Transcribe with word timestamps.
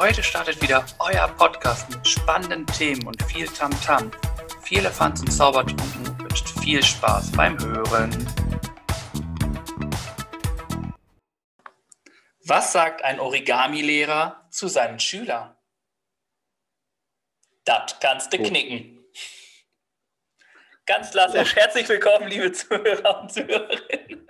Heute 0.00 0.22
startet 0.22 0.62
wieder 0.62 0.86
euer 0.98 1.28
Podcast 1.28 1.90
mit 1.90 2.08
spannenden 2.08 2.66
Themen 2.68 3.06
und 3.06 3.22
viel 3.24 3.46
Tamtam. 3.46 4.10
-Tam. 4.10 4.62
Viel 4.62 4.78
Elefanz 4.78 5.20
und 5.20 5.30
Zaubertrunken 5.30 6.18
wünscht 6.20 6.48
viel 6.58 6.82
Spaß 6.82 7.32
beim 7.32 7.58
Hören. 7.58 8.10
Was 12.46 12.72
sagt 12.72 13.04
ein 13.04 13.20
Origami-Lehrer 13.20 14.48
zu 14.48 14.68
seinen 14.68 15.00
Schülern? 15.00 15.54
Das 17.64 18.00
kannst 18.00 18.32
du 18.32 18.38
oh. 18.38 18.42
knicken. 18.42 19.04
Ganz 20.86 21.10
klassisch. 21.10 21.54
Herzlich 21.54 21.86
willkommen, 21.90 22.26
liebe 22.26 22.50
Zuhörer 22.52 23.20
und 23.20 23.30
Zuhörerinnen. 23.30 24.26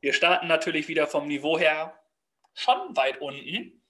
Wir 0.00 0.12
starten 0.12 0.48
natürlich 0.48 0.88
wieder 0.88 1.06
vom 1.06 1.28
Niveau 1.28 1.56
her 1.56 1.96
schon 2.54 2.96
weit 2.96 3.20
unten, 3.20 3.81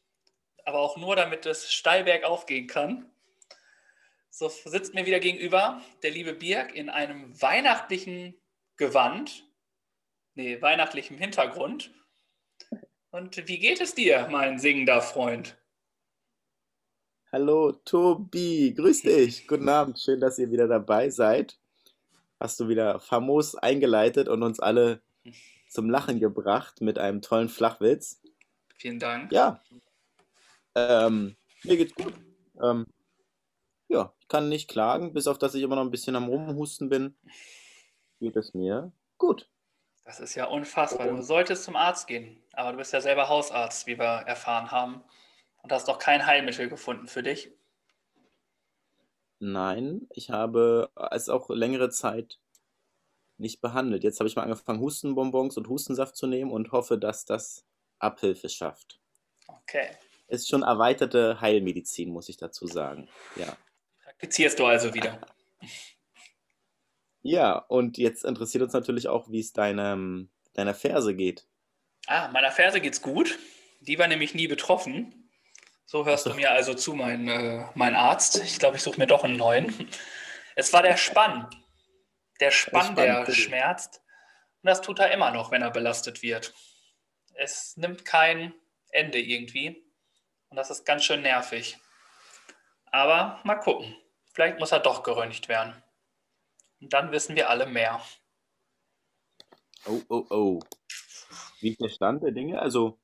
aber 0.64 0.78
auch 0.80 0.96
nur, 0.96 1.16
damit 1.16 1.46
es 1.46 1.72
steil 1.72 2.04
bergauf 2.04 2.46
gehen 2.46 2.66
kann. 2.66 3.10
So 4.30 4.48
sitzt 4.48 4.94
mir 4.94 5.04
wieder 5.04 5.20
gegenüber 5.20 5.82
der 6.02 6.10
liebe 6.10 6.32
Birg 6.32 6.74
in 6.74 6.88
einem 6.88 7.40
weihnachtlichen 7.40 8.34
Gewand, 8.76 9.44
nee, 10.34 10.60
weihnachtlichem 10.60 11.18
Hintergrund. 11.18 11.92
Und 13.10 13.46
wie 13.46 13.58
geht 13.58 13.80
es 13.80 13.94
dir, 13.94 14.28
mein 14.30 14.58
singender 14.58 15.02
Freund? 15.02 15.58
Hallo, 17.30 17.72
Tobi, 17.72 18.74
grüß 18.74 19.02
dich. 19.02 19.46
Guten 19.46 19.68
Abend, 19.68 19.98
schön, 19.98 20.20
dass 20.20 20.38
ihr 20.38 20.50
wieder 20.50 20.66
dabei 20.66 21.10
seid. 21.10 21.58
Hast 22.40 22.58
du 22.58 22.68
wieder 22.68 23.00
famos 23.00 23.54
eingeleitet 23.54 24.28
und 24.28 24.42
uns 24.42 24.60
alle 24.60 25.02
zum 25.68 25.88
Lachen 25.90 26.20
gebracht 26.20 26.80
mit 26.80 26.98
einem 26.98 27.22
tollen 27.22 27.48
Flachwitz. 27.48 28.20
Vielen 28.76 28.98
Dank. 28.98 29.30
Ja. 29.30 29.62
Ähm, 30.74 31.36
mir 31.64 31.76
geht's 31.76 31.94
gut. 31.94 32.14
Ähm, 32.62 32.86
ja, 33.88 34.12
ich 34.20 34.28
kann 34.28 34.48
nicht 34.48 34.68
klagen, 34.68 35.12
bis 35.12 35.26
auf 35.26 35.38
dass 35.38 35.54
ich 35.54 35.62
immer 35.62 35.76
noch 35.76 35.82
ein 35.82 35.90
bisschen 35.90 36.16
am 36.16 36.28
Rumhusten 36.28 36.88
bin. 36.88 37.16
Geht 38.20 38.36
es 38.36 38.54
mir 38.54 38.92
gut. 39.18 39.48
Das 40.04 40.18
ist 40.18 40.34
ja 40.34 40.46
unfassbar. 40.46 41.08
Du 41.08 41.22
solltest 41.22 41.64
zum 41.64 41.76
Arzt 41.76 42.06
gehen, 42.06 42.42
aber 42.52 42.72
du 42.72 42.78
bist 42.78 42.92
ja 42.92 43.00
selber 43.00 43.28
Hausarzt, 43.28 43.86
wie 43.86 43.98
wir 43.98 44.04
erfahren 44.04 44.70
haben, 44.70 45.02
und 45.62 45.70
hast 45.70 45.88
doch 45.88 45.98
kein 45.98 46.26
Heilmittel 46.26 46.68
gefunden 46.68 47.06
für 47.06 47.22
dich. 47.22 47.52
Nein, 49.38 50.08
ich 50.14 50.30
habe 50.30 50.90
es 51.10 51.28
auch 51.28 51.50
längere 51.50 51.90
Zeit 51.90 52.38
nicht 53.38 53.60
behandelt. 53.60 54.04
Jetzt 54.04 54.20
habe 54.20 54.28
ich 54.28 54.36
mal 54.36 54.42
angefangen, 54.42 54.80
Hustenbonbons 54.80 55.56
und 55.56 55.68
Hustensaft 55.68 56.16
zu 56.16 56.26
nehmen 56.26 56.50
und 56.50 56.72
hoffe, 56.72 56.98
dass 56.98 57.24
das 57.24 57.64
Abhilfe 57.98 58.48
schafft. 58.48 59.00
Okay. 59.46 59.90
Ist 60.32 60.48
schon 60.48 60.62
erweiterte 60.62 61.42
Heilmedizin, 61.42 62.08
muss 62.08 62.30
ich 62.30 62.38
dazu 62.38 62.66
sagen. 62.66 63.06
Ja. 63.36 63.54
Praktizierst 64.02 64.58
du 64.58 64.64
also 64.64 64.94
wieder? 64.94 65.20
Ja, 67.24 67.56
und 67.56 67.98
jetzt 67.98 68.24
interessiert 68.24 68.64
uns 68.64 68.72
natürlich 68.72 69.06
auch, 69.06 69.30
wie 69.30 69.38
es 69.38 69.52
deinem, 69.52 70.28
deiner 70.54 70.74
Ferse 70.74 71.14
geht. 71.14 71.46
Ah, 72.08 72.26
meiner 72.32 72.50
Ferse 72.50 72.80
geht's 72.80 73.00
gut. 73.00 73.38
Die 73.78 73.96
war 73.96 74.08
nämlich 74.08 74.34
nie 74.34 74.48
betroffen. 74.48 75.30
So 75.86 76.04
hörst 76.04 76.26
du 76.26 76.34
mir 76.34 76.50
also 76.50 76.74
zu, 76.74 76.94
mein, 76.94 77.28
äh, 77.28 77.64
mein 77.76 77.94
Arzt. 77.94 78.42
Ich 78.42 78.58
glaube, 78.58 78.76
ich 78.76 78.82
suche 78.82 78.98
mir 78.98 79.06
doch 79.06 79.22
einen 79.22 79.36
neuen. 79.36 79.88
Es 80.56 80.72
war 80.72 80.82
der 80.82 80.96
Spann. 80.96 81.48
Der 82.40 82.50
Spann, 82.50 82.96
der, 82.96 83.24
der 83.24 83.32
schmerzt. 83.32 84.02
Und 84.62 84.66
das 84.66 84.80
tut 84.82 84.98
er 84.98 85.12
immer 85.12 85.30
noch, 85.30 85.52
wenn 85.52 85.62
er 85.62 85.70
belastet 85.70 86.22
wird. 86.22 86.52
Es 87.34 87.76
nimmt 87.76 88.04
kein 88.04 88.52
Ende 88.90 89.20
irgendwie. 89.20 89.91
Und 90.52 90.56
das 90.56 90.68
ist 90.68 90.84
ganz 90.84 91.02
schön 91.02 91.22
nervig. 91.22 91.78
Aber 92.90 93.40
mal 93.42 93.54
gucken. 93.54 93.96
Vielleicht 94.34 94.58
muss 94.58 94.70
er 94.70 94.80
doch 94.80 95.02
geröntgt 95.02 95.48
werden. 95.48 95.72
Und 96.78 96.92
dann 96.92 97.10
wissen 97.10 97.36
wir 97.36 97.48
alle 97.48 97.64
mehr. 97.64 98.02
Oh, 99.86 100.02
oh, 100.10 100.26
oh. 100.28 100.60
Wie 101.60 101.70
ist 101.70 101.80
der 101.80 101.88
Stand 101.88 102.22
der 102.22 102.32
Dinge? 102.32 102.60
Also, 102.60 103.00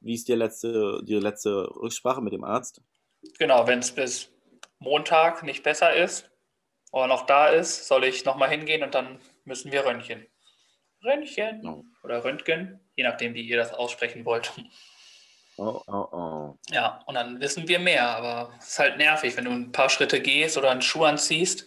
wie 0.00 0.14
ist 0.14 0.26
die 0.26 0.34
letzte, 0.34 0.98
die 1.04 1.14
letzte 1.14 1.68
Rücksprache 1.76 2.20
mit 2.20 2.32
dem 2.32 2.42
Arzt? 2.42 2.82
Genau, 3.38 3.68
wenn 3.68 3.78
es 3.78 3.94
bis 3.94 4.32
Montag 4.80 5.44
nicht 5.44 5.62
besser 5.62 5.94
ist, 5.94 6.28
oder 6.90 7.06
noch 7.06 7.26
da 7.26 7.46
ist, 7.46 7.86
soll 7.86 8.02
ich 8.02 8.24
nochmal 8.24 8.50
hingehen 8.50 8.82
und 8.82 8.96
dann 8.96 9.20
müssen 9.44 9.70
wir 9.70 9.84
Röntgen. 9.84 10.26
Röntgen 11.04 11.64
oh. 11.64 11.84
oder 12.02 12.24
Röntgen, 12.24 12.80
je 12.96 13.04
nachdem, 13.04 13.34
wie 13.34 13.46
ihr 13.46 13.56
das 13.56 13.72
aussprechen 13.72 14.24
wollt. 14.24 14.52
Oh, 15.58 15.82
oh, 15.88 16.08
oh. 16.12 16.58
Ja, 16.70 17.02
und 17.06 17.16
dann 17.16 17.40
wissen 17.40 17.66
wir 17.66 17.80
mehr, 17.80 18.08
aber 18.08 18.54
es 18.60 18.68
ist 18.68 18.78
halt 18.78 18.96
nervig, 18.96 19.36
wenn 19.36 19.44
du 19.44 19.50
ein 19.50 19.72
paar 19.72 19.90
Schritte 19.90 20.22
gehst 20.22 20.56
oder 20.56 20.70
einen 20.70 20.82
Schuh 20.82 21.02
anziehst, 21.04 21.66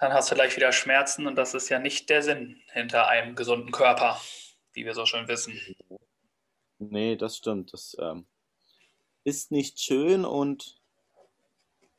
dann 0.00 0.12
hast 0.12 0.30
du 0.30 0.34
gleich 0.34 0.56
wieder 0.56 0.72
Schmerzen 0.72 1.28
und 1.28 1.36
das 1.36 1.54
ist 1.54 1.68
ja 1.68 1.78
nicht 1.78 2.10
der 2.10 2.22
Sinn 2.22 2.60
hinter 2.72 3.06
einem 3.06 3.36
gesunden 3.36 3.70
Körper, 3.70 4.20
wie 4.72 4.84
wir 4.84 4.94
so 4.94 5.06
schön 5.06 5.28
wissen. 5.28 5.58
Nee, 6.78 7.14
das 7.14 7.36
stimmt. 7.36 7.72
Das 7.72 7.96
ähm, 8.00 8.26
ist 9.22 9.52
nicht 9.52 9.80
schön 9.80 10.24
und 10.24 10.76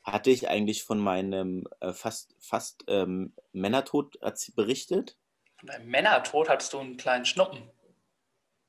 hatte 0.03 0.30
ich 0.30 0.50
eigentlich 0.50 0.84
von 0.84 1.00
meinem 1.00 1.68
äh, 1.80 1.94
fast, 1.94 2.36
fast 2.40 2.84
ähm, 2.88 3.34
Männertod 3.53 4.19
berichtet? 4.56 5.18
Beim 5.63 5.88
Männertod 5.88 6.50
hattest 6.50 6.74
du 6.74 6.80
einen 6.80 6.97
kleinen 6.97 7.25
Schnuppen. 7.25 7.72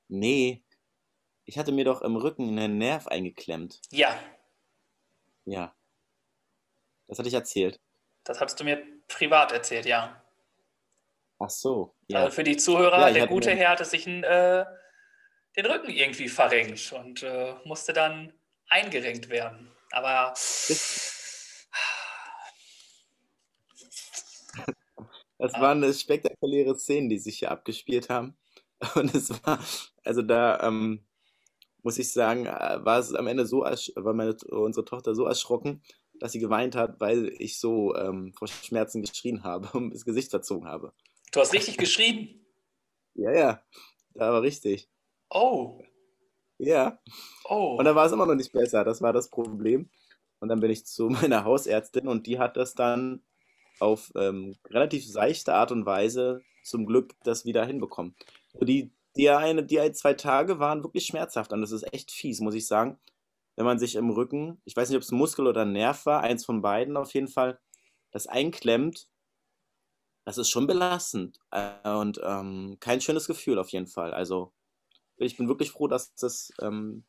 Nee. 0.09 0.62
Ich 1.46 1.58
hatte 1.58 1.72
mir 1.72 1.84
doch 1.84 2.02
im 2.02 2.16
Rücken 2.16 2.58
einen 2.58 2.76
Nerv 2.76 3.06
eingeklemmt. 3.06 3.80
Ja. 3.90 4.18
Ja. 5.44 5.74
Das 7.06 7.18
hatte 7.18 7.28
ich 7.28 7.34
erzählt. 7.34 7.80
Das 8.24 8.40
hattest 8.40 8.58
du 8.58 8.64
mir 8.64 8.82
privat 9.06 9.52
erzählt, 9.52 9.86
ja. 9.86 10.22
Ach 11.38 11.50
so. 11.50 11.94
Ja. 12.08 12.24
Also 12.24 12.34
für 12.34 12.42
die 12.42 12.56
Zuhörer, 12.56 12.98
ja, 12.98 13.12
der 13.12 13.26
gute 13.28 13.52
Herr 13.54 13.70
hatte 13.70 13.84
sich 13.84 14.06
ein, 14.06 14.24
äh, 14.24 14.64
den 15.56 15.66
Rücken 15.66 15.90
irgendwie 15.90 16.28
verrenkt 16.28 16.92
und 16.92 17.22
äh, 17.22 17.54
musste 17.64 17.92
dann 17.92 18.32
eingerenkt 18.68 19.28
werden. 19.28 19.72
Aber. 19.92 20.34
Das 25.38 25.52
Das 25.52 25.54
ah. 25.54 25.60
waren 25.60 25.94
spektakuläre 25.94 26.76
Szenen, 26.76 27.08
die 27.08 27.18
sich 27.18 27.40
hier 27.40 27.50
abgespielt 27.50 28.08
haben. 28.08 28.36
Und 28.94 29.14
es 29.14 29.30
war, 29.44 29.58
also 30.04 30.22
da 30.22 30.60
ähm, 30.60 31.06
muss 31.86 31.98
ich 31.98 32.12
sagen, 32.12 32.47
äh, 32.47 32.84
war 32.84 32.98
es 32.98 33.14
am 33.14 33.28
Ende 33.28 33.47
so, 33.47 33.60
war 33.60 34.12
meine, 34.12 34.36
unsere 34.50 34.84
Tochter 34.84 35.14
so 35.14 35.24
erschrocken, 35.24 35.84
dass 36.19 36.32
sie 36.32 36.41
geweint 36.41 36.74
hat, 36.74 36.98
weil 36.98 37.32
ich 37.38 37.60
so 37.60 37.94
ähm, 37.94 38.32
vor 38.36 38.48
Schmerzen 38.48 39.02
geschrien 39.02 39.44
habe 39.44 39.69
und 39.78 39.94
das 39.94 40.04
Gesicht 40.04 40.30
verzogen 40.30 40.66
habe. 40.66 40.92
Du 41.30 41.38
hast 41.38 41.52
richtig 41.52 41.76
geschrien? 41.78 42.44
Ja, 43.14 43.32
ja, 43.32 43.62
da 44.14 44.32
war 44.32 44.42
richtig. 44.42 44.91
Oh. 45.30 45.80
Ja. 46.58 46.98
Oh. 47.48 47.76
Und 47.78 47.84
da 47.84 47.94
war 47.94 48.06
es 48.06 48.12
immer 48.12 48.26
noch 48.26 48.34
nicht 48.34 48.52
besser, 48.52 48.82
das 48.82 49.00
war 49.00 49.12
das 49.12 49.30
Problem. 49.30 49.88
Und 50.41 50.48
dann 50.48 50.58
bin 50.58 50.72
ich 50.72 50.86
zu 50.86 51.08
meiner 51.08 51.44
Hausärztin 51.44 52.08
und 52.08 52.26
die 52.26 52.41
hat 52.41 52.56
das 52.56 52.75
dann 52.75 53.22
auf 53.78 54.10
ähm, 54.16 54.56
relativ 54.70 55.06
seichte 55.06 55.54
Art 55.54 55.70
und 55.70 55.86
Weise 55.86 56.42
zum 56.64 56.84
Glück 56.84 57.14
das 57.22 57.44
wieder 57.44 57.64
hinbekommen. 57.64 58.16
Die, 58.60 58.91
die, 59.16 59.31
eine, 59.31 59.65
die 59.65 59.81
ein, 59.81 59.94
zwei 59.94 60.15
Tage 60.15 60.59
waren 60.59 60.82
wirklich 60.82 61.06
schmerzhaft 61.06 61.53
und 61.53 61.60
das 61.60 61.72
ist 61.72 61.93
echt 61.93 62.10
fies, 62.10 62.41
muss 62.41 62.54
ich 62.54 62.66
sagen. 62.66 62.99
Wenn 63.56 63.65
man 63.65 63.78
sich 63.78 63.97
im 63.97 64.10
Rücken, 64.10 64.60
ich 64.65 64.77
weiß 64.77 64.88
nicht, 64.88 64.97
ob 64.97 65.03
es 65.03 65.12
Muskel 65.12 65.47
oder 65.47 65.65
Nerv 65.65 66.04
war, 66.04 66.22
eins 66.22 66.44
von 66.44 66.60
beiden 66.60 66.97
auf 66.97 67.15
jeden 67.15 67.28
Fall, 67.28 67.59
das 68.10 68.26
einklemmt, 68.26 69.09
das 70.25 70.38
ist 70.38 70.50
schon 70.50 70.66
belastend 70.66 71.38
äh, 71.53 71.88
und 71.88 72.21
ähm, 72.22 72.76
kein 72.81 73.00
schönes 73.00 73.26
Gefühl 73.26 73.59
auf 73.59 73.71
jeden 73.71 73.87
Fall. 73.87 74.12
Also 74.12 74.53
ich 75.16 75.37
bin 75.37 75.49
wirklich 75.49 75.71
froh, 75.71 75.88
dass 75.88 76.14
das 76.14 76.52
ähm, 76.61 77.05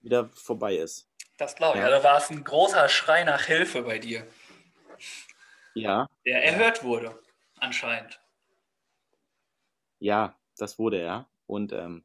wieder 0.00 0.28
vorbei 0.30 0.76
ist. 0.76 1.08
Das 1.38 1.54
glaube 1.54 1.78
ich. 1.78 1.84
Ja. 1.84 1.90
Also 1.90 2.04
war 2.04 2.18
es 2.18 2.30
ein 2.30 2.44
großer 2.44 2.88
Schrei 2.88 3.24
nach 3.24 3.44
Hilfe 3.44 3.82
bei 3.82 3.98
dir. 3.98 4.26
Ja. 5.74 6.08
Der 6.24 6.44
erhört 6.44 6.82
wurde, 6.82 7.18
anscheinend. 7.58 8.20
Ja, 9.98 10.38
das 10.58 10.78
wurde 10.78 11.00
er. 11.00 11.28
Und 11.46 11.72
ähm, 11.72 12.04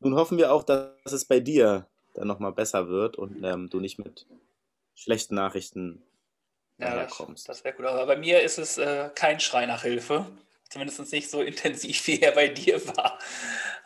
nun 0.00 0.16
hoffen 0.16 0.38
wir 0.38 0.52
auch, 0.52 0.64
dass 0.64 1.12
es 1.12 1.24
bei 1.24 1.40
dir 1.40 1.86
dann 2.14 2.28
nochmal 2.28 2.52
besser 2.52 2.88
wird 2.88 3.16
und 3.16 3.42
ähm, 3.44 3.70
du 3.70 3.80
nicht 3.80 3.98
mit 3.98 4.26
schlechten 4.94 5.34
Nachrichten 5.34 6.02
ja, 6.78 7.06
kommst. 7.06 7.48
Das, 7.48 7.58
das 7.58 7.64
wäre 7.64 7.76
gut. 7.76 7.86
Aber 7.86 8.06
bei 8.06 8.16
mir 8.16 8.42
ist 8.42 8.58
es 8.58 8.78
äh, 8.78 9.10
kein 9.14 9.40
Schrei 9.40 9.66
nach 9.66 9.82
Hilfe. 9.82 10.26
Zumindest 10.68 11.12
nicht 11.12 11.30
so 11.30 11.42
intensiv, 11.42 12.06
wie 12.06 12.20
er 12.20 12.32
bei 12.32 12.48
dir 12.48 12.84
war, 12.96 13.18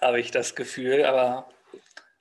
habe 0.00 0.20
ich 0.20 0.30
das 0.30 0.54
Gefühl. 0.54 1.04
Aber, 1.04 1.48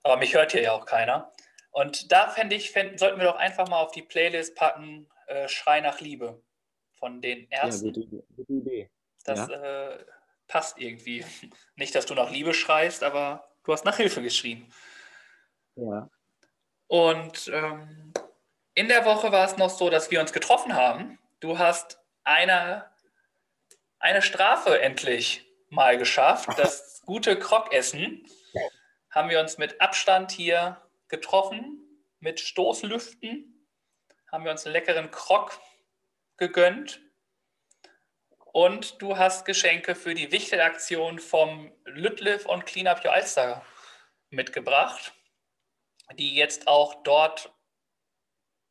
aber 0.03 0.17
mich 0.17 0.33
hört 0.33 0.51
hier 0.51 0.61
ja 0.61 0.73
auch 0.73 0.85
keiner. 0.85 1.31
Und 1.71 2.11
da 2.11 2.29
fände 2.29 2.55
ich, 2.55 2.71
fänd, 2.71 2.99
sollten 2.99 3.19
wir 3.19 3.25
doch 3.25 3.35
einfach 3.35 3.67
mal 3.67 3.81
auf 3.81 3.91
die 3.91 4.01
Playlist 4.01 4.55
packen, 4.55 5.07
äh, 5.27 5.47
Schrei 5.47 5.81
nach 5.81 5.99
Liebe 5.99 6.41
von 6.93 7.21
den 7.21 7.47
Ärzten. 7.49 7.87
Ja, 7.87 7.91
gute, 7.93 8.23
gute 8.35 8.53
Idee. 8.53 8.89
Das 9.25 9.49
ja. 9.49 9.89
äh, 9.89 10.05
passt 10.47 10.79
irgendwie. 10.79 11.25
Nicht, 11.75 11.95
dass 11.95 12.05
du 12.05 12.13
nach 12.13 12.31
Liebe 12.31 12.53
schreist, 12.53 13.03
aber 13.03 13.47
du 13.63 13.73
hast 13.73 13.85
nach 13.85 13.97
Hilfe 13.97 14.21
geschrien. 14.21 14.71
Ja. 15.75 16.09
Und 16.87 17.49
ähm, 17.53 18.13
in 18.73 18.87
der 18.87 19.05
Woche 19.05 19.31
war 19.31 19.45
es 19.45 19.57
noch 19.57 19.69
so, 19.69 19.89
dass 19.89 20.11
wir 20.11 20.21
uns 20.21 20.33
getroffen 20.33 20.75
haben. 20.75 21.19
Du 21.39 21.57
hast 21.57 21.99
eine, 22.23 22.89
eine 23.99 24.21
Strafe 24.21 24.81
endlich 24.81 25.45
mal 25.69 25.97
geschafft. 25.97 26.49
Das 26.57 27.01
gute 27.05 27.37
Krogessen 27.37 28.25
haben 29.11 29.29
wir 29.29 29.39
uns 29.39 29.57
mit 29.57 29.79
Abstand 29.79 30.31
hier 30.31 30.81
getroffen, 31.07 31.81
mit 32.19 32.39
Stoßlüften, 32.39 33.67
haben 34.31 34.43
wir 34.43 34.51
uns 34.51 34.65
einen 34.65 34.73
leckeren 34.73 35.11
Krog 35.11 35.57
gegönnt. 36.37 37.01
Und 38.55 39.01
du 39.01 39.17
hast 39.17 39.43
Geschenke 39.43 39.95
für 39.95 40.13
die 40.13 40.31
Wichtelaktion 40.31 41.19
vom 41.19 41.73
Lütliff 41.83 42.45
und 42.45 42.65
Clean 42.65 42.87
Up 42.87 43.03
Your 43.03 43.11
Alster 43.11 43.65
mitgebracht, 44.29 45.13
die 46.17 46.35
jetzt 46.35 46.65
auch 46.65 47.03
dort 47.03 47.53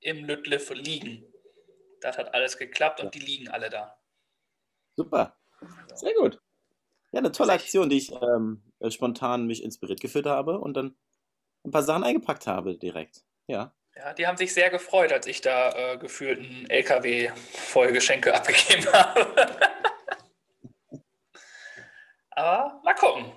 im 0.01 0.25
Lütliff 0.25 0.71
liegen. 0.71 1.31
Das 2.01 2.17
hat 2.17 2.33
alles 2.33 2.57
geklappt 2.57 3.01
und 3.03 3.15
die 3.15 3.19
liegen 3.19 3.49
alle 3.49 3.69
da. 3.69 3.99
Super. 4.97 5.37
Sehr 5.93 6.15
gut. 6.15 6.41
Ja, 7.13 7.19
eine 7.19 7.33
tolle 7.33 7.53
Aktion, 7.53 7.91
die 7.91 7.99
ich 7.99 8.11
ähm, 8.11 8.63
spontan 8.89 9.47
mich 9.47 9.63
inspiriert 9.63 10.01
geführt 10.01 10.25
habe 10.25 10.61
und 10.61 10.79
dann 10.79 10.97
ein 11.63 11.73
paar 11.73 11.83
Sachen 11.83 12.05
eingepackt 12.05 12.47
habe 12.47 12.79
direkt. 12.79 13.23
Ja. 13.49 13.77
Ja, 13.97 14.13
die 14.13 14.27
haben 14.27 14.37
sich 14.37 14.53
sehr 14.53 14.71
gefreut, 14.71 15.13
als 15.13 15.27
ich 15.27 15.41
da 15.41 15.71
äh, 15.93 15.99
gefühlt 15.99 16.41
einen 16.41 16.69
LKW 16.69 17.31
voll 17.53 17.93
Geschenke 17.93 18.35
abgegeben 18.35 18.93
habe. 18.93 19.47
aber 22.31 22.81
mal 22.85 22.95
gucken. 22.95 23.33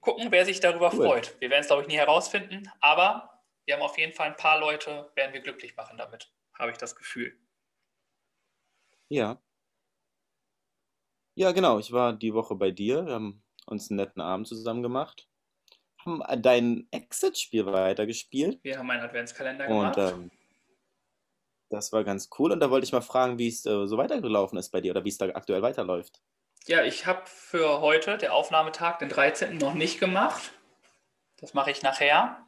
Gucken, 0.00 0.30
wer 0.30 0.44
sich 0.44 0.60
darüber 0.60 0.92
cool. 0.92 1.06
freut. 1.06 1.40
Wir 1.40 1.50
werden 1.50 1.62
es, 1.62 1.68
glaube 1.68 1.82
ich, 1.82 1.88
nie 1.88 1.96
herausfinden, 1.96 2.70
aber 2.80 3.40
wir 3.64 3.74
haben 3.74 3.82
auf 3.82 3.98
jeden 3.98 4.12
Fall 4.12 4.28
ein 4.28 4.36
paar 4.36 4.58
Leute, 4.58 5.10
werden 5.14 5.32
wir 5.32 5.40
glücklich 5.40 5.76
machen 5.76 5.96
damit, 5.96 6.32
habe 6.58 6.72
ich 6.72 6.78
das 6.78 6.96
Gefühl. 6.96 7.38
Ja. 9.08 9.40
Ja, 11.34 11.52
genau. 11.52 11.78
Ich 11.78 11.92
war 11.92 12.12
die 12.12 12.34
Woche 12.34 12.54
bei 12.54 12.70
dir. 12.70 13.06
Wir 13.06 13.14
haben 13.14 13.44
uns 13.66 13.90
einen 13.90 13.96
netten 13.96 14.20
Abend 14.20 14.46
zusammen 14.46 14.82
gemacht. 14.82 15.28
Haben 16.04 16.22
dein 16.42 16.86
Exit-Spiel 16.90 17.66
weitergespielt. 17.66 18.58
Wir 18.62 18.78
haben 18.78 18.90
einen 18.90 19.02
Adventskalender 19.02 19.66
gemacht. 19.66 19.96
Und 19.96 20.08
ähm, 20.08 20.30
das 21.70 21.92
war 21.92 22.04
ganz 22.04 22.28
cool. 22.38 22.52
Und 22.52 22.60
da 22.60 22.70
wollte 22.70 22.84
ich 22.84 22.92
mal 22.92 23.00
fragen, 23.00 23.38
wie 23.38 23.48
es 23.48 23.64
äh, 23.64 23.86
so 23.86 23.96
weitergelaufen 23.96 24.58
ist 24.58 24.70
bei 24.70 24.80
dir 24.80 24.92
oder 24.92 25.04
wie 25.04 25.08
es 25.08 25.18
da 25.18 25.26
aktuell 25.26 25.62
weiterläuft. 25.62 26.20
Ja, 26.66 26.84
ich 26.84 27.06
habe 27.06 27.22
für 27.26 27.80
heute, 27.80 28.18
der 28.18 28.34
Aufnahmetag, 28.34 28.98
den 28.98 29.08
13. 29.08 29.58
noch 29.58 29.74
nicht 29.74 29.98
gemacht. 29.98 30.52
Das 31.38 31.54
mache 31.54 31.70
ich 31.70 31.82
nachher. 31.82 32.44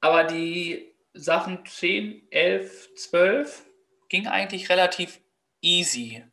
Aber 0.00 0.24
die 0.24 0.94
Sachen 1.14 1.64
10, 1.64 2.30
11, 2.30 2.94
12 2.94 3.66
ging 4.08 4.26
eigentlich 4.26 4.68
relativ 4.68 5.20
easy. 5.62 6.24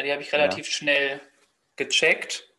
Die 0.00 0.12
habe 0.12 0.22
ich 0.22 0.32
relativ 0.32 0.66
ja. 0.66 0.72
schnell 0.72 1.20
gecheckt. 1.76 2.49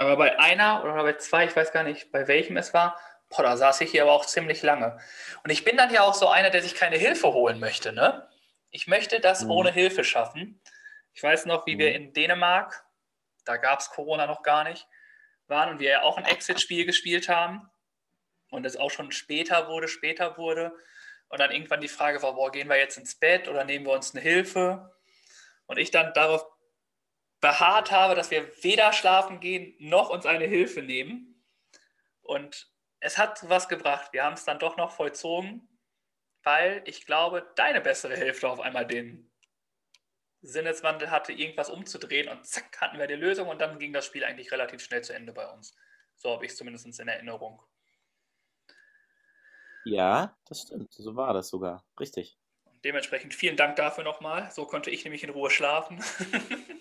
Aber 0.00 0.16
bei 0.16 0.38
einer 0.38 0.82
oder 0.82 0.94
bei 0.94 1.12
zwei, 1.18 1.44
ich 1.44 1.54
weiß 1.54 1.72
gar 1.72 1.82
nicht, 1.82 2.10
bei 2.10 2.26
welchem 2.26 2.56
es 2.56 2.72
war, 2.72 2.98
boah, 3.28 3.42
da 3.42 3.58
saß 3.58 3.82
ich 3.82 3.90
hier 3.90 4.00
aber 4.00 4.12
auch 4.12 4.24
ziemlich 4.24 4.62
lange. 4.62 4.98
Und 5.44 5.50
ich 5.50 5.62
bin 5.62 5.76
dann 5.76 5.92
ja 5.92 6.00
auch 6.00 6.14
so 6.14 6.26
einer, 6.26 6.48
der 6.48 6.62
sich 6.62 6.74
keine 6.74 6.96
Hilfe 6.96 7.34
holen 7.34 7.60
möchte. 7.60 7.92
Ne? 7.92 8.26
Ich 8.70 8.86
möchte 8.86 9.20
das 9.20 9.44
mhm. 9.44 9.50
ohne 9.50 9.70
Hilfe 9.70 10.02
schaffen. 10.02 10.58
Ich 11.12 11.22
weiß 11.22 11.44
noch, 11.44 11.66
wie 11.66 11.74
mhm. 11.74 11.80
wir 11.80 11.94
in 11.94 12.14
Dänemark, 12.14 12.82
da 13.44 13.58
gab 13.58 13.80
es 13.80 13.90
Corona 13.90 14.26
noch 14.26 14.42
gar 14.42 14.64
nicht, 14.64 14.88
waren 15.48 15.68
und 15.68 15.80
wir 15.80 15.90
ja 15.90 16.02
auch 16.02 16.16
ein 16.16 16.24
Exit-Spiel 16.24 16.86
gespielt 16.86 17.28
haben. 17.28 17.70
Und 18.50 18.64
es 18.64 18.78
auch 18.78 18.90
schon 18.90 19.12
später 19.12 19.68
wurde, 19.68 19.86
später 19.86 20.38
wurde. 20.38 20.72
Und 21.28 21.40
dann 21.40 21.50
irgendwann 21.50 21.82
die 21.82 21.88
Frage 21.88 22.22
war, 22.22 22.36
boah, 22.36 22.50
gehen 22.50 22.70
wir 22.70 22.78
jetzt 22.78 22.96
ins 22.96 23.16
Bett 23.16 23.48
oder 23.48 23.64
nehmen 23.64 23.84
wir 23.84 23.92
uns 23.92 24.14
eine 24.14 24.22
Hilfe? 24.22 24.94
Und 25.66 25.76
ich 25.76 25.90
dann 25.90 26.14
darauf 26.14 26.46
beharrt 27.40 27.90
habe, 27.90 28.14
dass 28.14 28.30
wir 28.30 28.50
weder 28.62 28.92
schlafen 28.92 29.40
gehen 29.40 29.74
noch 29.78 30.10
uns 30.10 30.26
eine 30.26 30.46
Hilfe 30.46 30.82
nehmen. 30.82 31.42
Und 32.22 32.70
es 33.00 33.18
hat 33.18 33.48
was 33.48 33.68
gebracht. 33.68 34.12
Wir 34.12 34.24
haben 34.24 34.34
es 34.34 34.44
dann 34.44 34.58
doch 34.58 34.76
noch 34.76 34.92
vollzogen, 34.92 35.68
weil 36.42 36.82
ich 36.86 37.06
glaube, 37.06 37.50
deine 37.56 37.80
bessere 37.80 38.16
Hälfte 38.16 38.48
auf 38.48 38.60
einmal 38.60 38.86
den 38.86 39.30
Sinneswandel 40.42 41.10
hatte, 41.10 41.32
irgendwas 41.32 41.70
umzudrehen 41.70 42.28
und 42.28 42.46
zack, 42.46 42.80
hatten 42.80 42.98
wir 42.98 43.06
die 43.06 43.14
Lösung 43.14 43.48
und 43.48 43.60
dann 43.60 43.78
ging 43.78 43.92
das 43.92 44.06
Spiel 44.06 44.24
eigentlich 44.24 44.52
relativ 44.52 44.82
schnell 44.82 45.02
zu 45.02 45.12
Ende 45.12 45.32
bei 45.32 45.46
uns. 45.50 45.74
So 46.16 46.30
habe 46.30 46.44
ich 46.44 46.52
es 46.52 46.56
zumindest 46.56 46.98
in 46.98 47.08
Erinnerung. 47.08 47.62
Ja, 49.84 50.36
das 50.46 50.62
stimmt. 50.62 50.92
So 50.92 51.16
war 51.16 51.32
das 51.32 51.48
sogar. 51.48 51.84
Richtig. 51.98 52.38
Dementsprechend 52.84 53.34
vielen 53.34 53.56
Dank 53.56 53.76
dafür 53.76 54.04
nochmal. 54.04 54.50
So 54.50 54.66
konnte 54.66 54.90
ich 54.90 55.04
nämlich 55.04 55.24
in 55.24 55.30
Ruhe 55.30 55.50
schlafen. 55.50 56.02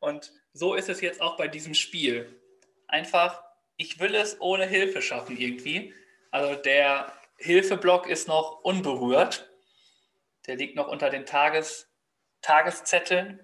und 0.00 0.32
so 0.52 0.74
ist 0.74 0.88
es 0.88 1.00
jetzt 1.00 1.20
auch 1.20 1.36
bei 1.36 1.48
diesem 1.48 1.74
Spiel. 1.74 2.40
Einfach, 2.86 3.42
ich 3.76 4.00
will 4.00 4.14
es 4.14 4.40
ohne 4.40 4.66
Hilfe 4.66 5.02
schaffen 5.02 5.36
irgendwie. 5.36 5.94
Also 6.30 6.54
der 6.60 7.12
Hilfeblock 7.36 8.06
ist 8.08 8.28
noch 8.28 8.60
unberührt. 8.62 9.50
Der 10.46 10.56
liegt 10.56 10.76
noch 10.76 10.88
unter 10.88 11.10
den 11.10 11.26
Tages, 11.26 11.88
Tageszetteln. 12.40 13.40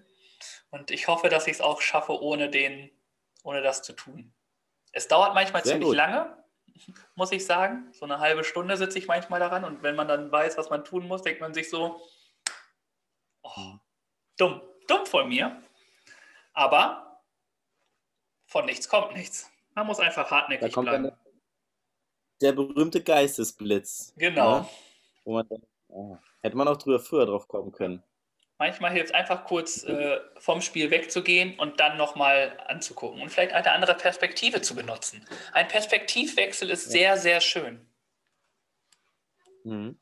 Und 0.70 0.90
ich 0.90 1.08
hoffe, 1.08 1.28
dass 1.28 1.46
ich 1.46 1.54
es 1.54 1.60
auch 1.60 1.80
schaffe, 1.80 2.20
ohne, 2.20 2.50
den, 2.50 2.90
ohne 3.42 3.62
das 3.62 3.82
zu 3.82 3.92
tun. 3.92 4.32
Es 4.92 5.08
dauert 5.08 5.34
manchmal 5.34 5.62
Sehr 5.62 5.72
ziemlich 5.72 5.88
gut. 5.88 5.96
lange, 5.96 6.44
muss 7.14 7.32
ich 7.32 7.44
sagen. 7.44 7.92
So 7.92 8.04
eine 8.04 8.18
halbe 8.20 8.44
Stunde 8.44 8.76
sitze 8.76 8.98
ich 8.98 9.06
manchmal 9.06 9.40
daran 9.40 9.64
und 9.64 9.82
wenn 9.82 9.96
man 9.96 10.08
dann 10.08 10.30
weiß, 10.30 10.56
was 10.56 10.70
man 10.70 10.84
tun 10.84 11.06
muss, 11.06 11.22
denkt 11.22 11.40
man 11.40 11.54
sich 11.54 11.68
so, 11.68 12.00
oh, 13.42 13.74
dumm, 14.36 14.62
dumm 14.86 15.06
von 15.06 15.28
mir. 15.28 15.63
Aber 16.54 17.22
von 18.46 18.64
nichts 18.66 18.88
kommt 18.88 19.14
nichts. 19.14 19.50
Man 19.74 19.86
muss 19.86 20.00
einfach 20.00 20.30
hartnäckig 20.30 20.72
bleiben. 20.72 21.12
Der 22.40 22.52
berühmte 22.52 23.02
Geistesblitz. 23.02 24.14
Genau. 24.16 24.60
Ne? 24.60 24.68
Man, 25.24 25.48
oh, 25.88 26.16
hätte 26.40 26.56
man 26.56 26.68
auch 26.68 26.76
drüber 26.76 27.00
früher 27.00 27.26
drauf 27.26 27.48
kommen 27.48 27.72
können. 27.72 28.02
Manchmal 28.58 28.92
hilft 28.92 29.06
es 29.06 29.14
einfach 29.14 29.44
kurz 29.44 29.82
äh, 29.82 30.20
vom 30.38 30.60
Spiel 30.60 30.90
wegzugehen 30.90 31.58
und 31.58 31.80
dann 31.80 31.96
nochmal 31.96 32.56
anzugucken 32.68 33.20
und 33.20 33.30
vielleicht 33.30 33.52
eine 33.52 33.72
andere 33.72 33.94
Perspektive 33.94 34.62
zu 34.62 34.76
benutzen. 34.76 35.26
Ein 35.52 35.66
Perspektivwechsel 35.66 36.70
ist 36.70 36.90
sehr, 36.90 37.16
sehr 37.16 37.40
schön. 37.40 37.84
Mhm. 39.64 39.98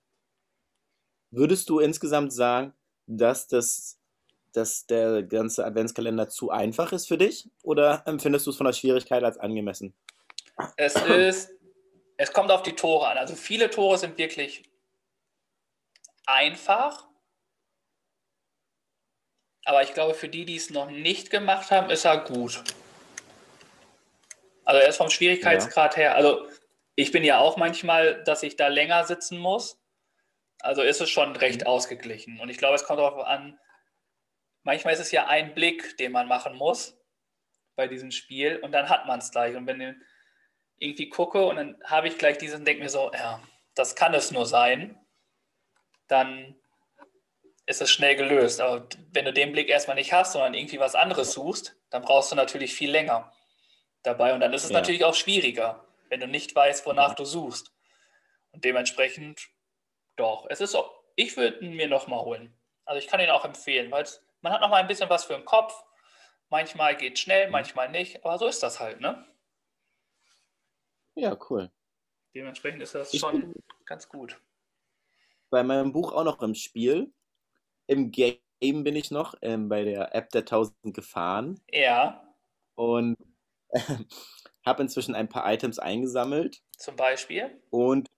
Würdest 1.30 1.70
du 1.70 1.80
insgesamt 1.80 2.32
sagen, 2.32 2.74
dass, 3.06 3.48
das, 3.48 4.01
dass 4.52 4.86
der 4.86 5.22
ganze 5.22 5.64
Adventskalender 5.64 6.28
zu 6.28 6.50
einfach 6.50 6.92
ist 6.92 7.08
für 7.08 7.18
dich 7.18 7.48
oder 7.62 8.02
empfindest 8.06 8.46
du 8.46 8.50
es 8.50 8.56
von 8.56 8.66
der 8.66 8.72
Schwierigkeit 8.72 9.24
als 9.24 9.38
angemessen? 9.38 9.94
Es 10.76 10.94
ist, 10.96 11.50
es 12.16 12.32
kommt 12.32 12.50
auf 12.50 12.62
die 12.62 12.74
Tore 12.74 13.08
an. 13.08 13.18
Also 13.18 13.34
viele 13.34 13.70
Tore 13.70 13.98
sind 13.98 14.18
wirklich 14.18 14.64
einfach 16.26 17.06
aber 19.64 19.82
ich 19.82 19.94
glaube, 19.94 20.14
für 20.14 20.28
die, 20.28 20.44
die 20.44 20.56
es 20.56 20.70
noch 20.70 20.90
nicht 20.90 21.30
gemacht 21.30 21.70
haben, 21.70 21.90
ist 21.90 22.04
er 22.04 22.18
gut. 22.18 22.62
Also 24.64 24.80
er 24.80 24.88
ist 24.88 24.96
vom 24.96 25.10
Schwierigkeitsgrad 25.10 25.96
ja. 25.96 26.02
her. 26.02 26.16
Also 26.16 26.46
ich 26.94 27.12
bin 27.12 27.24
ja 27.24 27.38
auch 27.38 27.56
manchmal, 27.56 28.22
dass 28.24 28.42
ich 28.42 28.56
da 28.56 28.68
länger 28.68 29.04
sitzen 29.04 29.38
muss. 29.38 29.80
Also 30.60 30.82
ist 30.82 31.00
es 31.00 31.10
schon 31.10 31.34
recht 31.36 31.62
mhm. 31.62 31.66
ausgeglichen. 31.66 32.40
Und 32.40 32.48
ich 32.48 32.58
glaube, 32.58 32.74
es 32.74 32.84
kommt 32.84 32.98
darauf 32.98 33.24
an, 33.24 33.58
manchmal 34.62 34.94
ist 34.94 35.00
es 35.00 35.12
ja 35.12 35.26
ein 35.26 35.54
Blick, 35.54 35.96
den 35.98 36.12
man 36.12 36.28
machen 36.28 36.56
muss 36.56 36.98
bei 37.74 37.86
diesem 37.88 38.10
Spiel 38.10 38.58
und 38.58 38.72
dann 38.72 38.88
hat 38.88 39.06
man 39.06 39.18
es 39.18 39.30
gleich. 39.30 39.56
Und 39.56 39.66
wenn 39.66 39.80
ich 39.80 39.96
irgendwie 40.78 41.08
gucke 41.08 41.44
und 41.46 41.56
dann 41.56 41.76
habe 41.84 42.08
ich 42.08 42.18
gleich 42.18 42.38
diesen, 42.38 42.64
denke 42.64 42.82
mir 42.82 42.88
so, 42.88 43.10
ja, 43.12 43.40
das 43.74 43.94
kann 43.94 44.14
es 44.14 44.30
nur 44.30 44.46
sein, 44.46 44.98
dann 46.08 46.56
ist 47.66 47.80
es 47.80 47.90
schnell 47.90 48.16
gelöst. 48.16 48.60
Aber 48.60 48.88
wenn 49.12 49.24
du 49.24 49.32
den 49.32 49.52
Blick 49.52 49.68
erstmal 49.68 49.96
nicht 49.96 50.12
hast, 50.12 50.32
sondern 50.32 50.54
irgendwie 50.54 50.80
was 50.80 50.94
anderes 50.94 51.32
suchst, 51.32 51.76
dann 51.90 52.02
brauchst 52.02 52.32
du 52.32 52.36
natürlich 52.36 52.74
viel 52.74 52.90
länger 52.90 53.32
dabei. 54.02 54.34
Und 54.34 54.40
dann 54.40 54.52
ist 54.52 54.64
es 54.64 54.70
ja. 54.70 54.78
natürlich 54.78 55.04
auch 55.04 55.14
schwieriger, 55.14 55.86
wenn 56.08 56.20
du 56.20 56.26
nicht 56.26 56.54
weißt, 56.54 56.84
wonach 56.86 57.14
du 57.14 57.24
suchst. 57.24 57.72
Und 58.50 58.64
dementsprechend, 58.64 59.48
doch, 60.16 60.46
es 60.50 60.60
ist 60.60 60.72
so, 60.72 60.90
ich 61.16 61.36
würde 61.36 61.64
ihn 61.64 61.74
mir 61.74 61.88
nochmal 61.88 62.20
holen. 62.20 62.54
Also 62.84 62.98
ich 62.98 63.06
kann 63.06 63.20
ihn 63.20 63.30
auch 63.30 63.44
empfehlen, 63.44 63.90
weil 63.90 64.04
man 64.42 64.52
hat 64.52 64.60
nochmal 64.60 64.82
ein 64.82 64.88
bisschen 64.88 65.08
was 65.08 65.24
für 65.24 65.34
den 65.34 65.44
Kopf. 65.44 65.82
Manchmal 66.50 66.96
geht 66.96 67.18
schnell, 67.18 67.46
mhm. 67.46 67.52
manchmal 67.52 67.90
nicht, 67.90 68.24
aber 68.24 68.38
so 68.38 68.46
ist 68.46 68.62
das 68.62 68.78
halt, 68.78 69.00
ne? 69.00 69.24
Ja, 71.14 71.36
cool. 71.48 71.70
Dementsprechend 72.34 72.82
ist 72.82 72.94
das 72.94 73.16
schon 73.16 73.54
ganz 73.84 74.08
gut. 74.08 74.40
Bei 75.50 75.62
meinem 75.62 75.92
Buch 75.92 76.12
auch 76.12 76.24
noch 76.24 76.42
im 76.42 76.54
Spiel 76.54 77.12
im 77.86 78.10
Game 78.10 78.38
bin 78.60 78.96
ich 78.96 79.10
noch 79.10 79.34
ähm, 79.42 79.68
bei 79.68 79.84
der 79.84 80.14
App 80.14 80.30
der 80.30 80.42
1000 80.42 80.94
gefahren. 80.94 81.60
Ja. 81.70 82.34
Und 82.74 83.16
äh, 83.68 83.80
habe 84.64 84.82
inzwischen 84.82 85.14
ein 85.14 85.28
paar 85.28 85.50
Items 85.52 85.78
eingesammelt. 85.78 86.62
Zum 86.78 86.96
Beispiel? 86.96 87.62
Und 87.70 88.08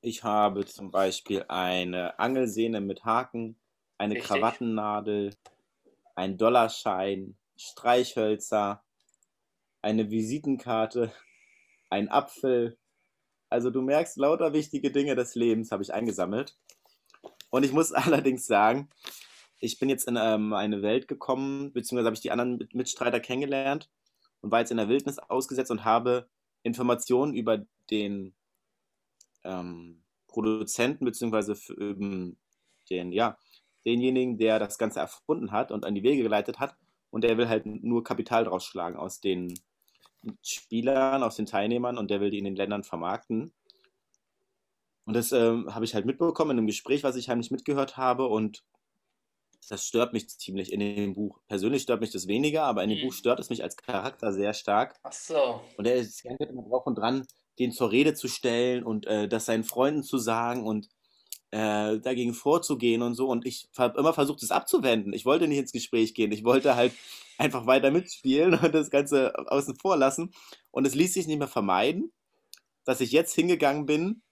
Ich 0.00 0.22
habe 0.22 0.64
zum 0.66 0.90
Beispiel 0.90 1.44
eine 1.48 2.18
Angelsehne 2.18 2.80
mit 2.80 3.04
Haken, 3.04 3.58
eine 4.04 4.14
Richtig. 4.16 4.28
Krawattennadel, 4.30 5.34
einen 6.14 6.36
Dollarschein, 6.36 7.36
Streichhölzer, 7.56 8.84
eine 9.82 10.10
Visitenkarte, 10.10 11.12
ein 11.90 12.08
Apfel. 12.08 12.78
Also 13.48 13.70
du 13.70 13.80
merkst, 13.82 14.16
lauter 14.16 14.52
wichtige 14.52 14.90
Dinge 14.90 15.14
des 15.14 15.34
Lebens 15.34 15.70
habe 15.72 15.82
ich 15.82 15.94
eingesammelt. 15.94 16.56
Und 17.50 17.64
ich 17.64 17.72
muss 17.72 17.92
allerdings 17.92 18.46
sagen, 18.46 18.90
ich 19.58 19.78
bin 19.78 19.88
jetzt 19.88 20.06
in 20.06 20.18
ähm, 20.20 20.52
eine 20.52 20.82
Welt 20.82 21.08
gekommen, 21.08 21.72
beziehungsweise 21.72 22.06
habe 22.06 22.14
ich 22.16 22.20
die 22.20 22.30
anderen 22.30 22.58
Mit- 22.58 22.74
Mitstreiter 22.74 23.20
kennengelernt 23.20 23.90
und 24.40 24.50
war 24.50 24.60
jetzt 24.60 24.70
in 24.70 24.76
der 24.76 24.88
Wildnis 24.88 25.18
ausgesetzt 25.18 25.70
und 25.70 25.84
habe 25.84 26.28
Informationen 26.62 27.34
über 27.34 27.64
den 27.90 28.34
ähm, 29.44 30.02
Produzenten, 30.26 31.04
beziehungsweise 31.04 31.52
f- 31.52 31.72
ähm, 31.78 32.36
den, 32.90 33.12
ja, 33.12 33.38
denjenigen, 33.86 34.38
der 34.38 34.58
das 34.58 34.78
Ganze 34.78 35.00
erfunden 35.00 35.52
hat 35.52 35.72
und 35.72 35.84
an 35.84 35.94
die 35.94 36.02
Wege 36.02 36.22
geleitet 36.22 36.58
hat. 36.60 36.76
Und 37.10 37.24
der 37.24 37.38
will 37.38 37.48
halt 37.48 37.66
nur 37.66 38.02
Kapital 38.04 38.44
draus 38.44 38.64
schlagen 38.64 38.96
aus 38.96 39.20
den 39.20 39.54
Spielern, 40.42 41.22
aus 41.22 41.36
den 41.36 41.46
Teilnehmern 41.46 41.98
und 41.98 42.10
der 42.10 42.20
will 42.20 42.30
die 42.30 42.38
in 42.38 42.44
den 42.44 42.56
Ländern 42.56 42.84
vermarkten. 42.84 43.52
Und 45.06 45.14
das 45.14 45.32
ähm, 45.32 45.74
habe 45.74 45.84
ich 45.84 45.94
halt 45.94 46.06
mitbekommen 46.06 46.52
in 46.52 46.58
einem 46.58 46.66
Gespräch, 46.66 47.02
was 47.04 47.16
ich 47.16 47.28
heimlich 47.28 47.50
mitgehört 47.50 47.96
habe. 47.96 48.26
Und 48.26 48.64
das 49.68 49.86
stört 49.86 50.12
mich 50.12 50.28
ziemlich 50.28 50.72
in 50.72 50.80
dem 50.80 51.14
Buch. 51.14 51.40
Persönlich 51.48 51.82
stört 51.82 52.00
mich 52.00 52.10
das 52.10 52.26
weniger, 52.26 52.64
aber 52.64 52.82
in 52.84 52.90
dem 52.90 52.98
Mhm. 52.98 53.02
Buch 53.02 53.12
stört 53.12 53.40
es 53.40 53.50
mich 53.50 53.62
als 53.62 53.76
Charakter 53.76 54.32
sehr 54.32 54.54
stark. 54.54 54.96
Ach 55.02 55.12
so. 55.12 55.62
Und 55.76 55.86
er 55.86 55.96
ist 55.96 56.18
Zeit 56.18 56.40
immer 56.40 56.62
drauf 56.62 56.86
und 56.86 56.96
dran, 56.96 57.26
den 57.58 57.72
zur 57.72 57.90
Rede 57.92 58.14
zu 58.14 58.28
stellen 58.28 58.84
und 58.84 59.06
äh, 59.06 59.28
das 59.28 59.46
seinen 59.46 59.64
Freunden 59.64 60.02
zu 60.02 60.18
sagen 60.18 60.66
und 60.66 60.88
äh, 61.54 62.00
dagegen 62.00 62.34
vorzugehen 62.34 63.00
und 63.02 63.14
so. 63.14 63.28
Und 63.28 63.46
ich 63.46 63.68
habe 63.78 63.96
immer 63.98 64.12
versucht, 64.12 64.42
es 64.42 64.50
abzuwenden. 64.50 65.12
Ich 65.12 65.24
wollte 65.24 65.46
nicht 65.46 65.58
ins 65.58 65.70
Gespräch 65.70 66.12
gehen. 66.12 66.32
Ich 66.32 66.44
wollte 66.44 66.74
halt 66.74 66.92
einfach 67.38 67.66
weiter 67.66 67.92
mitspielen 67.92 68.54
und 68.62 68.74
das 68.74 68.90
Ganze 68.90 69.32
außen 69.48 69.76
vor 69.76 69.96
lassen. 69.96 70.32
Und 70.72 70.84
es 70.84 70.96
ließ 70.96 71.14
sich 71.14 71.28
nicht 71.28 71.38
mehr 71.38 71.46
vermeiden, 71.46 72.12
dass 72.84 73.00
ich 73.00 73.12
jetzt 73.12 73.34
hingegangen 73.34 73.86
bin 73.86 74.22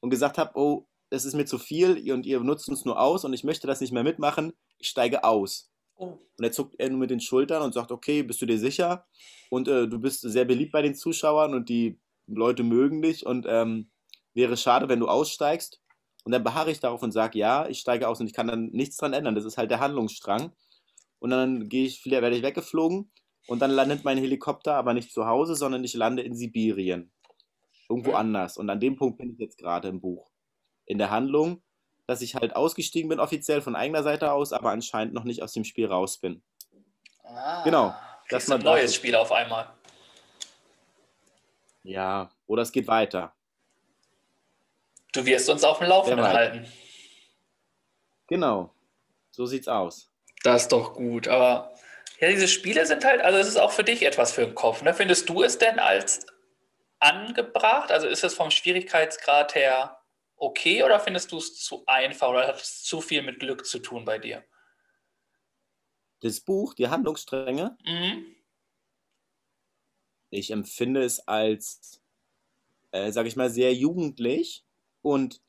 und 0.00 0.10
gesagt 0.10 0.38
habe, 0.38 0.58
oh, 0.58 0.88
es 1.10 1.24
ist 1.24 1.34
mir 1.34 1.44
zu 1.44 1.58
viel 1.58 2.10
und 2.10 2.26
ihr 2.26 2.40
nutzt 2.40 2.68
uns 2.68 2.84
nur 2.84 2.98
aus 3.00 3.24
und 3.24 3.32
ich 3.32 3.44
möchte 3.44 3.68
das 3.68 3.80
nicht 3.80 3.92
mehr 3.92 4.02
mitmachen. 4.02 4.52
Ich 4.78 4.88
steige 4.88 5.22
aus. 5.22 5.70
Oh, 5.94 6.18
Und 6.36 6.44
er 6.44 6.50
zuckt 6.50 6.74
er 6.78 6.88
nur 6.90 6.98
mit 6.98 7.10
den 7.10 7.20
Schultern 7.20 7.62
und 7.62 7.74
sagt, 7.74 7.92
okay, 7.92 8.24
bist 8.24 8.42
du 8.42 8.46
dir 8.46 8.58
sicher? 8.58 9.06
Und 9.50 9.68
äh, 9.68 9.86
du 9.86 10.00
bist 10.00 10.22
sehr 10.22 10.46
beliebt 10.46 10.72
bei 10.72 10.82
den 10.82 10.96
Zuschauern 10.96 11.54
und 11.54 11.68
die 11.68 12.00
Leute 12.26 12.64
mögen 12.64 13.02
dich 13.02 13.24
und 13.24 13.46
ähm, 13.48 13.90
wäre 14.34 14.56
schade, 14.56 14.88
wenn 14.88 15.00
du 15.00 15.06
aussteigst. 15.06 15.81
Und 16.24 16.32
dann 16.32 16.44
beharre 16.44 16.70
ich 16.70 16.80
darauf 16.80 17.02
und 17.02 17.12
sage, 17.12 17.38
ja, 17.38 17.66
ich 17.68 17.80
steige 17.80 18.08
aus 18.08 18.20
und 18.20 18.26
ich 18.26 18.32
kann 18.32 18.46
dann 18.46 18.66
nichts 18.66 18.96
dran 18.96 19.12
ändern. 19.12 19.34
Das 19.34 19.44
ist 19.44 19.58
halt 19.58 19.70
der 19.70 19.80
Handlungsstrang. 19.80 20.52
Und 21.18 21.30
dann 21.30 21.68
gehe 21.68 21.86
ich, 21.86 22.04
werde 22.06 22.36
ich 22.36 22.42
weggeflogen 22.42 23.10
und 23.48 23.58
dann 23.60 23.70
landet 23.70 24.04
mein 24.04 24.18
Helikopter 24.18 24.74
aber 24.74 24.94
nicht 24.94 25.12
zu 25.12 25.26
Hause, 25.26 25.54
sondern 25.56 25.82
ich 25.84 25.94
lande 25.94 26.22
in 26.22 26.34
Sibirien. 26.36 27.12
Irgendwo 27.88 28.10
Mhm. 28.10 28.16
anders. 28.16 28.56
Und 28.56 28.70
an 28.70 28.80
dem 28.80 28.96
Punkt 28.96 29.18
bin 29.18 29.32
ich 29.32 29.38
jetzt 29.38 29.58
gerade 29.58 29.88
im 29.88 30.00
Buch. 30.00 30.30
In 30.86 30.98
der 30.98 31.10
Handlung, 31.10 31.62
dass 32.06 32.22
ich 32.22 32.34
halt 32.34 32.56
ausgestiegen 32.56 33.08
bin, 33.08 33.20
offiziell 33.20 33.60
von 33.62 33.76
eigener 33.76 34.02
Seite 34.02 34.32
aus, 34.32 34.52
aber 34.52 34.70
anscheinend 34.70 35.14
noch 35.14 35.24
nicht 35.24 35.42
aus 35.42 35.52
dem 35.52 35.64
Spiel 35.64 35.86
raus 35.86 36.18
bin. 36.18 36.42
ah, 37.24 37.62
Genau, 37.64 37.94
das 38.30 38.46
du 38.46 38.54
ein 38.54 38.62
neues. 38.62 38.94
Spiel 38.94 39.14
auf 39.14 39.30
einmal. 39.32 39.68
Ja, 41.84 42.30
oder 42.46 42.62
es 42.62 42.72
geht 42.72 42.86
weiter. 42.86 43.34
Du 45.12 45.24
wirst 45.26 45.48
uns 45.48 45.62
auf 45.64 45.78
dem 45.78 45.88
Laufenden 45.88 46.24
halten. 46.26 46.66
Genau. 48.28 48.74
So 49.30 49.46
sieht's 49.46 49.68
aus. 49.68 50.10
Das 50.42 50.62
ist 50.62 50.72
doch 50.72 50.94
gut. 50.94 51.28
Aber 51.28 51.74
ja, 52.18 52.28
diese 52.28 52.48
Spiele 52.48 52.86
sind 52.86 53.04
halt, 53.04 53.20
also 53.20 53.38
es 53.38 53.48
ist 53.48 53.56
auch 53.58 53.72
für 53.72 53.84
dich 53.84 54.02
etwas 54.04 54.32
für 54.32 54.44
den 54.44 54.54
Kopf. 54.54 54.82
Ne? 54.82 54.94
Findest 54.94 55.28
du 55.28 55.42
es 55.42 55.58
denn 55.58 55.78
als 55.78 56.26
angebracht? 56.98 57.90
Also 57.92 58.06
ist 58.06 58.24
es 58.24 58.34
vom 58.34 58.50
Schwierigkeitsgrad 58.50 59.54
her 59.54 59.98
okay 60.36 60.82
oder 60.82 60.98
findest 60.98 61.32
du 61.32 61.38
es 61.38 61.58
zu 61.58 61.84
einfach 61.86 62.28
oder 62.28 62.46
hat 62.48 62.60
es 62.60 62.82
zu 62.82 63.00
viel 63.00 63.22
mit 63.22 63.38
Glück 63.38 63.66
zu 63.66 63.78
tun 63.78 64.04
bei 64.04 64.18
dir? 64.18 64.44
Das 66.20 66.40
Buch, 66.40 66.74
die 66.74 66.88
Handlungsstränge, 66.88 67.76
Mhm. 67.84 68.34
ich 70.30 70.50
empfinde 70.50 71.02
es 71.04 71.26
als, 71.26 72.00
äh, 72.92 73.10
sag 73.12 73.26
ich 73.26 73.36
mal, 73.36 73.50
sehr 73.50 73.74
jugendlich 73.74 74.64
und 75.02 75.40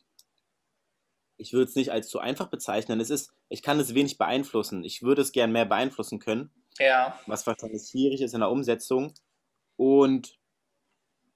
ich 1.38 1.54
würde 1.54 1.70
es 1.70 1.76
nicht 1.76 1.92
als 1.92 2.10
zu 2.10 2.20
einfach 2.20 2.48
bezeichnen. 2.48 3.00
Es 3.00 3.10
ist, 3.10 3.34
ich 3.50 3.62
kann 3.62 3.80
es 3.80 3.94
wenig 3.94 4.18
beeinflussen. 4.18 4.84
Ich 4.84 5.02
würde 5.02 5.22
es 5.22 5.32
gern 5.32 5.52
mehr 5.52 5.66
beeinflussen 5.66 6.20
können, 6.20 6.52
Ja, 6.80 7.20
was 7.26 7.46
wahrscheinlich 7.48 7.84
schwierig 7.90 8.22
ist 8.22 8.34
in 8.34 8.40
der 8.40 8.52
Umsetzung. 8.52 9.14
Und 9.76 10.38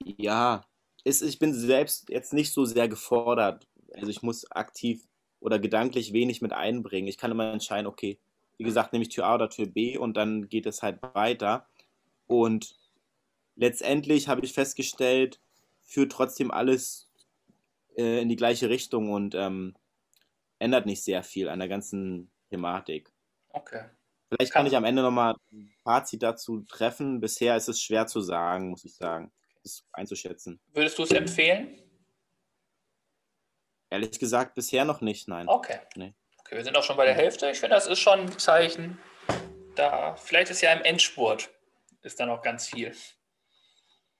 ja, 0.04 0.64
es, 1.04 1.22
ich 1.22 1.38
bin 1.38 1.52
selbst 1.54 2.08
jetzt 2.10 2.32
nicht 2.32 2.52
so 2.52 2.64
sehr 2.64 2.88
gefordert. 2.88 3.66
Also 3.94 4.08
ich 4.08 4.22
muss 4.22 4.50
aktiv 4.50 5.06
oder 5.40 5.58
gedanklich 5.58 6.12
wenig 6.12 6.42
mit 6.42 6.52
einbringen. 6.52 7.08
Ich 7.08 7.18
kann 7.18 7.30
immer 7.30 7.52
entscheiden, 7.52 7.86
okay, 7.86 8.18
wie 8.56 8.64
gesagt, 8.64 8.92
nehme 8.92 9.04
ich 9.04 9.10
Tür 9.10 9.26
A 9.26 9.34
oder 9.34 9.50
Tür 9.50 9.66
B 9.66 9.96
und 9.96 10.16
dann 10.16 10.48
geht 10.48 10.66
es 10.66 10.82
halt 10.82 11.00
weiter. 11.14 11.66
Und 12.26 12.76
letztendlich 13.56 14.28
habe 14.28 14.44
ich 14.44 14.52
festgestellt, 14.52 15.40
führt 15.80 16.12
trotzdem 16.12 16.50
alles 16.50 17.07
äh, 17.98 18.20
in 18.20 18.28
die 18.28 18.36
gleiche 18.36 18.68
Richtung 18.70 19.12
und 19.12 19.34
ähm, 19.34 19.74
ändert 20.58 20.86
nicht 20.86 21.04
sehr 21.04 21.22
viel 21.22 21.48
an 21.48 21.58
der 21.58 21.68
ganzen 21.68 22.30
Thematik. 22.50 23.12
okay. 23.50 23.84
Vielleicht 24.30 24.52
kann 24.52 24.66
ich 24.66 24.76
am 24.76 24.84
Ende 24.84 25.00
nochmal 25.00 25.36
ein 25.50 25.72
Fazit 25.82 26.22
dazu 26.22 26.60
treffen. 26.60 27.18
Bisher 27.18 27.56
ist 27.56 27.68
es 27.68 27.80
schwer 27.80 28.06
zu 28.06 28.20
sagen, 28.20 28.68
muss 28.68 28.84
ich 28.84 28.94
sagen, 28.94 29.32
das 29.62 29.86
einzuschätzen. 29.90 30.60
Würdest 30.74 30.98
du 30.98 31.04
es 31.04 31.12
empfehlen? 31.12 31.80
Ehrlich 33.88 34.18
gesagt, 34.18 34.54
bisher 34.54 34.84
noch 34.84 35.00
nicht, 35.00 35.28
nein. 35.28 35.48
Okay. 35.48 35.78
Nee. 35.96 36.14
Okay, 36.40 36.56
wir 36.56 36.64
sind 36.64 36.76
auch 36.76 36.82
schon 36.82 36.98
bei 36.98 37.06
der 37.06 37.14
Hälfte. 37.14 37.50
Ich 37.50 37.58
finde, 37.58 37.76
das 37.76 37.86
ist 37.86 38.00
schon 38.00 38.20
ein 38.20 38.38
Zeichen. 38.38 38.98
Da, 39.76 40.14
vielleicht 40.16 40.50
ist 40.50 40.60
ja 40.60 40.74
im 40.74 40.82
Endspurt 40.82 41.48
ist 42.02 42.20
da 42.20 42.26
noch 42.26 42.42
ganz 42.42 42.68
viel. 42.68 42.94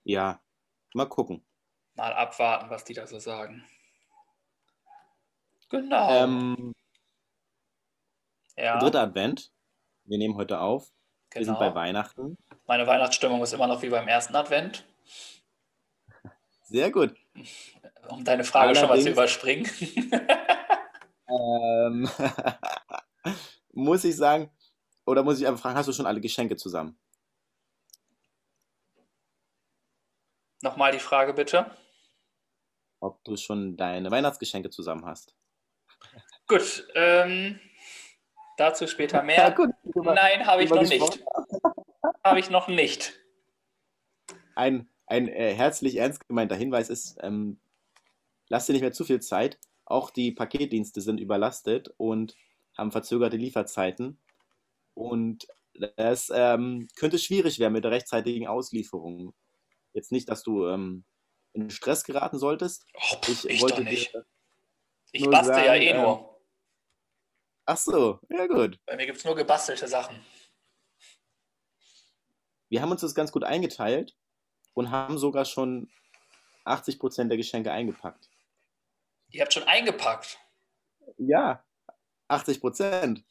Ja, 0.04 0.42
mal 0.94 1.06
gucken. 1.06 1.44
Mal 1.98 2.12
abwarten, 2.14 2.70
was 2.70 2.84
die 2.84 2.94
da 2.94 3.08
so 3.08 3.18
sagen. 3.18 3.64
Genau. 5.68 6.10
Ähm, 6.10 6.72
ja, 8.56 8.78
Dritter 8.78 9.00
Advent. 9.02 9.50
Wir 10.04 10.16
nehmen 10.16 10.36
heute 10.36 10.60
auf. 10.60 10.92
Wir 11.32 11.44
sind 11.44 11.58
bei 11.58 11.66
genau. 11.66 11.74
Weihnachten. 11.74 12.38
Meine 12.68 12.86
Weihnachtsstimmung 12.86 13.42
ist 13.42 13.52
immer 13.52 13.66
noch 13.66 13.82
wie 13.82 13.88
beim 13.90 14.06
ersten 14.06 14.36
Advent. 14.36 14.86
Sehr 16.62 16.92
gut. 16.92 17.16
Um 18.08 18.24
deine 18.24 18.44
Frage 18.44 18.76
schon 18.76 18.88
mal 18.88 19.00
zu 19.00 19.08
Allerdings- 19.08 19.12
überspringen. 19.12 19.70
Ähm, 21.30 22.08
muss 23.72 24.02
ich 24.04 24.16
sagen, 24.16 24.50
oder 25.04 25.22
muss 25.22 25.38
ich 25.38 25.46
einfach 25.46 25.60
fragen, 25.60 25.76
hast 25.76 25.86
du 25.86 25.92
schon 25.92 26.06
alle 26.06 26.22
Geschenke 26.22 26.56
zusammen? 26.56 26.98
Nochmal 30.62 30.92
die 30.92 31.00
Frage 31.00 31.34
bitte. 31.34 31.70
Ob 33.00 33.22
du 33.24 33.36
schon 33.36 33.76
deine 33.76 34.10
Weihnachtsgeschenke 34.10 34.70
zusammen 34.70 35.04
hast? 35.06 35.34
Gut, 36.46 36.86
ähm, 36.94 37.60
dazu 38.56 38.86
später 38.86 39.18
Ja, 39.18 39.22
mehr. 39.24 39.50
gut. 39.52 39.70
Nein, 39.94 40.46
habe 40.46 40.64
ich 40.64 40.70
noch 40.70 40.82
nicht. 40.82 41.24
Habe 42.24 42.40
ich 42.40 42.50
noch 42.50 42.68
nicht. 42.68 43.14
Ein, 44.54 44.88
ein 45.06 45.28
äh, 45.28 45.54
herzlich 45.54 45.96
ernst 45.96 46.26
gemeinter 46.26 46.56
Hinweis 46.56 46.90
ist, 46.90 47.16
ähm, 47.22 47.60
lass 48.48 48.66
dir 48.66 48.72
nicht 48.72 48.82
mehr 48.82 48.92
zu 48.92 49.04
viel 49.04 49.20
Zeit. 49.20 49.58
Auch 49.84 50.10
die 50.10 50.32
Paketdienste 50.32 51.00
sind 51.00 51.20
überlastet 51.20 51.94
und 51.96 52.34
haben 52.76 52.92
verzögerte 52.92 53.36
Lieferzeiten. 53.36 54.18
Und 54.94 55.46
das 55.96 56.30
ähm, 56.34 56.88
könnte 56.96 57.18
schwierig 57.18 57.58
werden 57.58 57.72
mit 57.72 57.84
der 57.84 57.92
rechtzeitigen 57.92 58.46
Auslieferung. 58.46 59.32
Jetzt 59.92 60.12
nicht, 60.12 60.28
dass 60.28 60.42
du 60.42 60.66
ähm, 60.66 61.04
in 61.62 61.70
Stress 61.70 62.04
geraten 62.04 62.38
solltest. 62.38 62.86
Oh, 62.94 63.16
pf, 63.22 63.44
Ich, 63.44 63.50
ich, 63.50 63.62
wollte 63.62 63.76
doch 63.76 63.90
nicht. 63.90 64.14
Ich 65.12 65.22
nur 65.22 65.32
bastel 65.32 65.56
ja 65.56 65.64
sagen, 65.64 65.82
eh 65.82 65.88
ähm, 65.88 66.02
nur. 66.02 66.40
Ach 67.66 67.76
so, 67.76 68.20
ja 68.28 68.46
gut. 68.46 68.78
Bei 68.86 68.96
mir 68.96 69.06
gibt 69.06 69.18
es 69.18 69.24
nur 69.24 69.36
gebastelte 69.36 69.88
Sachen. 69.88 70.24
Wir 72.68 72.82
haben 72.82 72.90
uns 72.90 73.00
das 73.00 73.14
ganz 73.14 73.32
gut 73.32 73.44
eingeteilt 73.44 74.16
und 74.74 74.90
haben 74.90 75.18
sogar 75.18 75.44
schon 75.44 75.90
80% 76.64 77.28
der 77.28 77.36
Geschenke 77.36 77.72
eingepackt. 77.72 78.30
Ihr 79.30 79.42
habt 79.42 79.52
schon 79.52 79.64
eingepackt. 79.64 80.38
Ja, 81.16 81.64
80%. 82.28 83.22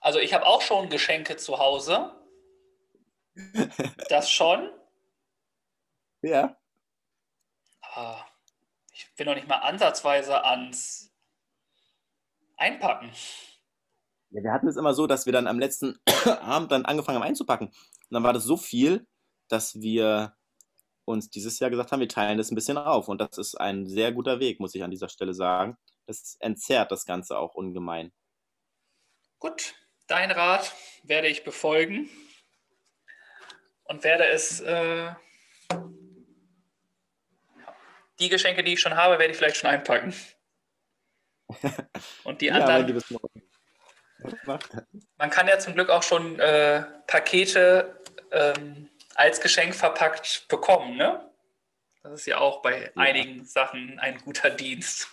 Also 0.00 0.18
ich 0.18 0.34
habe 0.34 0.46
auch 0.46 0.62
schon 0.62 0.90
Geschenke 0.90 1.36
zu 1.36 1.58
Hause. 1.58 2.14
Das 4.08 4.30
schon. 4.30 4.70
Ja. 6.22 6.56
Ah, 7.96 8.26
ich, 8.92 9.14
bin 9.14 9.26
noch 9.26 9.36
nicht 9.36 9.46
mal 9.46 9.58
ansatzweise 9.58 10.44
ans 10.44 11.12
Einpacken. 12.56 13.12
Ja, 14.30 14.42
wir 14.42 14.52
hatten 14.52 14.66
es 14.66 14.76
immer 14.76 14.94
so, 14.94 15.06
dass 15.06 15.26
wir 15.26 15.32
dann 15.32 15.46
am 15.46 15.60
letzten 15.60 16.00
Abend 16.40 16.72
dann 16.72 16.84
angefangen 16.84 17.18
haben 17.18 17.28
einzupacken. 17.28 17.68
Und 17.68 18.10
dann 18.10 18.24
war 18.24 18.32
das 18.32 18.42
so 18.42 18.56
viel, 18.56 19.06
dass 19.48 19.80
wir 19.80 20.34
uns 21.04 21.30
dieses 21.30 21.60
Jahr 21.60 21.70
gesagt 21.70 21.92
haben, 21.92 22.00
wir 22.00 22.08
teilen 22.08 22.36
das 22.36 22.50
ein 22.50 22.56
bisschen 22.56 22.78
auf. 22.78 23.06
Und 23.06 23.20
das 23.20 23.38
ist 23.38 23.54
ein 23.60 23.86
sehr 23.86 24.10
guter 24.10 24.40
Weg, 24.40 24.58
muss 24.58 24.74
ich 24.74 24.82
an 24.82 24.90
dieser 24.90 25.08
Stelle 25.08 25.34
sagen. 25.34 25.76
Das 26.06 26.36
entzerrt 26.40 26.90
das 26.90 27.04
Ganze 27.04 27.38
auch 27.38 27.54
ungemein. 27.54 28.12
Gut, 29.38 29.76
dein 30.08 30.32
Rat 30.32 30.74
werde 31.04 31.28
ich 31.28 31.44
befolgen 31.44 32.08
und 33.84 34.02
werde 34.02 34.26
es. 34.26 34.60
Äh, 34.60 35.14
die 38.18 38.28
Geschenke, 38.28 38.62
die 38.62 38.74
ich 38.74 38.80
schon 38.80 38.96
habe, 38.96 39.18
werde 39.18 39.32
ich 39.32 39.36
vielleicht 39.36 39.56
schon 39.56 39.70
einpacken. 39.70 40.14
Und 42.24 42.40
die 42.40 42.50
anderen. 42.50 43.00
Ja, 44.46 44.58
man 45.18 45.30
kann 45.30 45.48
ja 45.48 45.58
zum 45.58 45.74
Glück 45.74 45.90
auch 45.90 46.02
schon 46.02 46.38
äh, 46.38 46.82
Pakete 47.06 48.00
ähm, 48.30 48.88
als 49.14 49.40
Geschenk 49.40 49.74
verpackt 49.74 50.46
bekommen, 50.48 50.96
ne? 50.96 51.30
Das 52.02 52.20
ist 52.20 52.26
ja 52.26 52.38
auch 52.38 52.60
bei 52.62 52.82
ja. 52.82 52.90
einigen 52.96 53.44
Sachen 53.44 53.98
ein 53.98 54.18
guter 54.18 54.50
Dienst. 54.50 55.08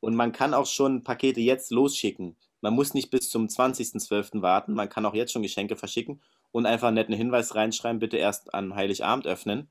Und 0.00 0.14
man 0.14 0.32
kann 0.32 0.54
auch 0.54 0.66
schon 0.66 1.04
Pakete 1.04 1.40
jetzt 1.40 1.70
losschicken. 1.70 2.36
Man 2.60 2.74
muss 2.74 2.94
nicht 2.94 3.10
bis 3.10 3.30
zum 3.30 3.46
20.12. 3.46 4.42
warten. 4.42 4.74
Man 4.74 4.88
kann 4.88 5.06
auch 5.06 5.14
jetzt 5.14 5.32
schon 5.32 5.42
Geschenke 5.42 5.76
verschicken 5.76 6.22
und 6.50 6.66
einfach 6.66 6.88
einen 6.88 6.96
netten 6.96 7.14
Hinweis 7.14 7.54
reinschreiben, 7.54 8.00
bitte 8.00 8.16
erst 8.16 8.54
an 8.54 8.74
Heiligabend 8.74 9.26
öffnen, 9.26 9.68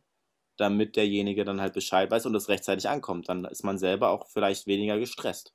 damit 0.58 0.96
derjenige 0.96 1.46
dann 1.46 1.62
halt 1.62 1.74
Bescheid 1.74 2.10
weiß 2.12 2.26
und 2.26 2.36
es 2.36 2.50
rechtzeitig 2.50 2.90
ankommt. 2.90 3.30
Dann 3.30 3.46
ist 3.46 3.64
man 3.64 3.78
selber 3.78 4.10
auch 4.10 4.28
vielleicht 4.28 4.68
weniger 4.68 4.98
gestresst. 5.00 5.54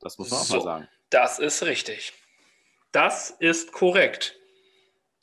Das 0.00 0.18
muss 0.18 0.30
man 0.30 0.40
so, 0.40 0.54
auch 0.54 0.58
mal 0.58 0.64
sagen. 0.64 0.88
Das 1.10 1.38
ist 1.38 1.62
richtig. 1.62 2.12
Das 2.92 3.30
ist 3.30 3.72
korrekt. 3.72 4.36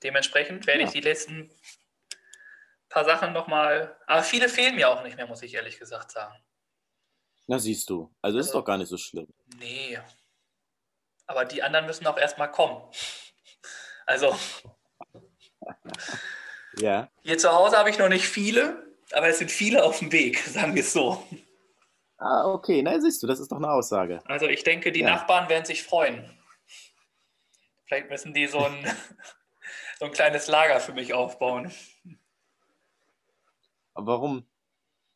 Dementsprechend 0.03 0.67
werde 0.67 0.81
ja. 0.81 0.87
ich 0.87 0.93
die 0.93 1.01
letzten 1.01 1.49
paar 2.89 3.05
Sachen 3.05 3.33
nochmal. 3.33 3.97
Aber 4.05 4.23
viele 4.23 4.49
fehlen 4.49 4.75
mir 4.75 4.89
auch 4.89 5.03
nicht 5.03 5.17
mehr, 5.17 5.27
muss 5.27 5.41
ich 5.41 5.53
ehrlich 5.53 5.79
gesagt 5.79 6.11
sagen. 6.11 6.35
Na, 7.47 7.59
siehst 7.59 7.89
du. 7.89 8.13
Also, 8.21 8.37
also 8.37 8.39
ist 8.39 8.51
doch 8.53 8.65
gar 8.65 8.77
nicht 8.77 8.89
so 8.89 8.97
schlimm. 8.97 9.27
Nee. 9.57 9.99
Aber 11.25 11.45
die 11.45 11.63
anderen 11.63 11.85
müssen 11.85 12.07
auch 12.07 12.17
erstmal 12.17 12.51
kommen. 12.51 12.81
Also. 14.05 14.37
ja. 16.77 17.09
Hier 17.23 17.37
zu 17.37 17.51
Hause 17.51 17.77
habe 17.77 17.89
ich 17.89 17.97
noch 17.97 18.09
nicht 18.09 18.27
viele, 18.27 18.86
aber 19.13 19.27
es 19.27 19.39
sind 19.39 19.51
viele 19.51 19.83
auf 19.83 19.99
dem 19.99 20.11
Weg, 20.11 20.39
sagen 20.45 20.75
wir 20.75 20.81
es 20.81 20.93
so. 20.93 21.23
Ah, 22.17 22.51
okay. 22.51 22.81
Na, 22.81 22.99
siehst 22.99 23.21
du, 23.21 23.27
das 23.27 23.39
ist 23.39 23.51
doch 23.51 23.57
eine 23.57 23.71
Aussage. 23.71 24.21
Also, 24.25 24.47
ich 24.47 24.63
denke, 24.63 24.91
die 24.91 25.01
ja. 25.01 25.11
Nachbarn 25.11 25.49
werden 25.49 25.65
sich 25.65 25.83
freuen. 25.83 26.23
Vielleicht 27.85 28.09
müssen 28.09 28.33
die 28.33 28.47
so 28.47 28.59
ein 28.59 28.85
so 29.99 30.05
ein 30.05 30.11
kleines 30.11 30.47
Lager 30.47 30.79
für 30.79 30.93
mich 30.93 31.13
aufbauen. 31.13 31.71
Warum? 33.93 34.45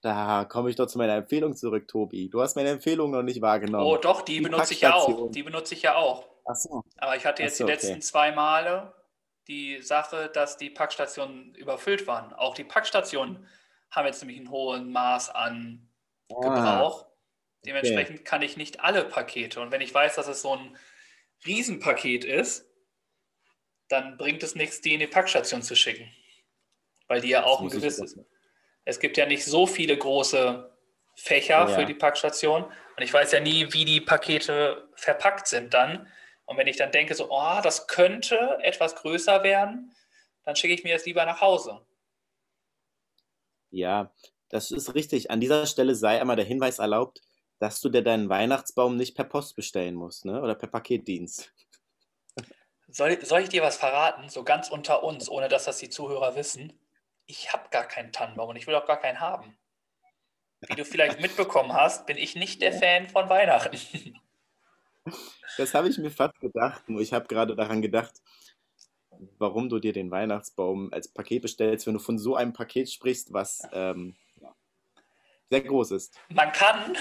Da 0.02 0.46
komme 0.46 0.72
ich 0.72 0.76
doch 0.76 0.88
zu 0.88 0.98
meiner 0.98 1.16
Empfehlung 1.16 1.56
zurück, 1.56 1.88
Tobi. 1.88 2.30
Du 2.30 2.42
hast 2.42 2.56
meine 2.56 2.70
Empfehlung 2.70 3.12
noch 3.12 3.22
nicht 3.22 3.42
wahrgenommen. 3.42 3.86
Oh, 3.86 3.98
doch, 3.98 4.24
die, 4.24 4.38
die 4.38 4.42
benutze 4.42 4.74
ich 4.74 4.82
ja 4.82 4.96
auch. 4.96 5.30
Die 5.30 5.44
benutze 5.44 5.76
ich 5.76 5.84
ja 5.84 5.96
auch. 5.96 6.28
Ach 6.46 6.56
so. 6.56 6.84
Aber 6.98 7.16
ich 7.16 7.26
hatte 7.26 7.44
jetzt 7.44 7.58
so, 7.58 7.66
die 7.66 7.72
letzten 7.72 7.92
okay. 7.92 8.00
zwei 8.00 8.32
Male 8.32 8.94
die 9.48 9.82
Sache, 9.82 10.30
dass 10.34 10.58
die 10.58 10.72
Packstationen 10.72 11.54
überfüllt 11.56 12.08
waren. 12.08 12.34
Auch 12.34 12.56
die 12.56 12.64
Packstationen 12.64 13.48
haben 13.92 14.06
jetzt 14.08 14.22
nämlich 14.22 14.40
ein 14.40 14.50
hohes 14.50 14.82
Maß 14.82 15.30
an 15.30 15.88
ah, 16.32 16.42
Gebrauch. 16.42 17.06
Dementsprechend 17.66 18.16
okay. 18.16 18.24
kann 18.24 18.42
ich 18.42 18.58
nicht 18.58 18.80
alle 18.80 19.06
Pakete. 19.06 19.62
Und 19.62 19.72
wenn 19.72 19.82
ich 19.82 19.94
weiß, 19.94 20.16
dass 20.16 20.28
es 20.28 20.42
so 20.42 20.56
ein 20.56 20.78
Riesenpaket 21.46 22.26
ist, 22.26 22.66
dann 23.88 24.18
bringt 24.18 24.42
es 24.42 24.56
nichts, 24.56 24.82
die 24.82 24.94
in 24.94 25.00
die 25.00 25.08
Packstation 25.08 25.62
zu 25.62 25.76
schicken. 25.76 26.12
Weil 27.08 27.22
die 27.22 27.30
ja 27.30 27.44
auch 27.44 27.62
ein 27.62 27.70
gewisses. 27.70 28.18
Es 28.86 29.00
gibt 29.00 29.18
ja 29.18 29.26
nicht 29.26 29.46
so 29.46 29.68
viele 29.68 29.96
große 29.96 30.76
Fächer 31.16 31.60
ja. 31.60 31.68
für 31.68 31.86
die 31.86 31.94
Packstation. 31.94 32.64
Und 32.64 33.04
ich 33.04 33.14
weiß 33.14 33.32
ja 33.34 33.40
nie, 33.40 33.72
wie 33.74 33.86
die 33.86 34.02
Pakete 34.02 34.90
verpackt 34.96 35.48
sind 35.48 35.74
dann. 35.74 36.08
Und 36.46 36.58
wenn 36.58 36.68
ich 36.68 36.78
dann 36.78 36.92
denke, 36.92 37.14
so, 37.14 37.30
oh, 37.30 37.60
das 37.62 37.88
könnte 37.88 38.58
etwas 38.64 38.96
größer 38.96 39.44
werden, 39.44 39.94
dann 40.44 40.56
schicke 40.56 40.74
ich 40.74 40.84
mir 40.84 40.96
das 40.96 41.06
lieber 41.06 41.26
nach 41.26 41.42
Hause. 41.42 41.86
Ja, 43.72 44.12
das 44.50 44.72
ist 44.72 44.94
richtig. 44.94 45.32
An 45.32 45.40
dieser 45.40 45.66
Stelle 45.66 45.96
sei 45.96 46.20
einmal 46.20 46.36
der 46.36 46.46
Hinweis 46.46 46.80
erlaubt, 46.80 47.22
dass 47.60 47.80
du 47.80 47.90
dir 47.90 48.04
deinen 48.04 48.30
Weihnachtsbaum 48.30 48.98
nicht 48.98 49.16
per 49.16 49.24
Post 49.24 49.56
bestellen 49.56 49.96
musst, 49.96 50.26
ne? 50.26 50.42
Oder 50.42 50.56
per 50.56 50.68
Paketdienst. 50.68 51.54
Soll, 52.90 53.24
soll 53.26 53.42
ich 53.42 53.50
dir 53.50 53.62
was 53.62 53.78
verraten, 53.78 54.28
so 54.28 54.44
ganz 54.44 54.70
unter 54.70 55.04
uns, 55.04 55.30
ohne 55.30 55.48
dass 55.48 55.66
das 55.66 55.78
die 55.78 55.90
Zuhörer 55.90 56.36
wissen? 56.36 56.74
Ich 57.26 57.54
habe 57.54 57.70
gar 57.70 57.86
keinen 57.86 58.12
Tannenbaum 58.12 58.50
und 58.50 58.58
ich 58.58 58.68
will 58.68 58.76
auch 58.76 58.86
gar 58.86 59.00
keinen 59.00 59.22
haben. 59.22 59.58
Wie 60.68 60.76
du 60.76 60.84
vielleicht 60.84 61.22
mitbekommen 61.22 61.72
hast, 61.72 62.06
bin 62.06 62.18
ich 62.18 62.36
nicht 62.36 62.62
der 62.62 62.74
Fan 62.74 63.08
von 63.08 63.30
Weihnachten. 63.30 64.20
Das 65.58 65.74
habe 65.74 65.88
ich 65.88 65.98
mir 65.98 66.12
fast 66.12 66.40
gedacht, 66.40 66.90
nur 66.90 67.02
ich 67.02 67.14
habe 67.14 67.28
gerade 67.28 67.56
daran 67.56 67.82
gedacht, 67.82 68.14
warum 69.38 69.70
du 69.70 69.80
dir 69.80 69.94
den 69.94 70.12
Weihnachtsbaum 70.12 70.92
als 70.94 71.08
Paket 71.08 71.42
bestellst, 71.42 71.88
wenn 71.88 71.94
du 71.94 72.00
von 72.00 72.18
so 72.18 72.36
einem 72.36 72.54
Paket 72.54 72.90
sprichst, 72.90 73.34
was 73.34 73.62
ähm, 73.74 74.16
sehr 75.50 75.62
groß 75.62 75.92
ist. 75.92 76.18
Man 76.30 76.52
kann 76.52 76.98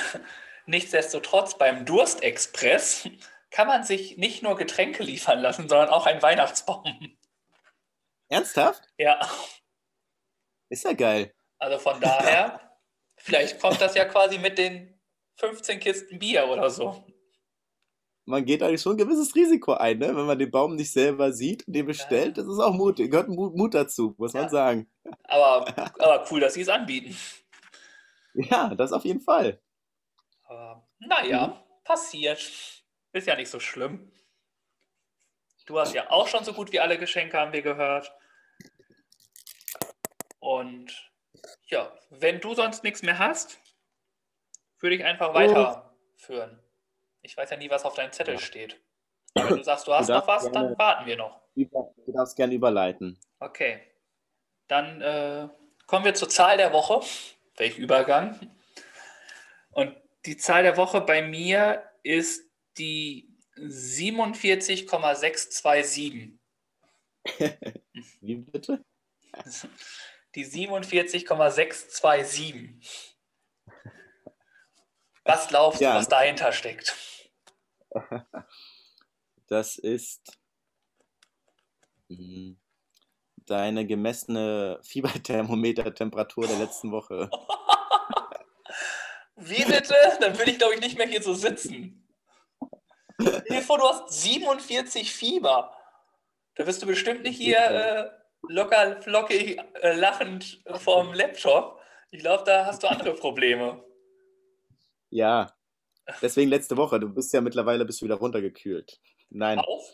nichtsdestotrotz 0.67 1.57
beim 1.57 1.87
Durstexpress 1.87 3.09
kann 3.51 3.67
man 3.67 3.83
sich 3.85 4.17
nicht 4.17 4.43
nur 4.43 4.57
Getränke 4.57 5.03
liefern 5.03 5.41
lassen, 5.41 5.69
sondern 5.69 5.89
auch 5.89 6.07
einen 6.07 6.23
Weihnachtsbaum. 6.23 7.17
Ernsthaft? 8.29 8.83
Ja. 8.97 9.21
Ist 10.69 10.85
ja 10.85 10.93
geil. 10.93 11.35
Also 11.59 11.79
von 11.79 12.01
daher, 12.01 12.61
vielleicht 13.17 13.61
kommt 13.61 13.81
das 13.81 13.95
ja 13.95 14.05
quasi 14.05 14.39
mit 14.39 14.57
den 14.57 15.01
15 15.37 15.81
Kisten 15.81 16.19
Bier 16.19 16.47
oder 16.49 16.71
so. 16.71 17.05
Man 18.31 18.45
geht 18.45 18.63
eigentlich 18.63 18.81
schon 18.81 18.93
ein 18.93 18.99
gewisses 18.99 19.35
Risiko 19.35 19.73
ein, 19.75 19.99
ne? 19.99 20.15
wenn 20.17 20.27
man 20.27 20.39
den 20.39 20.51
Baum 20.51 20.77
nicht 20.77 20.93
selber 20.93 21.33
sieht 21.33 21.67
und 21.67 21.75
den 21.75 21.87
bestellt. 21.87 22.37
Ja. 22.37 22.43
Das 22.43 22.53
ist 22.53 22.61
auch 22.61 22.73
mutig, 22.73 23.11
gehört 23.11 23.29
Mut, 23.29 23.57
Mut 23.57 23.75
dazu, 23.75 24.15
muss 24.19 24.33
ja. 24.33 24.43
man 24.43 24.51
sagen. 24.51 24.91
Aber, 25.25 25.67
aber 25.99 26.25
cool, 26.31 26.41
dass 26.41 26.55
sie 26.55 26.63
es 26.63 26.69
anbieten. 26.69 27.17
Ja, 28.35 28.75
das 28.75 28.93
auf 28.93 29.05
jeden 29.05 29.21
Fall. 29.21 29.61
Aber, 30.45 30.87
naja, 31.01 31.49
mhm. 31.49 31.85
passiert. 31.85 32.41
Ist 33.13 33.27
ja 33.27 33.35
nicht 33.35 33.51
so 33.51 33.59
schlimm. 33.59 34.13
Du 35.67 35.79
hast 35.79 35.95
ja 35.95 36.11
auch 36.11 36.29
schon 36.29 36.45
so 36.45 36.53
gut 36.53 36.71
wie 36.73 36.81
alle 36.81 36.99
Geschenke, 36.99 37.37
haben 37.37 37.53
wir 37.53 37.63
gehört. 37.63 38.13
Und 40.39 41.11
ja, 41.67 41.93
wenn 42.11 42.41
du 42.41 42.55
sonst 42.55 42.85
nichts 42.85 43.03
mehr 43.03 43.19
hast, 43.19 43.61
würde 44.79 44.97
ich 44.97 45.05
einfach 45.05 45.35
weiterführen. 45.35 46.60
Ich 47.23 47.37
weiß 47.37 47.51
ja 47.51 47.57
nie, 47.57 47.71
was 47.71 47.85
auf 47.85 47.95
deinem 47.95 48.13
Zettel 48.13 48.39
steht. 48.39 48.81
wenn 49.35 49.49
du 49.49 49.63
sagst, 49.63 49.87
du 49.87 49.93
hast 49.93 50.09
du 50.09 50.15
noch 50.15 50.27
was, 50.27 50.51
dann 50.51 50.77
warten 50.79 51.07
wir 51.07 51.17
noch. 51.17 51.41
Du 51.55 52.13
darfst 52.13 52.37
gerne 52.37 52.55
überleiten. 52.55 53.19
Okay. 53.39 53.81
Dann 54.69 55.03
äh, 55.03 55.49
kommen 55.87 56.05
wir 56.05 56.15
zur 56.15 56.29
Zahl 56.29 56.57
der 56.57 56.73
Woche. 56.73 57.01
Welch 57.57 57.79
Übergang. 57.79 58.39
Und 59.73 59.97
die 60.25 60.37
Zahl 60.37 60.63
der 60.63 60.77
Woche 60.77 61.01
bei 61.01 61.23
mir 61.23 61.83
ist 62.03 62.49
die 62.79 63.37
47,627. 63.57 66.39
Wie 68.21 68.37
bitte? 68.37 68.85
Die 70.37 70.45
47,627. 70.45 73.17
Was 75.25 75.49
glaubst 75.49 75.81
ja. 75.81 75.93
du, 75.93 75.99
was 75.99 76.09
dahinter 76.09 76.53
steckt? 76.53 76.95
Das 79.51 79.79
ist 79.79 80.39
deine 83.47 83.85
gemessene 83.85 84.79
Fieberthermometertemperatur 84.85 86.47
der 86.47 86.59
letzten 86.59 86.93
Woche. 86.93 87.29
Wie 89.37 89.65
bitte? 89.65 89.95
Dann 90.21 90.39
würde 90.39 90.53
ich, 90.53 90.59
glaube 90.59 90.75
ich, 90.75 90.81
nicht 90.81 90.97
mehr 90.97 91.09
hier 91.09 91.23
so 91.23 91.35
sitzen. 91.35 92.07
Stell 93.21 93.43
dir 93.49 93.63
vor, 93.63 93.79
du 93.79 93.85
hast 93.85 94.23
47 94.23 95.13
Fieber. 95.13 95.77
Da 96.55 96.67
wirst 96.67 96.83
du 96.83 96.87
bestimmt 96.87 97.25
nicht 97.25 97.39
hier 97.39 97.59
äh, 97.59 98.11
locker, 98.49 99.03
flockig, 99.03 99.61
äh, 99.83 99.95
lachend 99.95 100.63
vorm 100.77 101.13
Laptop. 101.13 101.81
Ich 102.13 102.21
glaube, 102.21 102.45
da 102.45 102.67
hast 102.67 102.83
du 102.83 102.89
andere 102.89 103.15
Probleme. 103.15 103.85
Ja, 105.11 105.49
deswegen 106.23 106.51
letzte 106.51 106.77
Woche. 106.77 107.01
Du 107.01 107.09
bist 107.09 107.33
ja 107.33 107.41
mittlerweile 107.41 107.85
bist 107.85 108.01
du 108.01 108.07
wieder 108.07 108.17
runtergekühlt. 108.17 109.01
Nein. 109.31 109.59
Auf? 109.59 109.85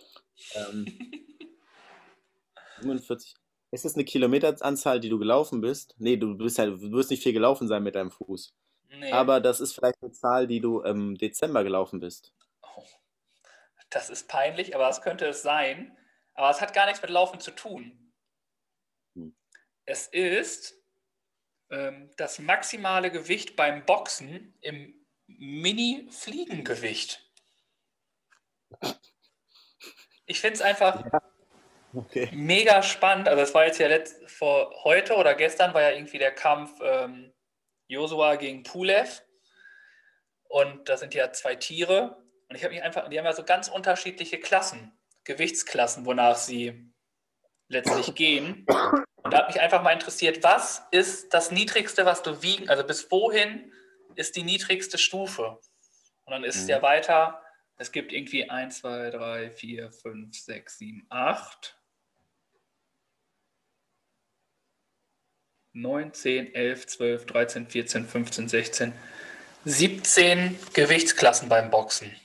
Ähm, 0.54 0.86
47. 2.80 3.34
Ist 3.72 3.84
das 3.84 3.94
eine 3.94 4.04
Kilometeranzahl, 4.04 5.00
die 5.00 5.08
du 5.08 5.18
gelaufen 5.18 5.60
bist? 5.60 5.94
Nee, 5.98 6.16
du 6.16 6.36
bist 6.36 6.58
halt, 6.58 6.80
du 6.80 6.92
wirst 6.92 7.10
nicht 7.10 7.22
viel 7.22 7.32
gelaufen 7.32 7.68
sein 7.68 7.82
mit 7.82 7.94
deinem 7.94 8.10
Fuß. 8.10 8.54
Nee. 8.88 9.12
Aber 9.12 9.40
das 9.40 9.60
ist 9.60 9.74
vielleicht 9.74 10.02
eine 10.02 10.12
Zahl, 10.12 10.46
die 10.46 10.60
du 10.60 10.80
im 10.80 11.16
Dezember 11.16 11.64
gelaufen 11.64 12.00
bist. 12.00 12.32
Oh, 12.62 12.84
das 13.90 14.08
ist 14.08 14.28
peinlich, 14.28 14.74
aber 14.74 14.88
es 14.88 15.02
könnte 15.02 15.26
es 15.26 15.42
sein. 15.42 15.96
Aber 16.34 16.50
es 16.50 16.60
hat 16.60 16.74
gar 16.74 16.86
nichts 16.86 17.02
mit 17.02 17.10
Laufen 17.10 17.40
zu 17.40 17.50
tun. 17.50 18.12
Hm. 19.14 19.34
Es 19.84 20.06
ist 20.06 20.80
ähm, 21.70 22.10
das 22.16 22.38
maximale 22.38 23.10
Gewicht 23.10 23.56
beim 23.56 23.84
Boxen 23.84 24.54
im 24.60 24.94
Mini-Fliegengewicht. 25.26 27.22
Ich 30.26 30.40
finde 30.40 30.54
es 30.54 30.62
einfach 30.62 31.04
ja. 31.04 31.22
okay. 31.94 32.28
mega 32.32 32.82
spannend. 32.82 33.28
Also 33.28 33.42
es 33.42 33.54
war 33.54 33.66
jetzt 33.66 33.78
ja 33.78 33.88
letzt, 33.88 34.28
vor 34.30 34.72
heute 34.84 35.14
oder 35.14 35.34
gestern 35.34 35.74
war 35.74 35.82
ja 35.82 35.90
irgendwie 35.90 36.18
der 36.18 36.32
Kampf 36.32 36.78
ähm, 36.82 37.32
Josua 37.88 38.36
gegen 38.36 38.62
Pulev. 38.62 39.22
Und 40.48 40.88
das 40.88 41.00
sind 41.00 41.14
ja 41.14 41.32
zwei 41.32 41.56
Tiere. 41.56 42.22
Und 42.48 42.56
ich 42.56 42.64
habe 42.64 42.74
mich 42.74 42.82
einfach, 42.82 43.08
die 43.08 43.18
haben 43.18 43.24
ja 43.24 43.32
so 43.32 43.44
ganz 43.44 43.68
unterschiedliche 43.68 44.38
Klassen, 44.38 44.96
Gewichtsklassen, 45.24 46.06
wonach 46.06 46.36
sie 46.36 46.92
letztlich 47.68 48.14
gehen. 48.14 48.64
Und 49.16 49.32
da 49.32 49.38
hat 49.38 49.48
mich 49.48 49.60
einfach 49.60 49.82
mal 49.82 49.92
interessiert, 49.92 50.42
was 50.44 50.82
ist 50.92 51.34
das 51.34 51.50
Niedrigste, 51.50 52.06
was 52.06 52.22
du 52.22 52.42
wiegen, 52.42 52.68
also 52.68 52.84
bis 52.84 53.10
wohin 53.10 53.72
ist 54.18 54.36
die 54.36 54.42
niedrigste 54.42 54.98
Stufe? 54.98 55.58
Und 56.24 56.32
dann 56.32 56.44
ist 56.44 56.56
mhm. 56.56 56.62
es 56.62 56.68
ja 56.68 56.82
weiter, 56.82 57.42
es 57.78 57.92
gibt 57.92 58.12
irgendwie 58.12 58.48
1, 58.48 58.78
2, 58.78 59.10
3, 59.10 59.50
4, 59.50 59.92
5, 59.92 60.38
6, 60.38 60.78
7, 60.78 61.06
8. 61.10 61.78
9, 65.74 66.12
10, 66.14 66.54
11, 66.54 66.86
12, 66.86 67.26
13, 67.26 67.68
14, 67.68 68.06
15, 68.06 68.48
16, 68.48 68.92
17 69.66 70.58
Gewichtsklassen 70.72 71.50
beim 71.50 71.70
Boxen. 71.70 72.16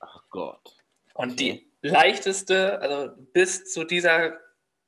Ach 0.00 0.22
Gott. 0.30 0.76
Und 1.12 1.38
die 1.38 1.70
leichteste, 1.82 2.80
also 2.80 3.14
bis 3.32 3.72
zu 3.72 3.84
dieser 3.84 4.40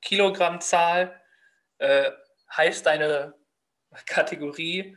Kilogrammzahl, 0.03 1.21
äh, 1.79 2.11
heißt 2.57 2.87
deine 2.87 3.35
Kategorie 4.07 4.97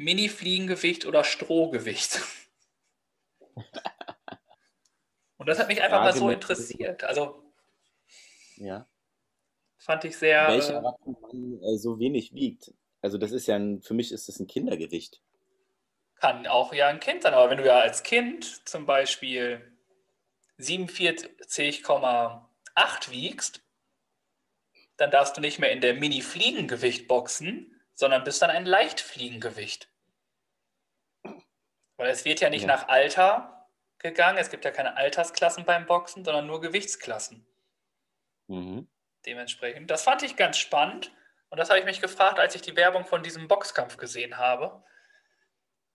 Mini-Fliegengewicht 0.00 1.06
oder 1.06 1.22
Strohgewicht? 1.24 2.20
Und 5.36 5.48
das 5.48 5.58
hat 5.58 5.66
mich 5.68 5.82
einfach 5.82 5.98
ja, 5.98 6.04
mal 6.04 6.14
so 6.14 6.30
interessiert. 6.30 7.04
Also, 7.04 7.42
ja. 8.56 8.86
fand 9.78 10.04
ich 10.04 10.16
sehr. 10.16 10.48
Welcher 10.48 10.78
äh, 10.78 10.80
Mann 10.80 10.94
äh, 11.62 11.76
so 11.76 11.98
wenig 11.98 12.32
wiegt? 12.34 12.72
Also, 13.02 13.18
das 13.18 13.32
ist 13.32 13.46
ja 13.46 13.56
ein, 13.56 13.82
für 13.82 13.92
mich 13.94 14.12
ist 14.12 14.28
das 14.28 14.38
ein 14.40 14.46
Kindergewicht. 14.46 15.20
Kann 16.14 16.46
auch 16.46 16.72
ja 16.74 16.88
ein 16.88 17.00
Kind 17.00 17.22
sein, 17.22 17.34
aber 17.34 17.50
wenn 17.50 17.58
du 17.58 17.66
ja 17.66 17.78
als 17.78 18.02
Kind 18.02 18.66
zum 18.68 18.86
Beispiel 18.86 19.76
47,8 20.58 23.10
wiegst, 23.10 23.62
dann 24.96 25.10
darfst 25.10 25.36
du 25.36 25.40
nicht 25.40 25.58
mehr 25.58 25.72
in 25.72 25.80
der 25.80 25.94
Mini-Fliegengewicht 25.94 27.08
boxen, 27.08 27.79
sondern 28.00 28.24
bist 28.24 28.40
dann 28.40 28.48
ein 28.48 28.64
Leichtfliegengewicht. 28.64 29.92
Weil 31.22 32.08
es 32.08 32.24
wird 32.24 32.40
ja 32.40 32.48
nicht 32.48 32.62
ja. 32.62 32.68
nach 32.68 32.88
Alter 32.88 33.68
gegangen, 33.98 34.38
es 34.38 34.48
gibt 34.48 34.64
ja 34.64 34.70
keine 34.70 34.96
Altersklassen 34.96 35.66
beim 35.66 35.84
Boxen, 35.84 36.24
sondern 36.24 36.46
nur 36.46 36.62
Gewichtsklassen. 36.62 37.46
Mhm. 38.46 38.88
Dementsprechend. 39.26 39.90
Das 39.90 40.02
fand 40.02 40.22
ich 40.22 40.36
ganz 40.36 40.56
spannend 40.56 41.14
und 41.50 41.58
das 41.58 41.68
habe 41.68 41.78
ich 41.78 41.84
mich 41.84 42.00
gefragt, 42.00 42.38
als 42.38 42.54
ich 42.54 42.62
die 42.62 42.74
Werbung 42.74 43.04
von 43.04 43.22
diesem 43.22 43.48
Boxkampf 43.48 43.98
gesehen 43.98 44.38
habe. 44.38 44.82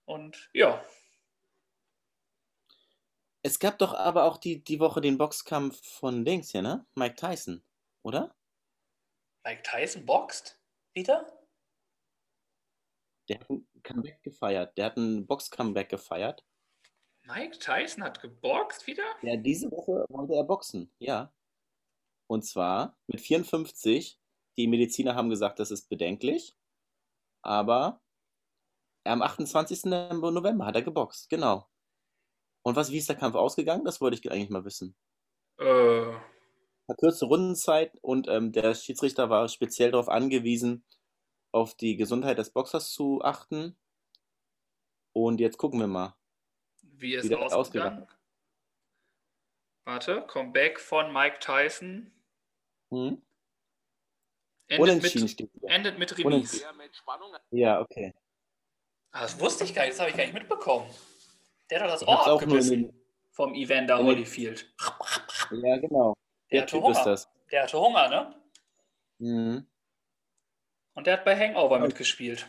Und 0.04 0.48
ja. 0.52 0.80
Es 3.42 3.58
gab 3.58 3.78
doch 3.78 3.94
aber 3.94 4.26
auch 4.26 4.38
die, 4.38 4.62
die 4.62 4.78
Woche 4.78 5.00
den 5.00 5.18
Boxkampf 5.18 5.84
von 5.84 6.24
Dings 6.24 6.52
hier, 6.52 6.62
ne? 6.62 6.86
Mike 6.94 7.16
Tyson, 7.16 7.64
oder? 8.04 8.32
Mike 9.42 9.64
Tyson 9.64 10.06
boxt 10.06 10.60
wieder? 10.94 11.35
Der 13.28 13.40
hat 13.40 13.50
ein 13.50 13.66
Comeback 13.82 14.22
gefeiert. 14.22 14.76
Der 14.76 14.86
hat 14.86 14.96
ein 14.96 15.26
Box-Comeback 15.26 15.88
gefeiert. 15.88 16.44
Mike 17.24 17.58
Tyson 17.58 18.04
hat 18.04 18.20
geboxt 18.20 18.86
wieder? 18.86 19.02
Ja, 19.22 19.36
diese 19.36 19.70
Woche 19.70 20.04
wollte 20.08 20.34
er 20.34 20.44
boxen, 20.44 20.92
ja. 20.98 21.32
Und 22.28 22.44
zwar 22.44 22.96
mit 23.06 23.20
54. 23.20 24.20
Die 24.56 24.68
Mediziner 24.68 25.14
haben 25.14 25.28
gesagt, 25.28 25.58
das 25.58 25.70
ist 25.70 25.88
bedenklich. 25.88 26.56
Aber 27.42 28.00
am 29.04 29.22
28. 29.22 29.84
November 29.84 30.66
hat 30.66 30.76
er 30.76 30.82
geboxt, 30.82 31.28
genau. 31.28 31.68
Und 32.62 32.76
was, 32.76 32.90
wie 32.90 32.98
ist 32.98 33.08
der 33.08 33.16
Kampf 33.16 33.36
ausgegangen? 33.36 33.84
Das 33.84 34.00
wollte 34.00 34.18
ich 34.18 34.30
eigentlich 34.30 34.50
mal 34.50 34.64
wissen. 34.64 34.96
Äh, 35.58 36.12
verkürzte 36.86 37.26
Rundenzeit 37.26 37.96
und 38.02 38.28
ähm, 38.28 38.52
der 38.52 38.74
Schiedsrichter 38.74 39.30
war 39.30 39.48
speziell 39.48 39.90
darauf 39.90 40.08
angewiesen, 40.08 40.84
auf 41.56 41.74
die 41.74 41.96
Gesundheit 41.96 42.38
des 42.38 42.50
Boxers 42.50 42.92
zu 42.92 43.22
achten. 43.22 43.76
Und 45.12 45.40
jetzt 45.40 45.56
gucken 45.56 45.80
wir 45.80 45.86
mal. 45.86 46.14
Wie 46.82 47.14
es 47.14 47.32
ausgegangen 47.32 48.06
Warte, 49.84 50.22
Comeback 50.26 50.80
von 50.80 51.12
Mike 51.12 51.38
Tyson. 51.38 52.12
Hm? 52.90 53.22
Endet, 54.68 55.02
mit, 55.02 55.48
endet 55.62 55.98
mit 55.98 56.18
Remis. 56.18 56.64
Ja, 57.50 57.80
okay. 57.80 58.12
Ah, 59.12 59.22
das 59.22 59.38
wusste 59.38 59.62
ich 59.62 59.74
gar 59.74 59.84
nicht, 59.84 59.92
das 59.92 60.00
habe 60.00 60.10
ich 60.10 60.16
gar 60.16 60.24
nicht 60.24 60.34
mitbekommen. 60.34 60.90
Der 61.70 61.80
hat 61.80 61.86
doch 61.86 61.92
das 61.92 62.06
Ohr 62.06 62.26
abgebissen 62.26 62.92
vom 63.30 63.54
Evander 63.54 63.98
Holyfield. 63.98 64.74
Ja, 65.52 65.76
genau. 65.78 66.14
Der, 66.50 66.62
der 66.62 66.66
typ 66.66 66.82
Hunger. 66.82 66.98
ist 66.98 67.04
das. 67.04 67.28
Der 67.52 67.62
hatte 67.62 67.78
Hunger, 67.78 68.08
ne? 68.08 68.42
Mhm. 69.18 69.66
Und 70.96 71.06
der 71.06 71.14
hat 71.14 71.24
bei 71.24 71.38
Hangover 71.38 71.78
mitgespielt. 71.78 72.48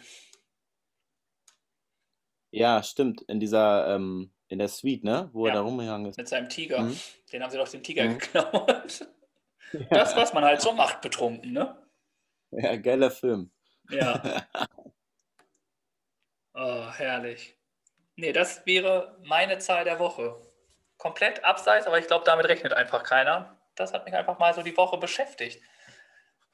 Ja, 2.49 2.81
stimmt. 2.81 3.21
In 3.27 3.39
dieser, 3.39 3.93
ähm, 3.93 4.33
in 4.47 4.57
der 4.57 4.69
Suite, 4.69 5.03
ne? 5.03 5.29
Wo 5.33 5.45
ja. 5.45 5.51
er 5.51 5.55
da 5.57 5.61
rumgegangen 5.61 6.09
ist. 6.09 6.17
Mit 6.17 6.27
seinem 6.27 6.49
Tiger. 6.49 6.79
Mhm. 6.79 6.99
Den 7.31 7.43
haben 7.43 7.51
sie 7.51 7.57
doch 7.57 7.67
den 7.67 7.83
Tiger 7.83 8.05
mhm. 8.05 8.17
geklaut. 8.17 8.99
Ja. 8.99 9.07
Das, 9.89 10.15
was 10.15 10.33
man 10.33 10.45
halt 10.45 10.61
so 10.61 10.71
macht, 10.71 11.01
betrunken, 11.01 11.51
ne? 11.51 11.77
Ja, 12.51 12.77
geiler 12.77 13.11
Film. 13.11 13.51
Ja. 13.89 14.47
oh, 16.53 16.89
herrlich. 16.89 17.57
Nee, 18.15 18.31
das 18.31 18.65
wäre 18.65 19.19
meine 19.25 19.57
Zahl 19.57 19.83
der 19.83 19.99
Woche. 19.99 20.39
Komplett 20.95 21.43
abseits, 21.43 21.85
aber 21.85 21.99
ich 21.99 22.07
glaube, 22.07 22.23
damit 22.23 22.47
rechnet 22.47 22.71
einfach 22.71 23.03
keiner 23.03 23.57
das 23.79 23.93
hat 23.93 24.05
mich 24.05 24.13
einfach 24.13 24.39
mal 24.39 24.53
so 24.53 24.61
die 24.61 24.75
Woche 24.75 24.97
beschäftigt. 24.97 25.61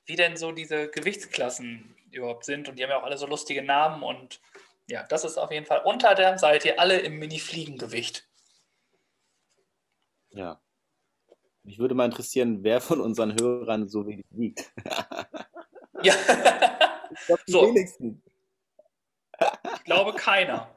Wie 0.05 0.15
denn 0.15 0.37
so 0.37 0.51
diese 0.51 0.89
Gewichtsklassen 0.89 1.95
überhaupt 2.11 2.45
sind. 2.45 2.67
Und 2.69 2.77
die 2.77 2.83
haben 2.83 2.89
ja 2.89 2.99
auch 2.99 3.05
alle 3.05 3.17
so 3.17 3.25
lustige 3.25 3.63
Namen. 3.63 4.03
Und 4.03 4.41
ja, 4.87 5.03
das 5.03 5.23
ist 5.23 5.37
auf 5.37 5.51
jeden 5.51 5.65
Fall 5.65 5.81
unter 5.85 6.15
der 6.15 6.37
seid 6.37 6.65
ihr 6.65 6.79
alle 6.79 6.99
im 6.99 7.19
Mini-Fliegengewicht. 7.19 8.27
Ja. 10.29 10.61
Mich 11.63 11.79
würde 11.79 11.95
mal 11.95 12.05
interessieren, 12.05 12.63
wer 12.63 12.81
von 12.81 12.99
unseren 12.99 13.39
Hörern 13.39 13.87
so 13.87 14.05
wenig 14.05 14.25
wiegt. 14.31 14.73
ja. 16.03 16.13
ich 17.11 17.25
glaube, 17.25 17.41
so. 17.47 17.67
wenigsten. 17.67 18.21
Ich 19.75 19.83
glaube 19.85 20.13
keiner. 20.13 20.69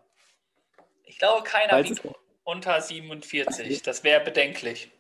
Ich 1.05 1.19
glaube, 1.19 1.43
keiner 1.43 1.71
Falls 1.71 1.91
wiegt 1.91 2.07
unter 2.45 2.81
47. 2.81 3.83
Das 3.83 4.05
wäre 4.05 4.25
bedenklich 4.25 4.93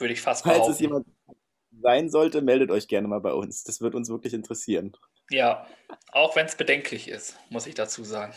würde 0.00 0.14
ich 0.14 0.20
fast 0.20 0.44
behaupten. 0.44 0.64
Falls 0.64 0.74
es 0.74 0.80
jemand 0.80 1.06
sein 1.88 2.10
sollte, 2.10 2.42
meldet 2.42 2.70
euch 2.70 2.86
gerne 2.86 3.08
mal 3.08 3.20
bei 3.20 3.32
uns. 3.32 3.64
Das 3.64 3.80
wird 3.80 3.94
uns 3.94 4.10
wirklich 4.10 4.34
interessieren. 4.34 4.92
Ja, 5.30 5.66
auch 6.12 6.36
wenn 6.36 6.44
es 6.44 6.54
bedenklich 6.54 7.08
ist, 7.08 7.38
muss 7.48 7.66
ich 7.66 7.74
dazu 7.74 8.04
sagen. 8.04 8.34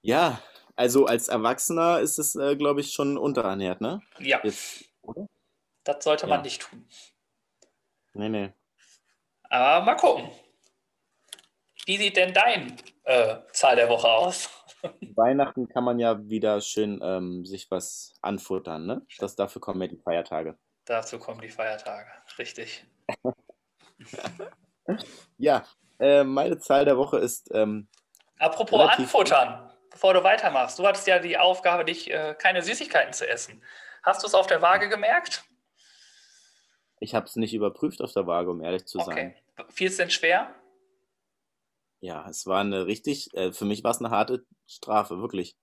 Ja, 0.00 0.40
also 0.76 1.06
als 1.06 1.26
Erwachsener 1.26 1.98
ist 1.98 2.20
es, 2.20 2.36
äh, 2.36 2.54
glaube 2.54 2.82
ich, 2.82 2.92
schon 2.92 3.18
unterernährt, 3.18 3.80
ne? 3.80 4.00
Ja. 4.20 4.40
Jetzt, 4.44 4.84
das 5.82 6.04
sollte 6.04 6.28
man 6.28 6.42
nicht 6.42 6.62
tun. 6.62 6.86
Nee, 8.14 8.28
nee. 8.28 8.52
Aber 9.50 9.84
mal 9.84 9.96
gucken. 9.96 10.30
Wie 11.84 11.96
sieht 11.96 12.16
denn 12.16 12.32
dein 12.32 12.76
äh, 13.04 13.38
Zahl 13.52 13.74
der 13.74 13.88
Woche 13.88 14.08
aus? 14.08 14.50
Weihnachten 15.16 15.68
kann 15.68 15.82
man 15.82 15.98
ja 15.98 16.28
wieder 16.28 16.60
schön 16.60 17.00
ähm, 17.02 17.44
sich 17.44 17.68
was 17.72 18.14
anfuttern, 18.22 18.86
ne? 18.86 19.04
Das, 19.18 19.34
dafür 19.34 19.60
kommen 19.60 19.82
ja 19.82 19.88
die 19.88 19.98
Feiertage. 19.98 20.56
Dazu 20.86 21.18
kommen 21.18 21.40
die 21.40 21.48
Feiertage, 21.48 22.08
richtig. 22.38 22.86
ja, 25.38 25.66
äh, 25.98 26.22
meine 26.22 26.58
Zahl 26.58 26.84
der 26.84 26.96
Woche 26.96 27.18
ist. 27.18 27.50
Ähm, 27.52 27.88
Apropos 28.38 28.80
anfuttern, 28.88 29.72
bevor 29.90 30.14
du 30.14 30.22
weitermachst. 30.22 30.78
Du 30.78 30.86
hattest 30.86 31.08
ja 31.08 31.18
die 31.18 31.38
Aufgabe, 31.38 31.84
dich 31.84 32.10
äh, 32.10 32.36
keine 32.38 32.62
Süßigkeiten 32.62 33.12
zu 33.12 33.28
essen. 33.28 33.64
Hast 34.04 34.22
du 34.22 34.28
es 34.28 34.34
auf 34.34 34.46
der 34.46 34.62
Waage 34.62 34.88
gemerkt? 34.88 35.44
Ich 37.00 37.16
habe 37.16 37.26
es 37.26 37.34
nicht 37.34 37.52
überprüft 37.52 38.00
auf 38.00 38.12
der 38.12 38.28
Waage, 38.28 38.50
um 38.50 38.62
ehrlich 38.62 38.86
zu 38.86 39.00
okay. 39.00 39.34
sein. 39.56 39.68
Fiel 39.68 39.88
es 39.88 39.96
denn 39.96 40.10
schwer? 40.10 40.54
Ja, 41.98 42.28
es 42.28 42.46
war 42.46 42.60
eine 42.60 42.86
richtig, 42.86 43.34
äh, 43.34 43.52
für 43.52 43.64
mich 43.64 43.82
war 43.82 43.90
es 43.90 43.98
eine 43.98 44.10
harte 44.10 44.46
Strafe, 44.66 45.18
wirklich. 45.18 45.56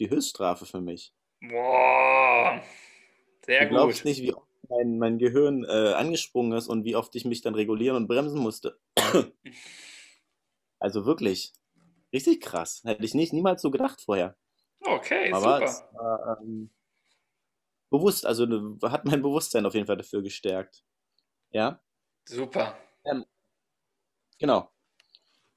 Die 0.00 0.10
Höchststrafe 0.10 0.66
für 0.66 0.80
mich. 0.80 1.14
Boah, 1.40 2.60
sehr 3.46 3.66
Du 3.66 3.68
glaubst 3.68 3.98
gut. 3.98 4.06
nicht, 4.06 4.22
wie 4.22 4.34
oft 4.34 4.43
mein, 4.76 4.98
mein 4.98 5.18
Gehirn 5.18 5.64
äh, 5.64 5.92
angesprungen 5.94 6.52
ist 6.56 6.68
und 6.68 6.84
wie 6.84 6.96
oft 6.96 7.14
ich 7.16 7.24
mich 7.24 7.42
dann 7.42 7.54
regulieren 7.54 7.96
und 7.96 8.08
bremsen 8.08 8.40
musste. 8.40 8.78
Also 10.78 11.04
wirklich, 11.04 11.52
richtig 12.12 12.40
krass. 12.40 12.82
Hätte 12.84 13.04
ich 13.04 13.14
nicht 13.14 13.32
niemals 13.32 13.62
so 13.62 13.70
gedacht 13.70 14.00
vorher. 14.02 14.36
Okay, 14.86 15.32
Aber 15.32 15.60
super. 15.60 15.84
war 15.92 16.40
ähm, 16.42 16.70
bewusst, 17.90 18.26
also 18.26 18.44
ne, 18.46 18.78
hat 18.82 19.04
mein 19.06 19.22
Bewusstsein 19.22 19.64
auf 19.66 19.74
jeden 19.74 19.86
Fall 19.86 19.96
dafür 19.96 20.22
gestärkt. 20.22 20.84
Ja, 21.52 21.82
Super. 22.28 22.76
ähm, 23.04 23.24
genau. 24.38 24.70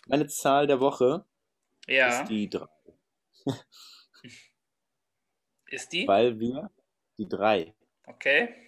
Meine 0.07 0.27
Zahl 0.27 0.67
der 0.67 0.79
Woche 0.81 1.25
ist 2.03 2.27
Ja, 2.27 2.29
die 2.29 2.49
drei, 2.49 2.67
ist 5.69 5.93
die? 5.93 6.07
weil 6.07 6.39
wir 6.39 6.71
die 7.19 7.27
drei, 7.27 7.75
Okay. 8.07 8.66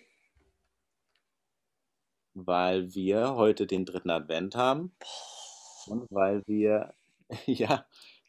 Weil 2.47 2.93
wir 2.93 3.35
heute 3.35 3.67
den 3.67 3.85
dritten 3.85 4.09
Advent 4.09 4.55
haben 4.55 4.95
und 5.87 6.07
weil 6.11 6.43
wir, 6.45 6.93
ja, 7.45 7.85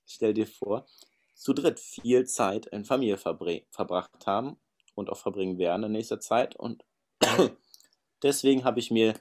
stell 0.07 0.35
dir 0.35 0.47
vor, 0.47 0.87
zu 1.35 1.53
dritt 1.55 1.81
viel 1.81 2.27
Zeit 2.27 2.67
in 2.67 2.85
Familie 2.85 3.17
verbracht 3.17 4.27
haben 4.27 4.61
und 4.95 5.11
auch 5.11 5.19
verbringen 5.19 5.59
werden 5.59 5.85
in 5.85 5.93
nächster 5.93 6.21
Zeit. 6.21 6.55
Und 6.55 6.85
deswegen 8.23 8.65
habe 8.65 8.79
ich 8.79 8.91
mir 8.91 9.15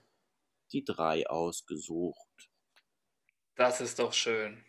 die 0.71 0.83
drei 0.83 1.27
ausgesucht. 1.29 2.49
Das 3.55 3.81
ist 3.81 3.99
doch 3.99 4.13
schön. 4.13 4.63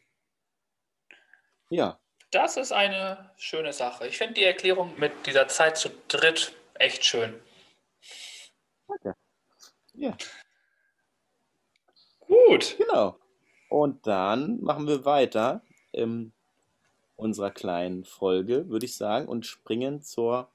Ja, 1.70 2.00
Das 2.30 2.56
ist 2.56 2.72
eine 2.72 3.32
schöne 3.36 3.72
Sache. 3.72 4.06
Ich 4.06 4.18
finde 4.18 4.34
die 4.34 4.44
Erklärung 4.44 4.98
mit 4.98 5.26
dieser 5.26 5.48
Zeit 5.48 5.76
zu 5.76 5.90
dritt 6.08 6.54
echt 6.74 7.04
schön. 7.04 7.40
danke. 8.86 9.14
Ja, 9.94 10.16
Gut. 12.30 12.76
genau. 12.78 13.18
Und 13.68 14.06
dann 14.06 14.60
machen 14.60 14.86
wir 14.86 15.04
weiter 15.04 15.62
in 15.92 16.32
unserer 17.16 17.50
kleinen 17.50 18.04
Folge, 18.04 18.68
würde 18.68 18.86
ich 18.86 18.96
sagen, 18.96 19.28
und 19.28 19.46
springen 19.46 20.02
zur 20.02 20.50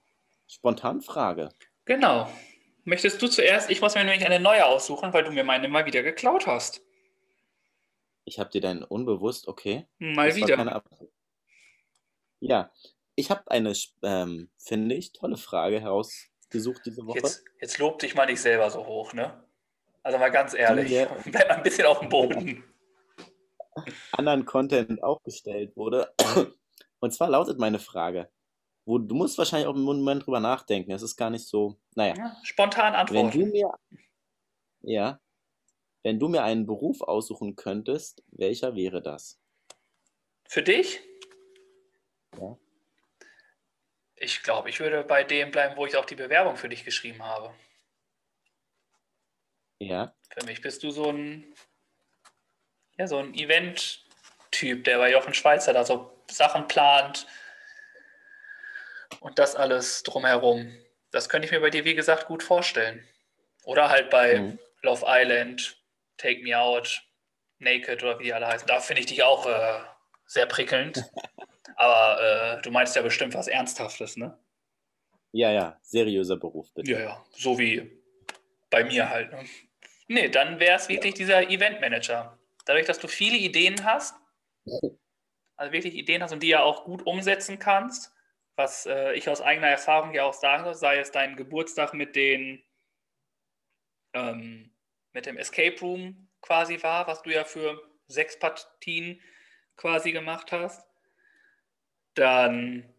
Spontanfrage. 0.48 1.50
Genau. 1.86 2.30
Möchtest 2.84 3.22
du 3.22 3.28
zuerst? 3.28 3.70
Ich 3.70 3.82
muss 3.82 3.96
mir 3.96 4.04
nämlich 4.04 4.26
eine 4.26 4.40
neue 4.40 4.66
aussuchen, 4.66 5.12
weil 5.14 5.24
du 5.24 5.32
mir 5.32 5.44
meine 5.44 5.68
mal 5.68 5.86
wieder 5.86 6.04
geklaut 6.04 6.48
hast. 6.48 6.82
Ich 8.26 8.40
habe 8.40 8.50
dir 8.50 8.62
dein 8.62 8.84
unbewusst, 8.84 9.48
okay? 9.48 9.86
Mal 10.00 10.28
Das 10.30 10.36
wieder. 10.36 10.84
Ja, 12.40 12.72
ich 13.16 13.32
habe 13.32 13.50
eine, 13.50 13.74
ähm, 14.04 14.50
finde 14.58 14.96
ich, 14.96 15.14
tolle 15.14 15.38
Frage 15.38 15.82
herausgesucht 16.56 16.86
diese 16.86 17.06
Woche, 17.06 17.20
Jetzt, 17.20 17.44
jetzt 17.62 17.78
lob 17.80 18.00
dich 18.00 18.16
mal 18.16 18.26
nicht 18.26 18.42
selber 18.42 18.70
so 18.70 18.86
hoch, 18.86 19.14
ne? 19.14 19.44
Also 20.04 20.18
mal 20.18 20.30
ganz 20.30 20.54
ehrlich. 20.54 20.90
mir 20.90 21.08
Bleib 21.26 21.48
mal 21.50 21.56
ein 21.58 21.64
bisschen 21.64 21.86
auf 21.86 22.00
dem 22.00 22.10
Boden. 22.10 22.64
anderen 24.12 24.46
Content 24.46 25.04
auch 25.04 25.22
gestellt 25.24 25.76
wurde. 25.76 26.14
Und 27.00 27.12
zwar 27.14 27.30
lautet 27.30 27.60
meine 27.60 27.80
Frage, 27.80 28.30
wo 28.86 28.98
du 28.98 29.16
musst 29.16 29.38
wahrscheinlich 29.38 29.68
auch 29.68 29.76
einen 29.76 29.84
Moment 29.84 30.26
drüber 30.26 30.40
nachdenken. 30.40 30.92
Es 30.92 31.02
ist 31.02 31.16
gar 31.18 31.30
nicht 31.30 31.48
so, 31.48 31.76
naja, 31.96 32.16
Ja, 32.16 32.38
Spontan 32.44 32.94
wenn 32.94 33.32
du 33.32 33.40
antworten. 33.42 33.52
mir, 33.52 33.74
ja, 34.82 35.20
wenn 36.04 36.20
du 36.20 36.28
mir 36.30 36.44
einen 36.44 36.66
Beruf 36.66 37.02
aussuchen 37.02 37.56
könntest, 37.56 38.24
welcher 38.32 38.76
wäre 38.76 39.02
das? 39.02 39.40
Für 40.48 40.62
dich? 40.62 41.02
Ja. 42.40 42.58
Ich 44.18 44.44
glaube, 44.44 44.70
ich 44.70 44.80
würde 44.80 45.04
bei 45.04 45.24
dem 45.24 45.52
bleiben, 45.52 45.76
wo 45.76 45.86
ich 45.86 45.98
auch 45.98 46.06
die 46.06 46.16
Bewerbung 46.16 46.56
für 46.56 46.70
dich 46.70 46.86
geschrieben 46.86 47.24
habe. 47.24 47.54
Ja, 49.80 50.16
Für 50.30 50.46
mich 50.46 50.62
bist 50.62 50.84
du 50.84 50.92
so 50.92 51.12
ein, 51.12 51.54
ja, 52.98 53.08
so 53.08 53.18
ein 53.18 53.34
Event-Typ, 53.34 54.86
der 54.86 54.98
bei 55.00 55.12
Jochen 55.12 55.34
Schweizer 55.34 55.74
da 55.74 55.84
so 55.84 56.24
Sachen 56.32 56.68
plant 56.68 57.28
und 59.20 59.38
das 59.38 59.56
alles 59.56 60.04
drumherum. 60.04 60.74
Das 61.12 61.28
könnte 61.30 61.46
ich 61.46 61.52
mir 61.52 61.60
bei 61.60 61.70
dir, 61.70 61.84
wie 61.84 61.96
gesagt, 61.96 62.28
gut 62.28 62.42
vorstellen. 62.42 63.06
Oder 63.64 63.90
halt 63.90 64.10
bei 64.10 64.40
mhm. 64.40 64.60
Love 64.82 65.06
Island, 65.08 65.78
Take 66.18 66.42
Me 66.42 66.58
Out, 66.58 67.04
Naked 67.60 68.02
oder 68.04 68.20
wie 68.20 68.26
die 68.26 68.34
alle 68.34 68.48
heißen. 68.48 68.68
Da 68.68 68.80
finde 68.80 69.02
ich 69.02 69.08
dich 69.08 69.24
auch 69.24 69.46
äh, 69.46 69.82
sehr 70.26 70.46
prickelnd. 70.46 71.04
Aber 71.76 72.58
äh, 72.58 72.62
du 72.62 72.72
meinst 72.72 72.96
ja 72.96 73.02
bestimmt 73.02 73.34
was 73.34 73.48
Ernsthaftes, 73.48 74.18
ne? 74.18 74.38
Ja, 75.32 75.52
ja, 75.52 75.80
seriöser 75.82 76.38
Beruf, 76.38 76.74
bitte. 76.74 76.92
Ja, 76.92 77.00
ja, 77.00 77.26
so 77.32 77.60
wie 77.60 77.92
bei 78.70 78.86
mir 78.86 79.10
halt. 79.10 79.32
Ne? 79.32 79.46
Nee, 80.08 80.30
dann 80.30 80.60
wäre 80.60 80.78
es 80.78 80.88
wirklich 80.88 81.14
dieser 81.14 81.50
Eventmanager. 81.50 82.40
Dadurch, 82.66 82.86
dass 82.86 83.00
du 83.00 83.08
viele 83.08 83.38
Ideen 83.38 83.84
hast, 83.84 84.16
also 85.58 85.74
wirklich 85.74 85.96
Ideen 85.96 86.24
hast 86.24 86.32
und 86.32 86.42
die 86.42 86.48
ja 86.48 86.64
auch 86.64 86.86
gut 86.86 87.06
umsetzen 87.06 87.60
kannst, 87.60 88.14
was 88.56 88.86
äh, 88.86 89.14
ich 89.14 89.28
aus 89.28 89.42
eigener 89.42 89.68
Erfahrung 89.68 90.14
ja 90.14 90.24
auch 90.24 90.34
soll, 90.34 90.74
sei 90.74 91.00
es 91.00 91.12
dein 91.12 91.36
Geburtstag 91.36 91.94
mit 91.94 92.16
den 92.16 92.64
ähm, 94.14 94.72
mit 95.12 95.26
dem 95.26 95.38
Escape 95.38 95.80
Room 95.82 96.30
quasi 96.42 96.82
war, 96.82 97.08
was 97.08 97.22
du 97.22 97.32
ja 97.32 97.44
für 97.44 97.82
sechs 98.08 98.38
Partien 98.40 99.22
quasi 99.76 100.12
gemacht 100.12 100.52
hast, 100.52 100.88
dann 102.16 102.90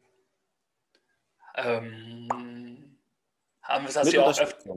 ähm, 1.57 2.99
haben 3.63 3.87
wir 3.87 3.93
das 3.93 4.05
Mit 4.05 4.15
ja 4.15 4.23
auch 4.23 4.39
öfter. 4.39 4.77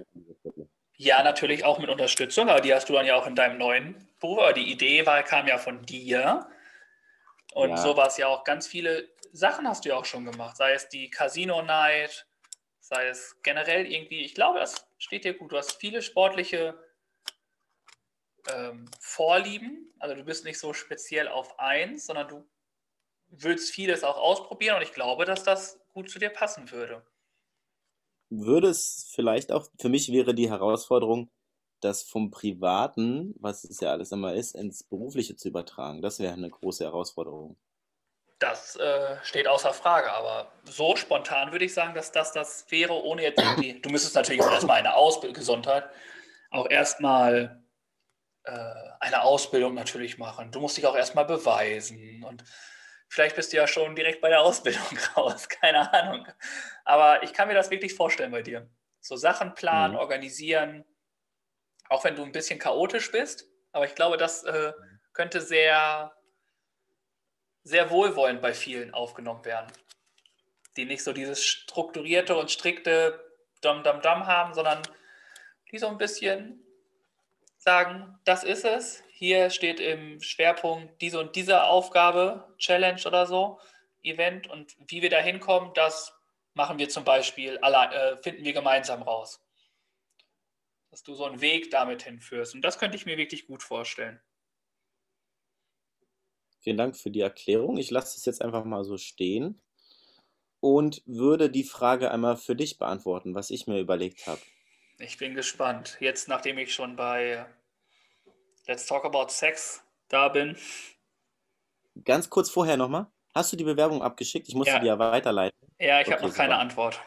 Ja, 0.95 1.23
natürlich 1.23 1.63
auch 1.63 1.79
mit 1.79 1.89
Unterstützung, 1.89 2.49
aber 2.49 2.59
die 2.61 2.73
hast 2.73 2.89
du 2.89 2.93
dann 2.93 3.05
ja 3.05 3.15
auch 3.15 3.27
in 3.27 3.35
deinem 3.35 3.57
neuen. 3.57 4.07
Aber 4.21 4.51
die 4.51 4.69
Idee 4.69 5.05
war, 5.05 5.23
kam 5.23 5.47
ja 5.47 5.57
von 5.57 5.85
dir. 5.85 6.49
Und 7.53 7.69
Ja. 7.69 7.77
so 7.77 7.95
war 7.95 8.07
es 8.07 8.17
ja 8.17 8.27
auch. 8.27 8.43
Ganz 8.43 8.67
viele 8.67 9.09
Sachen 9.31 9.67
hast 9.67 9.85
du 9.85 9.89
ja 9.89 9.95
auch 9.95 10.05
schon 10.05 10.25
gemacht. 10.25 10.57
Sei 10.57 10.73
es 10.73 10.89
die 10.89 11.09
Casino 11.09 11.61
Night, 11.61 12.27
sei 12.79 13.07
es 13.07 13.41
generell 13.43 13.85
irgendwie. 13.89 14.25
Ich 14.25 14.35
glaube, 14.35 14.59
das 14.59 14.87
steht 14.97 15.23
dir 15.23 15.33
gut. 15.33 15.51
Du 15.51 15.57
hast 15.57 15.73
viele 15.79 16.01
sportliche 16.01 16.77
ähm, 18.53 18.89
Vorlieben. 18.99 19.93
Also 19.99 20.15
du 20.15 20.23
bist 20.23 20.43
nicht 20.43 20.59
so 20.59 20.73
speziell 20.73 21.27
auf 21.27 21.59
eins, 21.59 22.05
sondern 22.05 22.27
du 22.27 22.49
willst 23.29 23.71
vieles 23.71 24.03
auch 24.03 24.17
ausprobieren. 24.17 24.77
Und 24.77 24.83
ich 24.83 24.93
glaube, 24.93 25.25
dass 25.25 25.43
das 25.43 25.79
gut 25.93 26.09
zu 26.09 26.19
dir 26.19 26.29
passen 26.29 26.71
würde. 26.71 27.03
Würde 28.29 28.69
es 28.69 29.11
vielleicht 29.13 29.51
auch, 29.51 29.67
für 29.79 29.89
mich 29.89 30.11
wäre 30.11 30.35
die 30.35 30.49
Herausforderung, 30.49 31.29
das 31.81 32.03
vom 32.03 32.29
Privaten, 32.29 33.33
was 33.39 33.63
es 33.63 33.79
ja 33.79 33.91
alles 33.91 34.11
immer 34.11 34.33
ist, 34.33 34.55
ins 34.55 34.83
Berufliche 34.83 35.35
zu 35.35 35.47
übertragen. 35.47 36.01
Das 36.01 36.19
wäre 36.19 36.33
eine 36.33 36.49
große 36.49 36.83
Herausforderung. 36.83 37.57
Das 38.37 38.77
äh, 38.77 39.17
steht 39.23 39.47
außer 39.47 39.73
Frage, 39.73 40.11
aber 40.13 40.51
so 40.63 40.95
spontan 40.95 41.51
würde 41.51 41.65
ich 41.65 41.73
sagen, 41.73 41.93
dass 41.93 42.11
das 42.11 42.31
das 42.31 42.65
wäre, 42.69 42.93
ohne 42.93 43.23
jetzt 43.23 43.41
irgendwie. 43.41 43.81
Du 43.81 43.89
müsstest 43.89 44.15
natürlich 44.15 44.41
auch 44.41 44.51
erstmal 44.51 44.77
eine 44.77 44.95
Ausbildung, 44.95 45.33
Gesundheit, 45.33 45.89
auch 46.49 46.69
erstmal 46.69 47.61
äh, 48.43 48.51
eine 49.01 49.23
Ausbildung 49.23 49.73
natürlich 49.73 50.17
machen. 50.17 50.51
Du 50.51 50.61
musst 50.61 50.77
dich 50.77 50.85
auch 50.85 50.95
erstmal 50.95 51.25
beweisen 51.25 52.23
und 52.23 52.45
vielleicht 53.09 53.35
bist 53.35 53.51
du 53.51 53.57
ja 53.57 53.67
schon 53.67 53.95
direkt 53.95 54.21
bei 54.21 54.29
der 54.29 54.41
Ausbildung 54.41 54.81
raus, 55.17 55.49
keine 55.49 55.91
Ahnung. 55.93 56.27
Aber 56.85 57.23
ich 57.23 57.33
kann 57.33 57.47
mir 57.47 57.55
das 57.55 57.69
wirklich 57.69 57.93
vorstellen 57.93 58.31
bei 58.31 58.41
dir. 58.41 58.69
So 59.01 59.15
Sachen 59.17 59.53
planen, 59.55 59.93
Mhm. 59.93 59.99
organisieren, 59.99 60.85
auch 61.89 62.03
wenn 62.03 62.15
du 62.15 62.23
ein 62.23 62.31
bisschen 62.31 62.59
chaotisch 62.59 63.11
bist, 63.11 63.47
aber 63.71 63.85
ich 63.85 63.95
glaube, 63.95 64.17
das 64.17 64.43
äh, 64.43 64.73
könnte 65.13 65.41
sehr 65.41 66.13
sehr 67.63 67.89
wohlwollend 67.89 68.41
bei 68.41 68.53
vielen 68.53 68.93
aufgenommen 68.93 69.45
werden, 69.45 69.71
die 70.75 70.85
nicht 70.85 71.03
so 71.03 71.13
dieses 71.13 71.43
strukturierte 71.43 72.35
und 72.35 72.49
strikte 72.49 73.23
Dam 73.61 73.83
haben, 74.25 74.53
sondern 74.53 74.81
die 75.71 75.77
so 75.77 75.87
ein 75.87 75.97
bisschen 75.97 76.63
sagen, 77.57 78.17
das 78.23 78.43
ist 78.43 78.65
es, 78.65 79.03
hier 79.19 79.49
steht 79.49 79.81
im 79.81 80.21
Schwerpunkt 80.21 81.01
diese 81.01 81.19
und 81.19 81.35
diese 81.35 81.65
Aufgabe, 81.65 82.55
Challenge 82.57 83.01
oder 83.05 83.25
so, 83.25 83.59
Event 84.01 84.49
und 84.49 84.77
wie 84.87 85.01
wir 85.01 85.09
da 85.09 85.19
hinkommen, 85.19 85.73
das 85.73 86.13
machen 86.53 86.79
wir 86.79 86.87
zum 86.87 87.03
Beispiel, 87.03 87.57
alle, 87.57 87.93
äh, 87.93 88.23
finden 88.23 88.45
wir 88.45 88.53
gemeinsam 88.53 89.01
raus. 89.01 89.45
Dass 90.89 91.03
du 91.03 91.15
so 91.15 91.25
einen 91.25 91.41
Weg 91.41 91.69
damit 91.69 92.03
hinführst. 92.03 92.55
Und 92.55 92.61
das 92.61 92.79
könnte 92.79 92.95
ich 92.95 93.05
mir 93.05 93.17
wirklich 93.17 93.45
gut 93.45 93.61
vorstellen. 93.61 94.21
Vielen 96.61 96.77
Dank 96.77 96.95
für 96.95 97.11
die 97.11 97.19
Erklärung. 97.19 97.75
Ich 97.75 97.91
lasse 97.91 98.17
es 98.17 98.23
jetzt 98.23 98.41
einfach 98.41 98.63
mal 98.63 98.85
so 98.85 98.97
stehen 98.97 99.61
und 100.61 101.03
würde 101.05 101.49
die 101.49 101.65
Frage 101.65 102.09
einmal 102.09 102.37
für 102.37 102.55
dich 102.55 102.77
beantworten, 102.77 103.35
was 103.35 103.49
ich 103.49 103.67
mir 103.67 103.79
überlegt 103.81 104.27
habe. 104.27 104.41
Ich 104.97 105.17
bin 105.17 105.35
gespannt. 105.35 105.97
Jetzt, 105.99 106.29
nachdem 106.29 106.57
ich 106.57 106.73
schon 106.73 106.95
bei 106.95 107.45
Let's 108.69 108.85
Talk 108.85 109.03
About 109.03 109.29
Sex 109.29 109.83
da 110.09 110.27
bin, 110.29 110.55
ganz 112.05 112.29
kurz 112.29 112.51
vorher 112.51 112.77
nochmal. 112.77 113.07
Hast 113.33 113.51
du 113.51 113.57
die 113.57 113.63
Bewerbung 113.63 114.03
abgeschickt? 114.03 114.47
Ich 114.47 114.53
musste 114.53 114.73
Ja. 114.73 114.79
die 114.79 114.85
ja 114.85 114.99
weiterleiten. 114.99 115.57
Ja, 115.79 116.01
ich 116.01 116.07
Okay, 116.07 116.15
habe 116.17 116.27
noch 116.27 116.35
keine 116.35 116.53
super. 116.53 116.61
Antwort. 116.61 116.99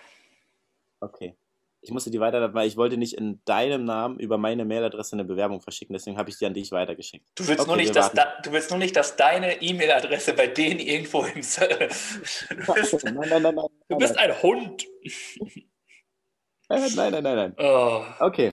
Okay. 1.00 1.36
Ich 1.80 1.90
musste 1.92 2.10
die 2.10 2.18
weiterleiten, 2.18 2.54
weil 2.54 2.66
ich 2.66 2.76
wollte 2.76 2.96
nicht 2.96 3.14
in 3.14 3.44
deinem 3.44 3.84
Namen 3.84 4.18
über 4.18 4.38
meine 4.38 4.64
Mailadresse 4.64 5.14
eine 5.14 5.24
Bewerbung 5.24 5.60
verschicken, 5.60 5.92
deswegen 5.94 6.16
habe 6.16 6.30
ich 6.30 6.38
die 6.38 6.46
an 6.46 6.54
dich 6.54 6.70
weitergeschickt. 6.72 7.26
Du 7.36 7.46
willst, 7.46 7.60
Okay, 7.60 7.68
nur 7.68 7.76
nicht, 7.76 7.94
dass 7.94 8.12
da, 8.12 8.40
du 8.42 8.50
willst 8.52 8.70
nur 8.70 8.78
nicht, 8.80 8.94
dass 8.96 9.14
deine 9.16 9.60
E-Mail-Adresse 9.62 10.34
bei 10.34 10.48
denen 10.48 10.80
irgendwo 10.80 11.22
im. 11.24 11.42
Du 12.66 12.74
bist, 12.74 13.04
Nein, 13.04 13.14
nein, 13.28 13.42
nein, 13.42 13.54
nein. 13.54 13.66
du 13.88 13.96
bist 13.98 14.16
ein 14.18 14.42
Hund. 14.42 14.84
Nein, 16.68 16.92
nein, 16.96 17.12
nein, 17.12 17.22
nein, 17.22 17.36
nein. 17.36 17.54
Oh, 17.58 18.04
Okay, 18.20 18.51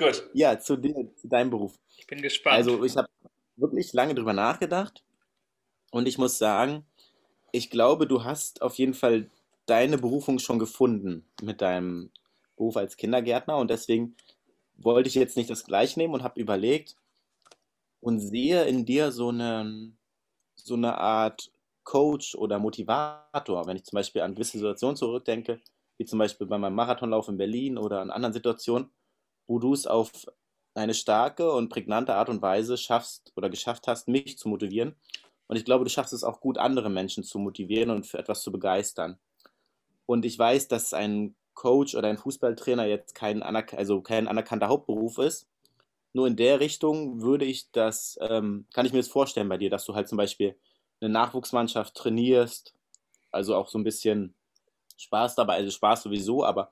gut, 0.00 0.30
ja, 0.32 0.58
zu, 0.58 0.76
dir, 0.76 1.14
zu 1.16 1.28
deinem 1.28 1.50
Beruf. 1.50 1.78
ich 1.96 2.06
bin 2.06 2.22
gespannt. 2.22 2.56
Also 2.56 2.84
ich 2.84 2.96
habe 2.96 3.08
wirklich 3.56 3.92
lange 3.92 4.14
drüber 4.14 4.32
nachgedacht 4.32 5.04
und 5.90 6.08
ich 6.08 6.18
muss 6.18 6.38
sagen, 6.38 6.84
ich 7.52 7.70
glaube, 7.70 8.06
du 8.06 8.24
hast 8.24 8.62
auf 8.62 8.76
jeden 8.76 8.94
Fall 8.94 9.30
deine 9.66 9.98
Berufung 9.98 10.38
schon 10.38 10.58
gefunden 10.58 11.24
mit 11.42 11.60
deinem 11.60 12.10
Beruf 12.56 12.76
als 12.76 12.96
Kindergärtner 12.96 13.56
und 13.56 13.70
deswegen 13.70 14.16
wollte 14.76 15.08
ich 15.08 15.14
jetzt 15.14 15.36
nicht 15.36 15.50
das 15.50 15.64
gleich 15.64 15.96
nehmen 15.96 16.14
und 16.14 16.22
habe 16.22 16.40
überlegt 16.40 16.96
und 18.00 18.18
sehe 18.18 18.64
in 18.64 18.86
dir 18.86 19.12
so 19.12 19.28
eine, 19.28 19.92
so 20.54 20.74
eine 20.74 20.96
Art 20.96 21.50
Coach 21.84 22.34
oder 22.34 22.58
Motivator, 22.58 23.66
wenn 23.66 23.76
ich 23.76 23.84
zum 23.84 23.96
Beispiel 23.96 24.22
an 24.22 24.34
gewisse 24.34 24.58
Situationen 24.58 24.96
zurückdenke, 24.96 25.60
wie 25.98 26.04
zum 26.04 26.18
Beispiel 26.18 26.46
bei 26.46 26.58
meinem 26.58 26.74
Marathonlauf 26.74 27.28
in 27.28 27.36
Berlin 27.36 27.78
oder 27.78 28.00
an 28.00 28.10
anderen 28.10 28.32
Situationen, 28.32 28.90
wo 29.50 29.58
du 29.58 29.72
es 29.72 29.88
auf 29.88 30.12
eine 30.74 30.94
starke 30.94 31.52
und 31.52 31.70
prägnante 31.70 32.14
Art 32.14 32.28
und 32.28 32.40
Weise 32.40 32.76
schaffst 32.78 33.32
oder 33.34 33.50
geschafft 33.50 33.88
hast, 33.88 34.06
mich 34.06 34.38
zu 34.38 34.48
motivieren. 34.48 34.94
Und 35.48 35.56
ich 35.56 35.64
glaube, 35.64 35.82
du 35.82 35.90
schaffst 35.90 36.12
es 36.12 36.22
auch 36.22 36.40
gut, 36.40 36.56
andere 36.56 36.88
Menschen 36.88 37.24
zu 37.24 37.40
motivieren 37.40 37.90
und 37.90 38.06
für 38.06 38.18
etwas 38.18 38.42
zu 38.42 38.52
begeistern. 38.52 39.18
Und 40.06 40.24
ich 40.24 40.38
weiß, 40.38 40.68
dass 40.68 40.94
ein 40.94 41.34
Coach 41.54 41.96
oder 41.96 42.06
ein 42.06 42.16
Fußballtrainer 42.16 42.86
jetzt 42.86 43.16
kein, 43.16 43.42
anerk 43.42 43.74
also 43.74 44.00
kein 44.02 44.28
anerkannter 44.28 44.68
Hauptberuf 44.68 45.18
ist. 45.18 45.48
Nur 46.12 46.28
in 46.28 46.36
der 46.36 46.60
Richtung 46.60 47.20
würde 47.20 47.44
ich 47.44 47.72
das, 47.72 48.20
ähm, 48.22 48.66
kann 48.72 48.86
ich 48.86 48.92
mir 48.92 49.00
das 49.00 49.08
vorstellen 49.08 49.48
bei 49.48 49.58
dir, 49.58 49.68
dass 49.68 49.84
du 49.84 49.96
halt 49.96 50.08
zum 50.08 50.16
Beispiel 50.16 50.54
eine 51.00 51.10
Nachwuchsmannschaft 51.10 51.96
trainierst, 51.96 52.72
also 53.32 53.56
auch 53.56 53.68
so 53.68 53.78
ein 53.78 53.84
bisschen 53.84 54.32
Spaß 54.96 55.34
dabei, 55.34 55.54
also 55.54 55.72
Spaß 55.72 56.04
sowieso, 56.04 56.44
aber 56.44 56.70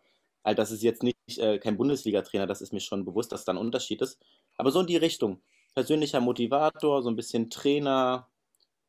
halt, 0.49 0.59
das 0.59 0.71
ist 0.71 0.83
jetzt 0.83 1.03
nicht 1.03 1.17
äh, 1.39 1.59
kein 1.59 1.77
Bundesliga-Trainer, 1.77 2.47
das 2.47 2.61
ist 2.61 2.73
mir 2.73 2.81
schon 2.81 3.05
bewusst, 3.05 3.33
dass 3.33 3.45
da 3.45 3.53
ein 3.53 3.59
Unterschied 3.59 4.03
ist. 4.03 4.19
Aber 4.57 4.71
so 4.71 4.81
in 4.81 4.87
die 4.87 4.97
Richtung. 4.97 5.41
Persönlicher 5.75 6.21
Motivator, 6.21 7.03
so 7.03 7.11
ein 7.11 7.17
bisschen 7.17 7.51
Trainer, 7.51 8.29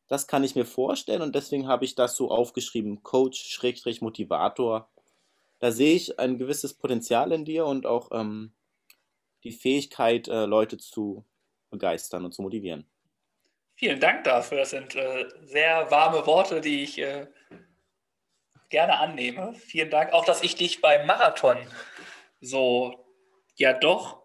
das 0.08 0.26
kann 0.26 0.42
ich 0.42 0.56
mir 0.56 0.64
vorstellen 0.64 1.22
und 1.22 1.36
deswegen 1.36 1.68
habe 1.68 1.84
ich 1.84 1.94
das 1.94 2.16
so 2.16 2.32
aufgeschrieben, 2.32 3.04
Coach, 3.04 3.40
Schrägstrich, 3.40 4.00
Motivator. 4.00 4.90
Da 5.60 5.70
sehe 5.70 5.94
ich 5.94 6.18
ein 6.18 6.36
gewisses 6.36 6.74
Potenzial 6.74 7.30
in 7.30 7.44
dir 7.44 7.64
und 7.64 7.86
auch 7.86 8.10
ähm, 8.10 8.52
die 9.44 9.52
Fähigkeit, 9.52 10.26
äh, 10.26 10.46
Leute 10.46 10.78
zu 10.78 11.24
begeistern 11.70 12.24
und 12.24 12.32
zu 12.32 12.42
motivieren. 12.42 12.86
Vielen 13.76 14.00
Dank 14.00 14.24
dafür. 14.24 14.58
Das 14.58 14.70
sind 14.70 14.96
äh, 14.96 15.28
sehr 15.44 15.88
warme 15.90 16.26
Worte, 16.26 16.60
die 16.60 16.82
ich 16.82 16.98
äh, 16.98 17.28
gerne 18.70 18.98
annehme. 18.98 19.54
Vielen 19.54 19.90
Dank 19.90 20.12
auch, 20.12 20.24
dass 20.24 20.42
ich 20.42 20.54
dich 20.56 20.80
beim 20.80 21.06
Marathon 21.06 21.58
so 22.40 23.06
ja 23.56 23.72
doch 23.74 24.22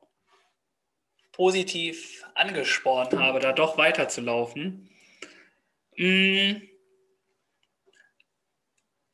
positiv 1.33 2.23
angespornt 2.35 3.13
habe, 3.13 3.39
da 3.39 3.51
doch 3.51 3.77
weiterzulaufen. 3.77 4.89
Mm. 5.97 6.61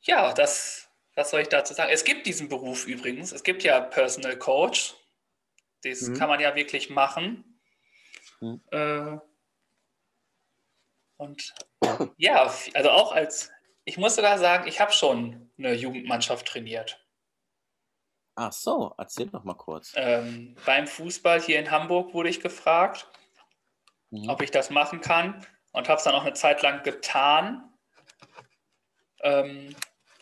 Ja, 0.02 0.34
das, 0.34 0.90
was 1.16 1.32
soll 1.32 1.42
ich 1.42 1.50
dazu 1.50 1.74
sagen? 1.74 1.92
Es 1.92 2.04
gibt 2.04 2.26
diesen 2.28 2.50
Beruf 2.50 2.86
übrigens. 2.86 3.32
Es 3.32 3.44
gibt 3.44 3.64
ja 3.64 3.80
Personal 3.80 4.38
Coach. 4.38 4.96
Das 5.84 6.02
Mhm. 6.02 6.18
kann 6.18 6.30
man 6.30 6.40
ja 6.40 6.56
wirklich 6.56 6.90
machen. 6.90 7.60
Mhm. 8.40 8.62
Äh, 8.72 9.18
und 11.18 11.54
ja, 12.18 12.54
also 12.74 12.90
auch 12.92 13.12
als, 13.12 13.52
ich 13.86 13.98
muss 13.98 14.16
sogar 14.16 14.38
sagen, 14.38 14.68
ich 14.68 14.80
habe 14.80 14.92
schon 14.92 15.52
eine 15.58 15.74
Jugendmannschaft 15.74 16.48
trainiert. 16.48 17.06
Ach 18.36 18.52
so, 18.54 18.94
erzähl 18.98 19.28
doch 19.28 19.44
mal 19.44 19.56
kurz. 19.56 19.94
Ähm, 19.96 20.56
beim 20.66 20.88
Fußball 20.88 21.42
hier 21.42 21.60
in 21.60 21.70
Hamburg 21.70 22.14
wurde 22.14 22.30
ich 22.30 22.40
gefragt, 22.40 23.08
Mhm. 24.12 24.30
ob 24.30 24.42
ich 24.42 24.52
das 24.52 24.70
machen 24.70 25.02
kann 25.02 25.46
und 25.72 25.88
habe 25.88 25.98
es 25.98 26.04
dann 26.04 26.16
auch 26.16 26.24
eine 26.24 26.34
Zeit 26.34 26.62
lang 26.62 26.84
getan, 26.84 27.64
ähm, 29.22 29.76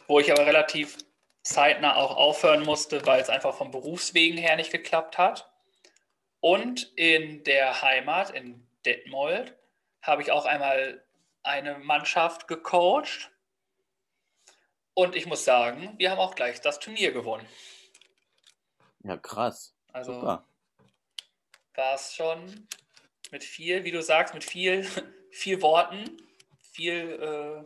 wo 0.07 0.19
ich 0.19 0.31
aber 0.31 0.45
relativ 0.45 0.97
zeitnah 1.43 1.95
auch 1.95 2.15
aufhören 2.15 2.63
musste, 2.63 3.05
weil 3.05 3.19
es 3.21 3.29
einfach 3.29 3.55
vom 3.55 3.71
Berufswegen 3.71 4.37
her 4.37 4.55
nicht 4.55 4.71
geklappt 4.71 5.17
hat. 5.17 5.51
Und 6.39 6.91
in 6.95 7.43
der 7.43 7.81
Heimat, 7.81 8.29
in 8.29 8.67
Detmold, 8.85 9.57
habe 10.01 10.21
ich 10.21 10.31
auch 10.31 10.45
einmal 10.45 11.03
eine 11.43 11.79
Mannschaft 11.79 12.47
gecoacht. 12.47 13.31
Und 14.99 15.15
ich 15.15 15.27
muss 15.27 15.45
sagen, 15.45 15.93
wir 15.97 16.11
haben 16.11 16.19
auch 16.19 16.35
gleich 16.35 16.59
das 16.59 16.77
Turnier 16.77 17.13
gewonnen. 17.13 17.47
Ja, 19.01 19.15
krass. 19.15 19.73
Also 19.93 20.21
war 20.21 21.95
es 21.95 22.13
schon 22.13 22.67
mit 23.31 23.45
viel, 23.45 23.85
wie 23.85 23.91
du 23.91 24.03
sagst, 24.03 24.33
mit 24.33 24.43
viel, 24.43 24.83
viel 25.31 25.61
Worten, 25.61 26.21
viel 26.73 27.13
äh, 27.13 27.65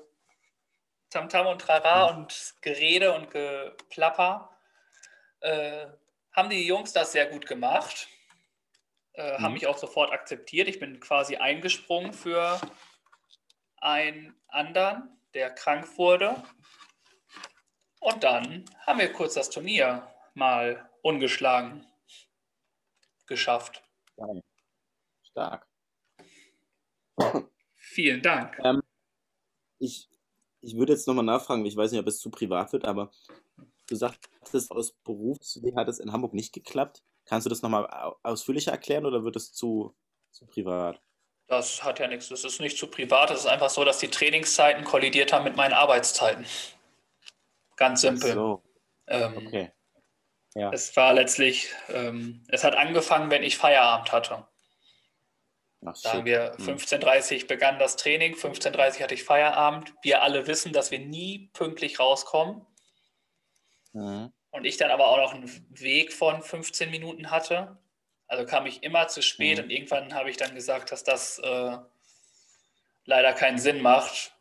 Tamtam 1.10 1.48
und 1.48 1.60
Trara 1.60 2.04
und 2.16 2.54
Gerede 2.62 3.16
und 3.16 3.32
Geplapper. 3.32 4.56
Äh, 5.40 5.88
haben 6.34 6.52
die 6.52 6.68
Jungs 6.68 6.94
das 6.94 7.14
sehr 7.14 7.26
gut 7.26 7.48
gemacht, 7.48 8.10
äh, 9.14 9.40
haben 9.40 9.46
Mhm. 9.46 9.54
mich 9.54 9.66
auch 9.66 9.80
sofort 9.80 10.12
akzeptiert. 10.12 10.68
Ich 10.68 10.80
bin 10.80 11.00
quasi 11.00 11.38
eingesprungen 11.38 12.14
für 12.14 12.62
einen 13.78 14.40
anderen, 14.50 15.20
der 15.34 15.50
krank 15.50 15.98
wurde. 15.98 16.36
Und 18.04 18.22
dann 18.22 18.66
haben 18.86 19.00
wir 19.00 19.14
kurz 19.14 19.36
das 19.36 19.50
Turnier 19.50 20.06
mal 20.34 20.90
ungeschlagen 21.02 21.86
geschafft. 23.28 23.82
Stark. 25.24 25.66
Vielen 27.76 28.22
Dank. 28.22 28.60
Ähm, 28.62 28.84
ich, 29.80 30.10
ich 30.60 30.76
würde 30.76 30.92
jetzt 30.92 31.08
nochmal 31.08 31.24
nachfragen, 31.24 31.66
ich 31.66 31.78
weiß 31.78 31.92
nicht, 31.92 32.02
ob 32.02 32.08
es 32.08 32.20
zu 32.20 32.30
privat 32.30 32.74
wird, 32.74 32.84
aber 32.84 33.10
du 33.88 33.96
sagtest, 33.96 34.70
aus 34.72 34.92
Berufswegen 35.06 35.80
hat 35.80 35.88
es 35.88 36.00
in 36.00 36.12
Hamburg 36.12 36.34
nicht 36.34 36.54
geklappt. 36.54 37.04
Kannst 37.24 37.46
du 37.46 37.50
das 37.50 37.62
nochmal 37.62 37.88
au- 37.88 38.18
ausführlicher 38.22 38.72
erklären 38.72 39.06
oder 39.06 39.24
wird 39.24 39.38
es 39.38 39.54
zu, 39.54 39.96
zu 40.32 40.46
privat? 40.46 41.02
Das 41.48 41.82
hat 41.84 42.00
ja 42.00 42.08
nichts, 42.08 42.28
das 42.28 42.44
ist 42.44 42.60
nicht 42.60 42.78
zu 42.78 42.88
privat, 42.88 43.32
es 43.32 43.42
ist 43.42 43.46
einfach 43.46 43.70
so, 43.70 43.86
dass 43.86 44.00
die 44.00 44.10
Trainingszeiten 44.10 44.84
kollidiert 44.84 45.32
haben 45.32 45.46
mit 45.46 45.56
meinen 45.56 45.74
Arbeitszeiten. 45.74 46.46
Ganz 47.88 48.02
simpel. 48.02 48.34
so, 48.34 48.64
Ähm, 49.08 49.38
okay. 49.48 49.72
Ja. 50.56 50.72
Es 50.72 50.96
war 50.96 51.14
letztlich, 51.14 51.70
ähm, 51.90 52.44
es 52.48 52.64
hat 52.64 52.76
angefangen, 52.76 53.32
wenn 53.32 53.44
ich 53.44 53.58
Feierabend 53.58 54.12
hatte. 54.12 54.48
Ach, 55.86 55.96
Sagen 55.96 56.18
shit. 56.20 56.26
wir, 56.26 56.56
Hm. 56.58 56.78
15.30 56.78 57.42
Uhr 57.42 57.48
begann 57.48 57.80
das 57.80 57.96
Training, 57.98 58.36
15.30 58.36 58.96
Uhr 58.98 59.04
hatte 59.04 59.14
ich 59.16 59.24
Feierabend. 59.24 59.94
Wir 60.04 60.22
alle 60.22 60.48
wissen, 60.48 60.72
dass 60.72 60.92
wir 60.92 61.00
nie 61.00 61.50
pünktlich 61.54 62.00
rauskommen. 62.00 62.66
Mhm. 63.94 64.32
Und 64.52 64.66
ich 64.66 64.78
dann 64.78 64.92
aber 64.92 65.08
auch 65.08 65.18
noch 65.18 65.34
einen 65.34 65.50
Weg 65.80 66.14
von 66.14 66.42
15 66.44 66.90
Minuten 66.92 67.32
hatte. 67.32 67.78
Also 68.28 68.46
kam 68.46 68.66
ich 68.68 68.84
immer 68.84 69.08
zu 69.08 69.22
spät 69.22 69.58
Mhm. 69.58 69.64
und 69.66 69.70
irgendwann 69.72 70.14
habe 70.14 70.30
ich 70.30 70.38
dann 70.38 70.56
gesagt, 70.56 70.92
dass 70.92 71.04
das 71.04 71.40
äh, 71.40 71.78
leider 73.06 73.34
keinen 73.34 73.58
Sinn 73.58 73.82
macht, 73.82 74.34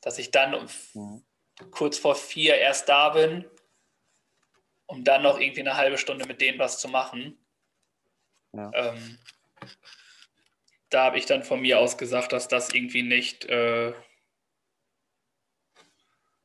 dass 0.00 0.18
ich 0.18 0.30
dann 0.30 0.68
Mhm. 0.94 1.22
Kurz 1.70 1.98
vor 1.98 2.14
vier 2.14 2.56
erst 2.56 2.88
da 2.88 3.10
bin, 3.10 3.44
um 4.86 5.04
dann 5.04 5.22
noch 5.22 5.38
irgendwie 5.38 5.60
eine 5.60 5.76
halbe 5.76 5.98
Stunde 5.98 6.26
mit 6.26 6.40
denen 6.40 6.58
was 6.58 6.80
zu 6.80 6.88
machen. 6.88 7.38
Ja. 8.52 8.70
Ähm, 8.74 9.18
da 10.90 11.04
habe 11.04 11.18
ich 11.18 11.26
dann 11.26 11.42
von 11.42 11.60
mir 11.60 11.78
aus 11.78 11.96
gesagt, 11.96 12.32
dass 12.32 12.48
das 12.48 12.74
irgendwie 12.74 13.02
nicht, 13.02 13.46
äh, 13.46 13.94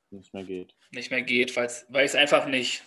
Nicht 0.09 0.33
mehr 0.33 0.43
geht. 0.43 0.73
nicht 0.91 1.11
mehr 1.11 1.21
geht, 1.21 1.55
weil 1.55 1.67
ich 1.67 2.11
es 2.11 2.15
einfach 2.15 2.45
nicht 2.45 2.83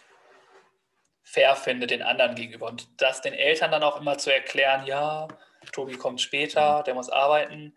fair 1.22 1.54
finde 1.54 1.86
den 1.86 2.02
anderen 2.02 2.34
gegenüber. 2.34 2.66
Und 2.66 2.88
das 3.00 3.20
den 3.20 3.34
Eltern 3.34 3.70
dann 3.70 3.82
auch 3.82 4.00
immer 4.00 4.18
zu 4.18 4.32
erklären, 4.32 4.86
ja, 4.86 5.28
Tobi 5.72 5.96
kommt 5.96 6.20
später, 6.20 6.82
der 6.82 6.94
muss 6.94 7.10
arbeiten. 7.10 7.76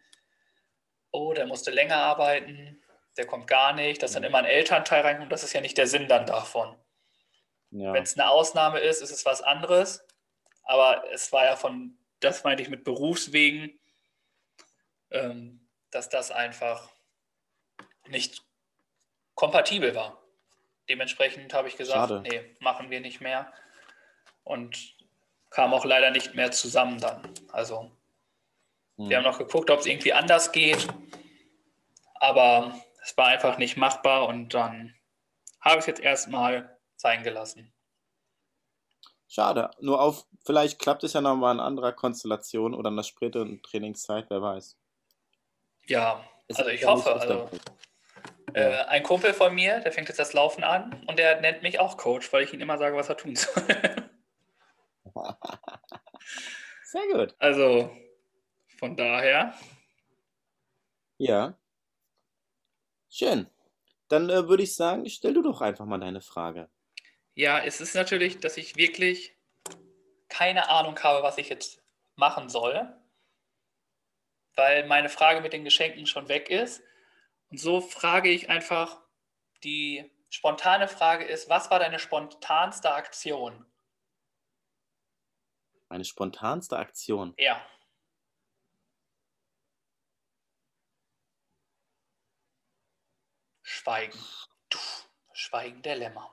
Oh, 1.11 1.33
der 1.33 1.45
musste 1.45 1.69
länger 1.69 1.97
arbeiten, 1.97 2.82
der 3.17 3.25
kommt 3.25 3.47
gar 3.47 3.73
nicht. 3.73 4.01
Dass 4.01 4.13
dann 4.13 4.23
immer 4.23 4.39
ein 4.39 4.45
Elternteil 4.45 5.01
reinkommt, 5.01 5.31
das 5.31 5.43
ist 5.43 5.53
ja 5.53 5.61
nicht 5.61 5.77
der 5.77 5.87
Sinn 5.87 6.07
dann 6.07 6.25
davon. 6.25 6.75
Ja. 7.71 7.93
Wenn 7.93 8.03
es 8.03 8.17
eine 8.17 8.29
Ausnahme 8.29 8.79
ist, 8.79 9.01
ist 9.01 9.11
es 9.11 9.25
was 9.25 9.41
anderes. 9.41 10.05
Aber 10.63 11.03
es 11.11 11.31
war 11.31 11.45
ja 11.45 11.55
von, 11.55 11.97
das 12.19 12.43
meinte 12.43 12.63
ich 12.63 12.69
mit 12.69 12.83
Berufswegen, 12.83 13.79
ähm, 15.11 15.67
dass 15.91 16.09
das 16.09 16.31
einfach 16.31 16.89
nicht 18.07 18.43
kompatibel 19.35 19.95
war. 19.95 20.21
Dementsprechend 20.89 21.53
habe 21.53 21.67
ich 21.67 21.77
gesagt, 21.77 22.09
Schade. 22.09 22.21
nee, 22.21 22.55
machen 22.59 22.89
wir 22.89 22.99
nicht 22.99 23.21
mehr. 23.21 23.51
Und 24.43 24.95
kam 25.49 25.73
auch 25.73 25.85
leider 25.85 26.11
nicht 26.11 26.35
mehr 26.35 26.51
zusammen 26.51 26.99
dann. 26.99 27.33
Also 27.51 27.91
hm. 28.97 29.09
wir 29.09 29.17
haben 29.17 29.23
noch 29.23 29.37
geguckt, 29.37 29.69
ob 29.69 29.79
es 29.79 29.85
irgendwie 29.85 30.13
anders 30.13 30.51
geht, 30.51 30.87
aber 32.15 32.75
es 33.03 33.17
war 33.17 33.27
einfach 33.27 33.57
nicht 33.57 33.77
machbar 33.77 34.27
und 34.27 34.53
dann 34.53 34.95
habe 35.59 35.75
ich 35.75 35.81
es 35.81 35.87
jetzt 35.87 36.01
erstmal 36.01 36.79
sein 36.95 37.23
gelassen. 37.23 37.73
Schade. 39.27 39.71
Nur 39.79 39.99
auf, 40.01 40.25
vielleicht 40.45 40.79
klappt 40.79 41.03
es 41.03 41.13
ja 41.13 41.21
nochmal 41.21 41.55
in 41.55 41.59
anderer 41.59 41.91
Konstellation 41.91 42.73
oder 42.73 42.89
in 42.89 42.95
der 42.95 43.03
späteren 43.03 43.61
Trainingszeit, 43.63 44.29
wer 44.29 44.41
weiß. 44.41 44.77
Ja, 45.85 46.23
es 46.47 46.57
also 46.57 46.69
ich 46.69 46.85
hoffe. 46.85 47.13
Also, 47.13 47.49
äh, 48.53 48.83
ein 48.85 49.03
Kumpel 49.03 49.33
von 49.33 49.53
mir, 49.53 49.79
der 49.79 49.91
fängt 49.91 50.07
jetzt 50.07 50.19
das 50.19 50.33
Laufen 50.33 50.63
an 50.63 51.03
und 51.07 51.17
der 51.17 51.41
nennt 51.41 51.63
mich 51.63 51.79
auch 51.79 51.97
Coach, 51.97 52.31
weil 52.31 52.43
ich 52.43 52.53
ihm 52.53 52.61
immer 52.61 52.77
sage, 52.77 52.95
was 52.95 53.09
er 53.09 53.17
tun 53.17 53.35
soll. 53.35 53.63
Sehr 56.83 57.07
gut. 57.11 57.35
Also 57.39 57.89
von 58.77 58.95
daher. 58.95 59.53
Ja. 61.17 61.57
Schön. 63.13 63.47
Dann 64.07 64.27
äh, 64.31 64.47
würde 64.47 64.63
ich 64.63 64.75
sagen, 64.75 65.07
stell 65.07 65.35
du 65.35 65.43
doch 65.43 65.61
einfach 65.61 65.85
mal 65.85 65.99
deine 65.99 66.19
Frage. 66.19 66.67
Ja, 67.35 67.59
es 67.59 67.79
ist 67.79 67.93
natürlich, 67.93 68.39
dass 68.39 68.57
ich 68.57 68.75
wirklich 68.75 69.37
keine 70.29 70.67
Ahnung 70.69 70.97
habe, 71.03 71.21
was 71.21 71.37
ich 71.37 71.47
jetzt 71.47 71.83
machen 72.15 72.49
soll, 72.49 72.91
weil 74.55 74.87
meine 74.87 75.09
Frage 75.09 75.41
mit 75.41 75.53
den 75.53 75.63
Geschenken 75.63 76.07
schon 76.07 76.27
weg 76.27 76.49
ist. 76.49 76.81
Und 77.51 77.59
so 77.59 77.81
frage 77.81 78.29
ich 78.29 78.49
einfach, 78.49 78.99
die 79.63 80.11
spontane 80.31 80.87
Frage 80.87 81.23
ist, 81.25 81.49
was 81.49 81.69
war 81.69 81.77
deine 81.77 81.99
spontanste 81.99 82.95
Aktion? 82.95 83.63
Meine 85.87 86.03
spontanste 86.03 86.77
Aktion? 86.77 87.35
Ja. 87.37 87.63
Schweigen. 93.73 94.17
Schweigen 95.33 95.81
der 95.81 95.95
Lämmer. 95.95 96.29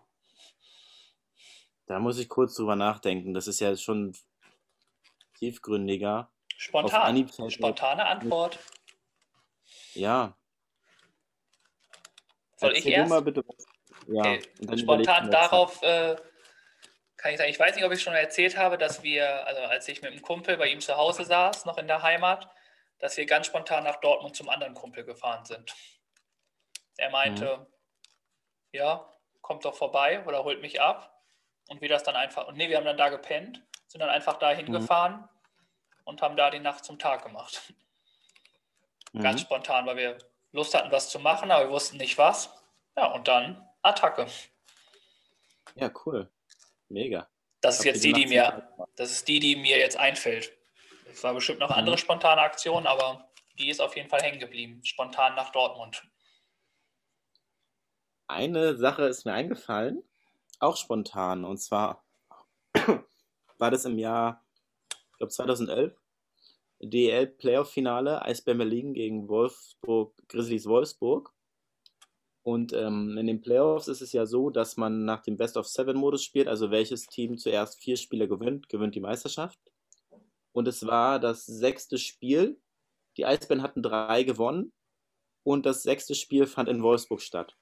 Da 1.87 1.99
muss 1.99 2.19
ich 2.19 2.29
kurz 2.29 2.55
drüber 2.55 2.77
nachdenken. 2.77 3.35
Das 3.35 3.49
ist 3.49 3.61
ja 3.61 3.77
schon 3.77 4.17
tiefgründiger. 5.39 6.31
Spontan. 6.57 7.29
Spontane 7.51 8.07
Antwort. 8.07 8.59
Ja, 9.95 10.37
soll 12.61 12.75
Erzähl 12.75 12.93
ich 12.93 12.99
erst? 12.99 13.11
Mal 13.11 13.23
bitte. 13.23 13.43
Ja, 14.07 14.21
okay. 14.21 14.79
Spontan 14.79 15.31
darauf 15.31 15.83
äh, 15.83 16.17
kann 17.17 17.33
ich 17.33 17.39
sagen, 17.39 17.51
ich 17.51 17.59
weiß 17.59 17.75
nicht, 17.75 17.85
ob 17.85 17.93
ich 17.93 18.03
schon 18.03 18.13
erzählt 18.13 18.59
habe, 18.59 18.77
dass 18.77 19.03
wir, 19.03 19.47
also 19.47 19.63
als 19.63 19.89
ich 19.89 20.03
mit 20.03 20.13
einem 20.13 20.21
Kumpel 20.21 20.59
bei 20.59 20.69
ihm 20.69 20.81
zu 20.81 20.95
Hause 20.97 21.25
saß, 21.25 21.65
noch 21.65 21.79
in 21.79 21.87
der 21.87 22.03
Heimat, 22.03 22.51
dass 22.99 23.17
wir 23.17 23.25
ganz 23.25 23.47
spontan 23.47 23.85
nach 23.85 23.97
Dortmund 24.01 24.37
zum 24.37 24.51
anderen 24.51 24.75
Kumpel 24.75 25.05
gefahren 25.05 25.47
sind. 25.47 25.75
Er 27.01 27.11
meinte, 27.11 27.57
mhm. 27.57 27.67
ja, 28.73 29.09
kommt 29.41 29.65
doch 29.65 29.75
vorbei 29.75 30.23
oder 30.27 30.45
holt 30.45 30.61
mich 30.61 30.81
ab. 30.81 31.25
Und 31.69 31.81
wir 31.81 31.89
das 31.89 32.03
dann 32.03 32.15
einfach, 32.15 32.47
und 32.47 32.57
nee, 32.57 32.69
wir 32.69 32.77
haben 32.77 32.85
dann 32.85 32.99
da 32.99 33.09
gepennt, 33.09 33.63
sind 33.87 34.01
dann 34.01 34.11
einfach 34.11 34.39
da 34.39 34.51
hingefahren 34.51 35.15
mhm. 35.15 35.29
und 36.05 36.21
haben 36.21 36.37
da 36.37 36.51
die 36.51 36.59
Nacht 36.59 36.85
zum 36.85 36.99
Tag 36.99 37.25
gemacht. 37.25 37.73
Mhm. 39.13 39.23
Ganz 39.23 39.41
spontan, 39.41 39.87
weil 39.87 39.97
wir 39.97 40.19
Lust 40.53 40.75
hatten, 40.75 40.93
was 40.93 41.09
zu 41.09 41.19
machen, 41.21 41.51
aber 41.51 41.65
wir 41.65 41.71
wussten 41.71 41.97
nicht 41.97 42.19
was. 42.19 42.51
Ja, 42.97 43.07
und 43.07 43.29
dann 43.29 43.67
Attacke. 43.83 44.27
Ja, 45.77 45.91
cool. 46.05 46.31
Mega. 46.89 47.29
Das 47.63 47.79
ist 47.79 47.85
jetzt 47.85 48.05
die, 48.05 48.13
die 48.13 48.27
mir, 48.27 48.69
das 48.97 49.11
ist 49.11 49.29
die, 49.29 49.41
die 49.41 49.57
mir 49.57 49.79
jetzt 49.79 49.97
einfällt. 49.97 50.53
Es 51.11 51.23
war 51.25 51.33
bestimmt 51.33 51.61
noch 51.61 51.71
mhm. 51.71 51.77
andere 51.77 51.97
spontane 51.97 52.43
Aktionen, 52.43 52.87
aber 52.87 53.31
die 53.59 53.71
ist 53.71 53.81
auf 53.81 53.97
jeden 53.97 54.09
Fall 54.09 54.21
hängen 54.21 54.39
geblieben. 54.39 54.85
Spontan 54.85 55.35
nach 55.35 55.51
Dortmund. 55.51 56.03
Eine 58.31 58.77
Sache 58.77 59.07
ist 59.07 59.25
mir 59.25 59.33
eingefallen, 59.33 60.05
auch 60.61 60.77
spontan. 60.77 61.45
Und 61.45 61.59
zwar 61.59 62.05
war 63.59 63.71
das 63.73 63.85
im 63.87 63.99
Jahr, 63.99 64.45
ich 65.11 65.19
glaube 65.19 65.33
2011, 65.33 66.01
DL 66.79 67.27
Playoff 67.27 67.73
Finale 67.73 68.23
Eisbär 68.23 68.55
Berlin 68.55 68.95
gegen 68.95 69.29
Wolfsburg, 69.29 70.15
Grizzlies 70.29 70.67
Wolfsburg. 70.67 71.33
Und 72.45 72.73
ähm, 72.73 73.19
in 73.19 73.27
den 73.27 73.41
Playoffs 73.41 73.89
ist 73.89 74.01
es 74.01 74.13
ja 74.13 74.25
so, 74.27 74.49
dass 74.49 74.77
man 74.77 75.05
nach 75.05 75.23
dem 75.23 75.37
Best 75.37 75.57
of 75.57 75.67
Seven 75.67 75.97
Modus 75.97 76.23
spielt, 76.23 76.47
also 76.47 76.71
welches 76.71 77.07
Team 77.07 77.37
zuerst 77.37 77.83
vier 77.83 77.97
Spiele 77.97 78.29
gewinnt, 78.29 78.69
gewinnt 78.69 78.95
die 78.95 79.01
Meisterschaft. 79.01 79.59
Und 80.53 80.69
es 80.69 80.87
war 80.87 81.19
das 81.19 81.47
sechste 81.47 81.99
Spiel. 81.99 82.61
Die 83.17 83.27
Eisbären 83.27 83.63
hatten 83.63 83.83
drei 83.83 84.23
gewonnen 84.23 84.73
und 85.43 85.67
das 85.67 85.83
sechste 85.83 86.15
Spiel 86.15 86.47
fand 86.47 86.69
in 86.69 86.85
Wolfsburg 86.85 87.23
statt. 87.23 87.57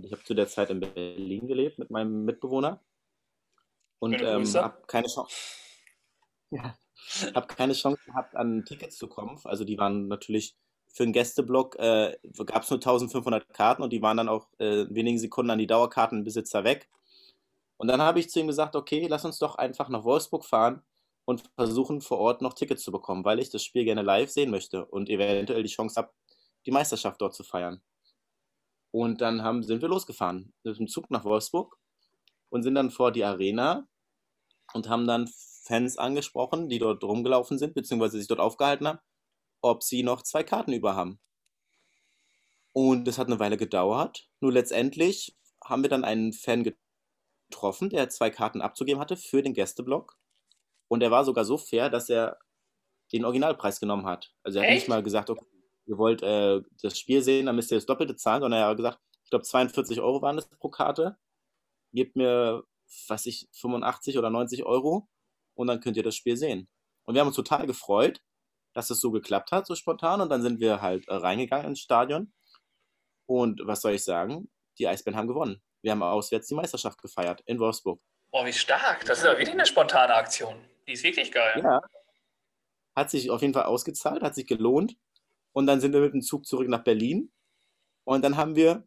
Und 0.00 0.06
ich 0.06 0.12
habe 0.12 0.24
zu 0.24 0.32
der 0.32 0.48
Zeit 0.48 0.70
in 0.70 0.80
Berlin 0.80 1.46
gelebt 1.46 1.78
mit 1.78 1.90
meinem 1.90 2.24
Mitbewohner 2.24 2.80
und 3.98 4.14
ähm, 4.22 4.46
habe 4.54 4.82
keine 4.86 5.08
Chance. 5.08 5.30
Ja, 6.48 6.74
habe 7.34 7.46
keine 7.48 7.74
Chance 7.74 8.00
gehabt, 8.06 8.34
an 8.34 8.64
Tickets 8.64 8.96
zu 8.96 9.08
kommen. 9.08 9.38
Also 9.44 9.64
die 9.64 9.76
waren 9.76 10.08
natürlich 10.08 10.56
für 10.88 11.02
den 11.02 11.12
Gästeblock, 11.12 11.78
äh, 11.78 12.16
gab 12.46 12.62
es 12.62 12.70
nur 12.70 12.78
1500 12.78 13.52
Karten 13.52 13.82
und 13.82 13.92
die 13.92 14.00
waren 14.00 14.16
dann 14.16 14.30
auch 14.30 14.48
äh, 14.58 14.84
in 14.84 14.94
wenigen 14.94 15.18
Sekunden 15.18 15.50
an 15.50 15.58
die 15.58 15.66
Dauerkartenbesitzer 15.66 16.64
weg. 16.64 16.88
Und 17.76 17.88
dann 17.88 18.00
habe 18.00 18.20
ich 18.20 18.30
zu 18.30 18.40
ihm 18.40 18.46
gesagt, 18.46 18.76
okay, 18.76 19.06
lass 19.06 19.26
uns 19.26 19.38
doch 19.38 19.56
einfach 19.56 19.90
nach 19.90 20.04
Wolfsburg 20.04 20.46
fahren 20.46 20.82
und 21.26 21.42
versuchen 21.56 22.00
vor 22.00 22.20
Ort 22.20 22.40
noch 22.40 22.54
Tickets 22.54 22.84
zu 22.84 22.90
bekommen, 22.90 23.26
weil 23.26 23.38
ich 23.38 23.50
das 23.50 23.62
Spiel 23.62 23.84
gerne 23.84 24.00
live 24.00 24.30
sehen 24.30 24.50
möchte 24.50 24.86
und 24.86 25.10
eventuell 25.10 25.62
die 25.62 25.68
Chance 25.68 25.96
habe, 26.00 26.10
die 26.64 26.70
Meisterschaft 26.70 27.20
dort 27.20 27.34
zu 27.34 27.44
feiern. 27.44 27.82
Und 28.92 29.20
dann 29.20 29.42
haben, 29.42 29.62
sind 29.62 29.82
wir 29.82 29.88
losgefahren 29.88 30.52
mit 30.64 30.78
dem 30.78 30.88
Zug 30.88 31.10
nach 31.10 31.24
Wolfsburg 31.24 31.76
und 32.48 32.62
sind 32.62 32.74
dann 32.74 32.90
vor 32.90 33.12
die 33.12 33.24
Arena 33.24 33.86
und 34.72 34.88
haben 34.88 35.06
dann 35.06 35.30
Fans 35.64 35.98
angesprochen, 35.98 36.68
die 36.68 36.78
dort 36.78 37.02
rumgelaufen 37.04 37.58
sind, 37.58 37.74
beziehungsweise 37.74 38.18
sich 38.18 38.26
dort 38.26 38.40
aufgehalten 38.40 38.88
haben, 38.88 38.98
ob 39.60 39.82
sie 39.82 40.02
noch 40.02 40.22
zwei 40.22 40.42
Karten 40.42 40.72
über 40.72 40.96
haben. 40.96 41.20
Und 42.72 43.04
das 43.06 43.18
hat 43.18 43.26
eine 43.26 43.38
Weile 43.38 43.56
gedauert. 43.56 44.28
Nur 44.40 44.52
letztendlich 44.52 45.36
haben 45.64 45.82
wir 45.82 45.90
dann 45.90 46.04
einen 46.04 46.32
Fan 46.32 46.64
getroffen, 46.64 47.90
der 47.90 48.08
zwei 48.08 48.30
Karten 48.30 48.60
abzugeben 48.60 49.00
hatte 49.00 49.16
für 49.16 49.42
den 49.42 49.54
Gästeblock. 49.54 50.16
Und 50.88 51.02
er 51.02 51.10
war 51.10 51.24
sogar 51.24 51.44
so 51.44 51.56
fair, 51.58 51.90
dass 51.90 52.08
er 52.08 52.38
den 53.12 53.24
Originalpreis 53.24 53.80
genommen 53.80 54.06
hat. 54.06 54.32
Also 54.42 54.58
er 54.58 54.64
hat 54.64 54.70
Echt? 54.70 54.82
nicht 54.82 54.88
mal 54.88 55.02
gesagt, 55.02 55.30
okay, 55.30 55.44
ihr 55.90 55.98
wollt 55.98 56.22
äh, 56.22 56.60
das 56.82 56.98
Spiel 56.98 57.22
sehen, 57.22 57.46
dann 57.46 57.56
müsst 57.56 57.70
ihr 57.72 57.76
das 57.76 57.86
Doppelte 57.86 58.16
zahlen, 58.16 58.42
sondern 58.42 58.60
er 58.60 58.68
hat 58.68 58.76
gesagt, 58.76 59.00
ich 59.24 59.30
glaube 59.30 59.44
42 59.44 60.00
Euro 60.00 60.22
waren 60.22 60.36
das 60.36 60.48
pro 60.48 60.70
Karte. 60.70 61.18
Gebt 61.92 62.16
mir, 62.16 62.62
was 63.08 63.26
ich, 63.26 63.48
85 63.52 64.16
oder 64.16 64.30
90 64.30 64.64
Euro 64.64 65.08
und 65.54 65.66
dann 65.66 65.80
könnt 65.80 65.96
ihr 65.96 66.04
das 66.04 66.14
Spiel 66.14 66.36
sehen. 66.36 66.68
Und 67.04 67.14
wir 67.14 67.20
haben 67.20 67.28
uns 67.28 67.36
total 67.36 67.66
gefreut, 67.66 68.22
dass 68.72 68.90
es 68.90 69.00
so 69.00 69.10
geklappt 69.10 69.50
hat, 69.50 69.66
so 69.66 69.74
spontan. 69.74 70.20
Und 70.20 70.28
dann 70.30 70.42
sind 70.42 70.60
wir 70.60 70.80
halt 70.80 71.08
äh, 71.08 71.14
reingegangen 71.14 71.66
ins 71.66 71.80
Stadion. 71.80 72.32
Und 73.26 73.60
was 73.64 73.80
soll 73.80 73.92
ich 73.92 74.04
sagen? 74.04 74.48
Die 74.78 74.86
Eisbären 74.86 75.18
haben 75.18 75.26
gewonnen. 75.26 75.60
Wir 75.82 75.90
haben 75.90 76.02
auswärts 76.02 76.46
die 76.46 76.54
Meisterschaft 76.54 77.02
gefeiert 77.02 77.42
in 77.46 77.58
Wolfsburg. 77.58 78.00
Oh, 78.30 78.44
wie 78.44 78.52
stark. 78.52 79.04
Das 79.06 79.18
ist 79.18 79.24
ja 79.24 79.32
wirklich 79.32 79.50
eine 79.50 79.66
spontane 79.66 80.14
Aktion. 80.14 80.54
Die 80.86 80.92
ist 80.92 81.02
wirklich 81.02 81.32
geil. 81.32 81.60
Ja. 81.64 81.80
Hat 82.94 83.10
sich 83.10 83.30
auf 83.30 83.42
jeden 83.42 83.54
Fall 83.54 83.64
ausgezahlt, 83.64 84.22
hat 84.22 84.36
sich 84.36 84.46
gelohnt. 84.46 84.96
Und 85.52 85.66
dann 85.66 85.80
sind 85.80 85.92
wir 85.92 86.00
mit 86.00 86.14
dem 86.14 86.22
Zug 86.22 86.46
zurück 86.46 86.68
nach 86.68 86.84
Berlin. 86.84 87.30
Und 88.04 88.22
dann 88.24 88.36
haben 88.36 88.56
wir, 88.56 88.86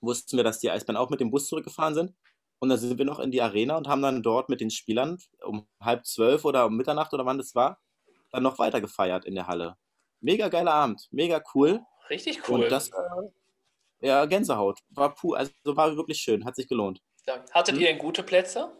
wussten 0.00 0.36
wir, 0.36 0.44
dass 0.44 0.60
die 0.60 0.70
Eisbären 0.70 0.96
auch 0.96 1.10
mit 1.10 1.20
dem 1.20 1.30
Bus 1.30 1.48
zurückgefahren 1.48 1.94
sind. 1.94 2.14
Und 2.58 2.68
dann 2.68 2.78
sind 2.78 2.98
wir 2.98 3.04
noch 3.04 3.18
in 3.18 3.30
die 3.30 3.42
Arena 3.42 3.76
und 3.76 3.88
haben 3.88 4.02
dann 4.02 4.22
dort 4.22 4.48
mit 4.48 4.60
den 4.60 4.70
Spielern 4.70 5.18
um 5.42 5.66
halb 5.80 6.06
zwölf 6.06 6.44
oder 6.44 6.66
um 6.66 6.76
Mitternacht 6.76 7.12
oder 7.12 7.26
wann 7.26 7.38
das 7.38 7.54
war, 7.54 7.78
dann 8.30 8.42
noch 8.42 8.58
weiter 8.58 8.80
gefeiert 8.80 9.24
in 9.24 9.34
der 9.34 9.46
Halle. 9.46 9.76
Mega 10.20 10.48
geiler 10.48 10.72
Abend, 10.72 11.06
mega 11.10 11.42
cool. 11.54 11.80
Richtig 12.08 12.48
cool. 12.48 12.64
Und 12.64 12.72
das, 12.72 12.88
äh, 12.88 14.06
ja, 14.06 14.24
Gänsehaut. 14.24 14.80
War 14.90 15.14
pur, 15.14 15.36
also 15.36 15.52
war 15.64 15.96
wirklich 15.96 16.18
schön, 16.18 16.44
hat 16.44 16.56
sich 16.56 16.68
gelohnt. 16.68 17.02
Hattet 17.52 17.76
hm? 17.76 17.82
ihr 17.82 17.94
gute 17.96 18.22
Plätze? 18.22 18.72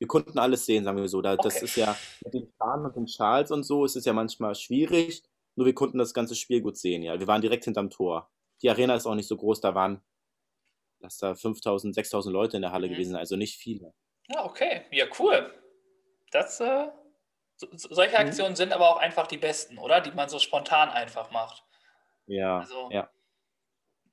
Wir 0.00 0.08
konnten 0.08 0.38
alles 0.38 0.66
sehen, 0.66 0.82
sagen 0.82 0.96
wir 0.98 1.08
so. 1.08 1.22
Da, 1.22 1.34
okay. 1.34 1.42
Das 1.44 1.62
ist 1.62 1.76
ja 1.76 1.96
mit 2.24 2.34
den 2.34 2.52
Fahnen 2.58 2.86
und 2.86 2.96
den 2.96 3.06
Schals 3.06 3.52
und 3.52 3.62
so, 3.62 3.84
ist 3.84 3.94
es 3.94 4.04
ja 4.04 4.12
manchmal 4.12 4.56
schwierig. 4.56 5.22
Nur 5.54 5.66
wir 5.66 5.74
konnten 5.74 5.98
das 5.98 6.14
ganze 6.14 6.34
Spiel 6.34 6.60
gut 6.60 6.76
sehen, 6.76 7.02
ja. 7.02 7.20
Wir 7.20 7.28
waren 7.28 7.42
direkt 7.42 7.64
hinterm 7.64 7.90
Tor. 7.90 8.30
Die 8.62 8.70
Arena 8.70 8.94
ist 8.94 9.06
auch 9.06 9.14
nicht 9.14 9.28
so 9.28 9.36
groß, 9.36 9.60
da 9.60 9.74
waren 9.74 10.02
dass 11.00 11.18
da 11.18 11.34
5000, 11.34 11.94
6000 11.94 12.32
Leute 12.32 12.56
in 12.56 12.62
der 12.62 12.72
Halle 12.72 12.86
mhm. 12.86 12.92
gewesen 12.92 13.16
also 13.16 13.36
nicht 13.36 13.56
viele. 13.56 13.92
Ja, 14.28 14.44
okay. 14.44 14.82
Ja, 14.90 15.06
cool. 15.18 15.52
Das 16.30 16.60
äh, 16.60 16.88
So, 17.56 17.68
solche 17.72 18.16
mhm. 18.16 18.26
Aktionen 18.26 18.52
mhm. 18.52 18.56
sind 18.56 18.72
aber 18.72 18.90
auch 18.90 18.98
einfach 18.98 19.26
die 19.26 19.38
besten, 19.38 19.78
oder? 19.78 20.00
Die 20.00 20.12
man 20.12 20.28
so 20.28 20.38
spontan 20.38 20.90
einfach 20.90 21.30
macht. 21.30 21.64
Ja. 22.26 22.60
Also, 22.60 22.90
ja. 22.92 23.10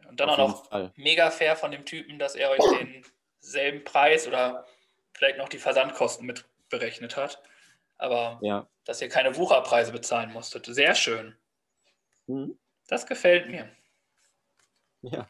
Und 0.07 0.19
dann 0.19 0.29
Auf 0.29 0.39
auch 0.39 0.47
noch 0.47 0.65
Fall. 0.67 0.91
mega 0.95 1.29
fair 1.29 1.55
von 1.55 1.71
dem 1.71 1.85
Typen, 1.85 2.17
dass 2.17 2.35
er 2.35 2.49
euch 2.51 2.63
denselben 3.41 3.83
Preis 3.83 4.27
oder 4.27 4.65
vielleicht 5.17 5.37
noch 5.37 5.49
die 5.49 5.57
Versandkosten 5.57 6.25
mit 6.25 6.45
berechnet 6.69 7.17
hat. 7.17 7.41
Aber 7.97 8.39
ja. 8.41 8.67
dass 8.85 9.01
ihr 9.01 9.09
keine 9.09 9.35
Wucherpreise 9.35 9.91
bezahlen 9.91 10.31
musstet. 10.31 10.65
Sehr 10.65 10.93
schön. 10.95 11.35
Mhm. 12.27 12.57
Das 12.87 13.05
gefällt 13.05 13.49
mir. 13.49 13.69
Ja. 15.01 15.27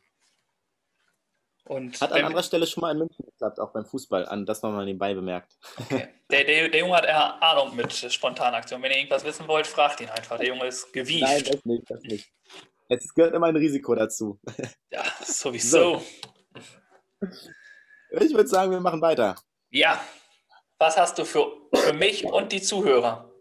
Und 1.63 1.99
hat 1.99 2.11
an 2.13 2.23
anderer 2.23 2.43
Stelle 2.43 2.65
schon 2.65 2.81
mal 2.81 2.91
in 2.91 2.99
München 2.99 3.25
geklappt, 3.25 3.59
auch 3.59 3.71
beim 3.71 3.85
Fußball, 3.85 4.25
an 4.25 4.45
das 4.45 4.61
nochmal 4.61 4.85
nebenbei 4.85 5.13
bemerkt. 5.13 5.57
Okay. 5.77 6.07
Der, 6.29 6.43
der, 6.43 6.67
der, 6.67 6.81
Junge 6.81 6.93
hat 6.93 7.05
eher 7.05 7.41
Ahnung 7.41 7.73
mit 7.73 7.93
Spontanaktionen. 7.93 8.83
Wenn 8.83 8.91
ihr 8.91 8.97
irgendwas 8.97 9.23
wissen 9.23 9.47
wollt, 9.47 9.65
fragt 9.65 10.01
ihn 10.01 10.09
einfach. 10.09 10.37
Der 10.37 10.47
Junge 10.47 10.67
ist 10.67 10.91
gewieft. 10.91 11.21
Nein, 11.21 11.41
das 11.45 11.63
nicht, 11.63 11.89
das 11.89 12.01
nicht. 12.01 12.33
Es 12.89 13.13
gehört 13.13 13.33
immer 13.33 13.47
ein 13.47 13.55
Risiko 13.55 13.95
dazu. 13.95 14.37
Ja, 14.91 15.03
sowieso. 15.23 16.03
So. 17.21 17.27
Ich 18.19 18.33
würde 18.33 18.47
sagen, 18.47 18.71
wir 18.71 18.81
machen 18.81 19.01
weiter. 19.01 19.37
Ja. 19.69 20.01
Was 20.79 20.97
hast 20.97 21.17
du 21.17 21.25
für, 21.25 21.51
für 21.73 21.93
mich 21.93 22.23
und 22.25 22.51
die 22.51 22.61
Zuhörer? 22.61 23.31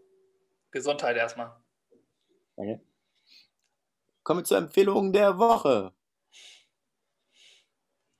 Gesundheit 0.71 1.17
erstmal. 1.17 1.55
Danke. 2.55 2.81
Kommen 4.23 4.41
wir 4.41 4.43
zur 4.43 4.57
Empfehlung 4.57 5.13
der 5.13 5.37
Woche. 5.37 5.93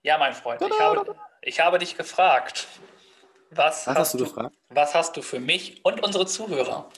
Ja, 0.03 0.17
mein 0.17 0.33
Freund, 0.33 0.61
ich 0.61 0.79
habe, 0.79 1.15
ich 1.41 1.59
habe 1.59 1.79
dich 1.79 1.97
gefragt. 1.97 2.67
Was, 3.49 3.87
was 3.87 3.87
hast, 3.87 3.97
hast, 3.97 4.13
du 4.13 4.17
gefragt? 4.19 4.55
Was 4.69 4.95
hast 4.95 5.17
du 5.17 5.21
für 5.21 5.39
mich 5.39 5.83
und 5.83 6.03
unsere 6.03 6.25
Zuhörer? 6.25 6.89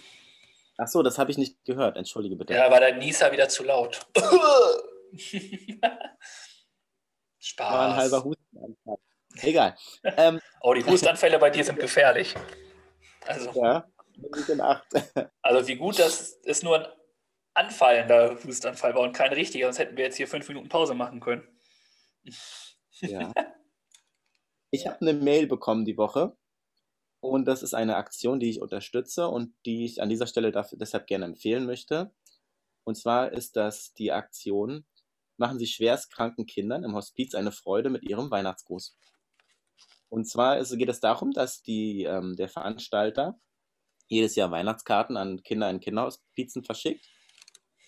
Ach 0.77 0.87
so, 0.87 1.03
das 1.03 1.17
habe 1.17 1.31
ich 1.31 1.37
nicht 1.37 1.63
gehört. 1.65 1.97
Entschuldige 1.97 2.35
bitte. 2.35 2.53
Ja, 2.53 2.69
war 2.69 2.79
der 2.79 2.95
Nieser 2.95 3.31
wieder 3.31 3.49
zu 3.49 3.63
laut. 3.63 4.05
Spaß. 7.39 7.73
War 7.73 7.89
ein 7.89 7.95
halber 7.95 8.23
Hustenanfall. 8.23 8.97
Egal. 9.37 9.75
Ähm, 10.03 10.39
oh, 10.61 10.73
die 10.73 10.85
Hustanfälle 10.85 11.39
bei 11.39 11.49
dir 11.49 11.63
sind 11.63 11.79
gefährlich. 11.79 12.35
Also, 13.25 13.51
ja, 13.61 13.87
in 14.47 14.61
Acht. 14.61 14.87
also 15.41 15.67
wie 15.67 15.75
gut, 15.75 15.99
dass 15.99 16.39
es 16.43 16.63
nur 16.63 16.79
ein 16.79 16.87
anfallender 17.53 18.37
Hustanfall 18.43 18.95
war 18.95 19.01
und 19.01 19.13
kein 19.13 19.33
richtiger, 19.33 19.67
sonst 19.67 19.79
hätten 19.79 19.97
wir 19.97 20.05
jetzt 20.05 20.17
hier 20.17 20.27
fünf 20.27 20.47
Minuten 20.47 20.69
Pause 20.69 20.93
machen 20.93 21.19
können. 21.19 21.47
Ja. 23.01 23.31
Ich 24.71 24.85
habe 24.85 25.01
eine 25.01 25.13
Mail 25.13 25.47
bekommen 25.47 25.83
die 25.83 25.97
Woche 25.97 26.37
und 27.21 27.45
das 27.45 27.63
ist 27.63 27.73
eine 27.73 27.95
Aktion, 27.95 28.39
die 28.39 28.51
ich 28.51 28.61
unterstütze 28.61 29.27
und 29.27 29.55
die 29.65 29.83
ich 29.83 29.99
an 29.99 30.09
dieser 30.09 30.27
Stelle 30.27 30.51
dafür, 30.51 30.77
deshalb 30.77 31.07
gerne 31.07 31.25
empfehlen 31.25 31.65
möchte. 31.65 32.13
Und 32.83 32.93
zwar 32.93 33.33
ist 33.33 33.55
das 33.55 33.95
die 33.95 34.11
Aktion 34.11 34.85
Machen 35.39 35.57
Sie 35.57 35.67
schwerstkranken 35.67 36.45
Kindern 36.45 36.83
im 36.83 36.95
Hospiz 36.95 37.33
eine 37.33 37.53
Freude 37.53 37.89
mit 37.89 38.03
Ihrem 38.03 38.29
Weihnachtsgruß. 38.29 38.97
Und 40.09 40.25
zwar 40.25 40.57
ist, 40.57 40.75
geht 40.77 40.89
es 40.89 40.99
darum, 40.99 41.31
dass 41.31 41.61
die, 41.61 42.03
ähm, 42.03 42.35
der 42.35 42.49
Veranstalter 42.49 43.39
jedes 44.07 44.35
Jahr 44.35 44.51
Weihnachtskarten 44.51 45.17
an 45.17 45.43
Kinder 45.43 45.69
in 45.69 45.79
Kinderhospizen 45.79 46.63
verschickt 46.63 47.07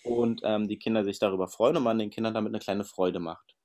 und 0.04 0.40
ähm, 0.44 0.68
die 0.68 0.78
Kinder 0.78 1.04
sich 1.04 1.18
darüber 1.18 1.48
freuen 1.48 1.76
und 1.76 1.82
man 1.82 1.98
den 1.98 2.10
Kindern 2.10 2.34
damit 2.34 2.50
eine 2.50 2.60
kleine 2.60 2.84
Freude 2.84 3.18
macht. 3.18 3.56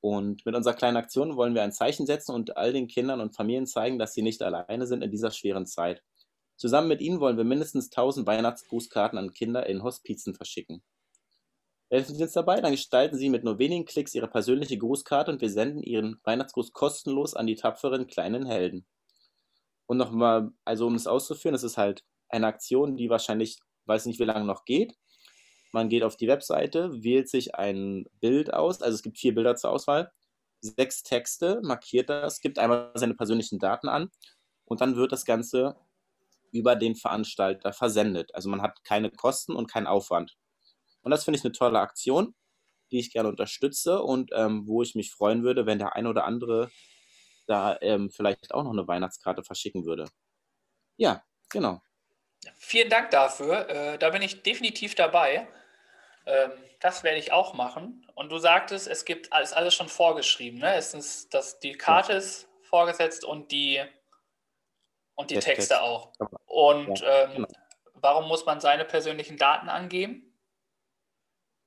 Und 0.00 0.46
mit 0.46 0.54
unserer 0.54 0.74
kleinen 0.74 0.96
Aktion 0.96 1.36
wollen 1.36 1.54
wir 1.54 1.64
ein 1.64 1.72
Zeichen 1.72 2.06
setzen 2.06 2.32
und 2.32 2.56
all 2.56 2.72
den 2.72 2.86
Kindern 2.86 3.20
und 3.20 3.34
Familien 3.34 3.66
zeigen, 3.66 3.98
dass 3.98 4.14
sie 4.14 4.22
nicht 4.22 4.42
alleine 4.42 4.86
sind 4.86 5.02
in 5.02 5.10
dieser 5.10 5.32
schweren 5.32 5.66
Zeit. 5.66 6.02
Zusammen 6.56 6.88
mit 6.88 7.00
ihnen 7.00 7.18
wollen 7.18 7.36
wir 7.36 7.44
mindestens 7.44 7.90
1000 7.90 8.26
Weihnachtsgrußkarten 8.26 9.18
an 9.18 9.32
Kinder 9.32 9.66
in 9.66 9.82
Hospizen 9.82 10.34
verschicken. 10.34 10.82
Helfen 11.88 12.16
Sie 12.16 12.22
uns 12.22 12.32
dabei, 12.32 12.60
dann 12.60 12.72
gestalten 12.72 13.16
Sie 13.16 13.28
mit 13.28 13.44
nur 13.44 13.58
wenigen 13.58 13.84
Klicks 13.84 14.14
Ihre 14.14 14.28
persönliche 14.28 14.76
Grußkarte 14.76 15.30
und 15.30 15.40
wir 15.40 15.50
senden 15.50 15.82
Ihren 15.82 16.20
Weihnachtsgruß 16.24 16.72
kostenlos 16.72 17.34
an 17.34 17.46
die 17.46 17.54
tapferen 17.54 18.06
kleinen 18.08 18.44
Helden. 18.46 18.86
Und 19.86 19.98
nochmal, 19.98 20.50
also 20.64 20.86
um 20.86 20.96
es 20.96 21.06
auszuführen, 21.06 21.54
es 21.54 21.62
ist 21.62 21.76
halt 21.76 22.02
eine 22.28 22.48
Aktion, 22.48 22.96
die 22.96 23.08
wahrscheinlich, 23.08 23.58
weiß 23.86 24.06
nicht 24.06 24.18
wie 24.18 24.24
lange 24.24 24.44
noch 24.44 24.64
geht, 24.64 24.96
man 25.72 25.88
geht 25.88 26.02
auf 26.02 26.16
die 26.16 26.28
Webseite, 26.28 26.90
wählt 27.04 27.28
sich 27.28 27.54
ein 27.54 28.06
Bild 28.20 28.52
aus, 28.52 28.82
also 28.82 28.94
es 28.94 29.02
gibt 29.02 29.18
vier 29.18 29.34
Bilder 29.34 29.56
zur 29.56 29.70
Auswahl, 29.70 30.10
sechs 30.60 31.02
Texte, 31.04 31.60
markiert 31.62 32.08
das, 32.08 32.40
gibt 32.40 32.58
einmal 32.58 32.90
seine 32.94 33.14
persönlichen 33.14 33.58
Daten 33.60 33.88
an 33.88 34.10
und 34.64 34.80
dann 34.80 34.96
wird 34.96 35.12
das 35.12 35.24
Ganze 35.24 35.76
über 36.50 36.74
den 36.76 36.96
Veranstalter 36.96 37.72
versendet. 37.72 38.34
Also 38.34 38.48
man 38.48 38.62
hat 38.62 38.82
keine 38.84 39.10
Kosten 39.10 39.54
und 39.54 39.70
keinen 39.70 39.86
Aufwand. 39.86 40.36
Und 41.06 41.12
das 41.12 41.22
finde 41.22 41.38
ich 41.38 41.44
eine 41.44 41.52
tolle 41.52 41.78
Aktion, 41.78 42.34
die 42.90 42.98
ich 42.98 43.12
gerne 43.12 43.28
unterstütze 43.28 44.02
und 44.02 44.32
ähm, 44.34 44.66
wo 44.66 44.82
ich 44.82 44.96
mich 44.96 45.12
freuen 45.12 45.44
würde, 45.44 45.64
wenn 45.64 45.78
der 45.78 45.94
eine 45.94 46.08
oder 46.08 46.24
andere 46.24 46.68
da 47.46 47.78
ähm, 47.80 48.10
vielleicht 48.10 48.52
auch 48.52 48.64
noch 48.64 48.72
eine 48.72 48.88
Weihnachtskarte 48.88 49.44
verschicken 49.44 49.84
würde. 49.84 50.08
Ja, 50.96 51.22
genau. 51.48 51.80
Vielen 52.56 52.90
Dank 52.90 53.12
dafür. 53.12 53.68
Äh, 53.68 53.98
da 53.98 54.10
bin 54.10 54.20
ich 54.20 54.42
definitiv 54.42 54.96
dabei. 54.96 55.46
Ähm, 56.26 56.50
das 56.80 57.04
werde 57.04 57.18
ich 57.18 57.30
auch 57.30 57.54
machen. 57.54 58.04
Und 58.16 58.30
du 58.30 58.38
sagtest, 58.38 58.88
es 58.88 59.04
gibt 59.04 59.32
alles, 59.32 59.52
alles 59.52 59.74
schon 59.74 59.88
vorgeschrieben. 59.88 60.58
Ne? 60.58 60.74
Es 60.74 60.92
ist, 60.92 61.32
dass 61.32 61.60
die 61.60 61.74
Karte 61.74 62.14
ja. 62.14 62.18
ist 62.18 62.48
vorgesetzt 62.62 63.24
und 63.24 63.52
die, 63.52 63.80
und 65.14 65.30
die 65.30 65.34
Texte 65.34 65.74
Text. 65.74 65.74
auch. 65.74 66.10
Und 66.46 66.98
ja, 66.98 67.26
ähm, 67.26 67.34
genau. 67.34 67.48
warum 67.94 68.26
muss 68.26 68.44
man 68.44 68.58
seine 68.58 68.84
persönlichen 68.84 69.36
Daten 69.36 69.68
angeben? 69.68 70.25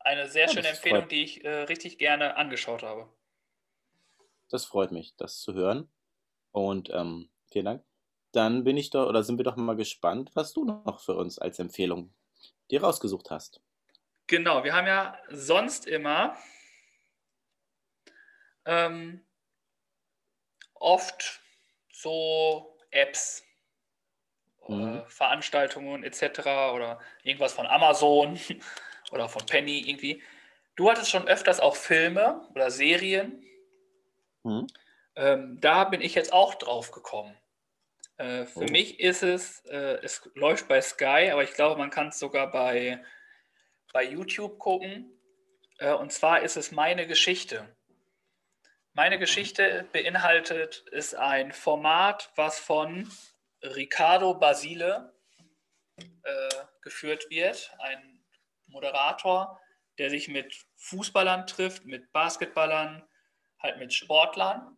eine 0.00 0.28
sehr 0.28 0.46
ja, 0.46 0.52
schöne 0.52 0.68
Empfehlung, 0.68 1.08
die 1.08 1.22
ich 1.22 1.44
äh, 1.44 1.62
richtig 1.64 1.98
gerne 1.98 2.36
angeschaut 2.36 2.82
habe. 2.82 3.12
Das 4.48 4.64
freut 4.64 4.92
mich, 4.92 5.14
das 5.16 5.40
zu 5.40 5.54
hören. 5.54 5.90
Und 6.52 6.90
ähm, 6.90 7.30
vielen 7.50 7.66
Dank. 7.66 7.84
Dann 8.32 8.64
bin 8.64 8.76
ich 8.76 8.90
doch, 8.90 9.08
oder 9.08 9.22
sind 9.22 9.38
wir 9.38 9.44
doch 9.44 9.56
mal 9.56 9.76
gespannt, 9.76 10.30
was 10.34 10.52
du 10.52 10.64
noch 10.64 11.00
für 11.00 11.14
uns 11.14 11.38
als 11.38 11.58
Empfehlung 11.58 12.12
dir 12.70 12.82
rausgesucht 12.82 13.30
hast. 13.30 13.60
Genau, 14.26 14.62
wir 14.62 14.74
haben 14.74 14.86
ja 14.86 15.18
sonst 15.30 15.86
immer 15.86 16.36
ähm, 18.64 19.24
oft 20.74 21.40
so 21.92 22.78
Apps, 22.90 23.42
mhm. 24.68 24.98
äh, 24.98 25.08
Veranstaltungen 25.08 26.04
etc. 26.04 26.40
oder 26.74 27.00
irgendwas 27.24 27.52
von 27.52 27.66
Amazon 27.66 28.38
oder 29.10 29.28
von 29.28 29.44
Penny 29.46 29.80
irgendwie. 29.80 30.22
Du 30.76 30.88
hattest 30.88 31.10
schon 31.10 31.26
öfters 31.26 31.60
auch 31.60 31.76
Filme 31.76 32.46
oder 32.54 32.70
Serien. 32.70 33.44
Mhm. 34.44 34.66
Ähm, 35.16 35.60
da 35.60 35.84
bin 35.84 36.00
ich 36.00 36.14
jetzt 36.14 36.32
auch 36.32 36.54
drauf 36.54 36.92
gekommen. 36.92 37.36
Äh, 38.20 38.44
für 38.44 38.60
oh. 38.60 38.70
mich 38.70 39.00
ist 39.00 39.22
es, 39.22 39.64
äh, 39.64 39.98
es 40.02 40.28
läuft 40.34 40.68
bei 40.68 40.82
Sky, 40.82 41.30
aber 41.32 41.42
ich 41.42 41.54
glaube, 41.54 41.78
man 41.78 41.88
kann 41.88 42.08
es 42.08 42.18
sogar 42.18 42.50
bei, 42.50 43.02
bei 43.94 44.04
YouTube 44.04 44.58
gucken. 44.58 45.10
Äh, 45.78 45.94
und 45.94 46.12
zwar 46.12 46.42
ist 46.42 46.58
es 46.58 46.70
meine 46.70 47.06
Geschichte. 47.06 47.74
Meine 48.92 49.18
Geschichte 49.18 49.88
beinhaltet, 49.92 50.84
ist 50.90 51.14
ein 51.14 51.52
Format, 51.52 52.30
was 52.36 52.58
von 52.58 53.10
Ricardo 53.62 54.34
Basile 54.34 55.14
äh, 55.96 56.48
geführt 56.82 57.30
wird, 57.30 57.74
ein 57.78 58.22
Moderator, 58.66 59.58
der 59.96 60.10
sich 60.10 60.28
mit 60.28 60.66
Fußballern 60.76 61.46
trifft, 61.46 61.86
mit 61.86 62.12
Basketballern, 62.12 63.02
halt 63.58 63.78
mit 63.78 63.94
Sportlern 63.94 64.76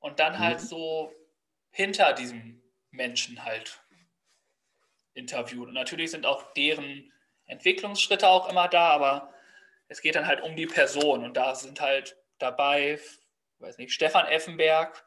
und 0.00 0.20
dann 0.20 0.38
halt 0.38 0.60
mhm. 0.60 0.66
so 0.66 1.14
hinter 1.70 2.12
diesem 2.12 2.62
Menschen 2.90 3.44
halt 3.44 3.80
interviewt. 5.14 5.68
Und 5.68 5.74
natürlich 5.74 6.10
sind 6.10 6.26
auch 6.26 6.52
deren 6.54 7.12
Entwicklungsschritte 7.46 8.28
auch 8.28 8.48
immer 8.48 8.68
da, 8.68 8.90
aber 8.90 9.32
es 9.88 10.00
geht 10.00 10.14
dann 10.14 10.26
halt 10.26 10.42
um 10.42 10.54
die 10.54 10.66
Person 10.66 11.24
und 11.24 11.36
da 11.36 11.54
sind 11.54 11.80
halt 11.80 12.16
dabei, 12.38 13.00
weiß 13.58 13.78
nicht, 13.78 13.92
Stefan 13.92 14.26
Effenberg, 14.26 15.04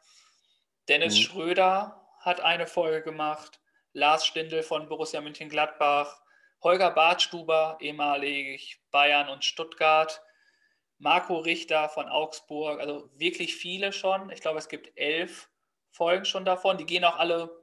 Dennis 0.88 1.14
mhm. 1.16 1.22
Schröder 1.22 2.08
hat 2.20 2.40
eine 2.40 2.66
Folge 2.66 3.02
gemacht, 3.02 3.60
Lars 3.92 4.26
Stindl 4.26 4.62
von 4.62 4.88
Borussia 4.88 5.20
Mönchengladbach, 5.20 6.20
Holger 6.62 6.90
Bartstuber, 6.90 7.78
ehemalig 7.80 8.80
Bayern 8.90 9.28
und 9.28 9.44
Stuttgart, 9.44 10.22
Marco 10.98 11.38
Richter 11.38 11.88
von 11.88 12.08
Augsburg, 12.08 12.80
also 12.80 13.10
wirklich 13.14 13.56
viele 13.56 13.92
schon. 13.92 14.30
Ich 14.30 14.40
glaube, 14.40 14.58
es 14.58 14.68
gibt 14.68 14.96
elf 14.96 15.48
Folgen 15.92 16.24
schon 16.24 16.44
davon. 16.44 16.78
Die 16.78 16.86
gehen 16.86 17.04
auch 17.04 17.16
alle 17.16 17.62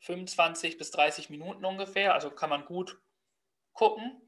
25 0.00 0.76
bis 0.76 0.90
30 0.90 1.30
Minuten 1.30 1.64
ungefähr, 1.64 2.12
also 2.12 2.30
kann 2.30 2.50
man 2.50 2.64
gut 2.64 3.00
gucken. 3.72 4.20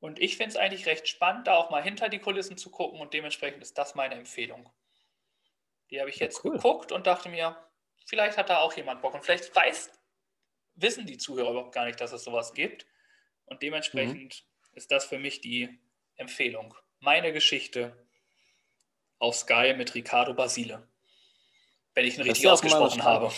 Und 0.00 0.18
ich 0.18 0.36
finde 0.36 0.50
es 0.50 0.56
eigentlich 0.56 0.86
recht 0.86 1.06
spannend, 1.06 1.46
da 1.46 1.54
auch 1.54 1.70
mal 1.70 1.82
hinter 1.82 2.08
die 2.08 2.18
Kulissen 2.18 2.56
zu 2.56 2.70
gucken 2.70 3.00
und 3.00 3.14
dementsprechend 3.14 3.62
ist 3.62 3.78
das 3.78 3.94
meine 3.94 4.16
Empfehlung. 4.16 4.72
Die 5.90 6.00
habe 6.00 6.10
ich 6.10 6.16
jetzt 6.16 6.38
ja, 6.38 6.50
cool. 6.50 6.56
geguckt 6.56 6.90
und 6.90 7.06
dachte 7.06 7.28
mir, 7.28 7.56
vielleicht 8.06 8.36
hat 8.36 8.50
da 8.50 8.58
auch 8.58 8.72
jemand 8.72 9.02
Bock 9.02 9.14
und 9.14 9.24
vielleicht 9.24 9.54
weiß, 9.54 9.92
wissen 10.74 11.06
die 11.06 11.18
Zuhörer 11.18 11.50
überhaupt 11.50 11.74
gar 11.74 11.84
nicht, 11.84 12.00
dass 12.00 12.12
es 12.12 12.24
sowas 12.24 12.54
gibt. 12.54 12.86
Und 13.44 13.62
dementsprechend 13.62 14.44
mhm. 14.44 14.76
ist 14.76 14.90
das 14.90 15.04
für 15.04 15.18
mich 15.18 15.40
die 15.40 15.78
Empfehlung. 16.16 16.74
Meine 16.98 17.32
Geschichte 17.32 18.06
auf 19.18 19.36
Sky 19.36 19.74
mit 19.76 19.94
Ricardo 19.94 20.34
Basile. 20.34 20.88
Wenn 21.94 22.06
ich 22.06 22.16
ihn 22.16 22.22
richtig 22.22 22.48
ausgesprochen 22.48 23.02
habe. 23.02 23.30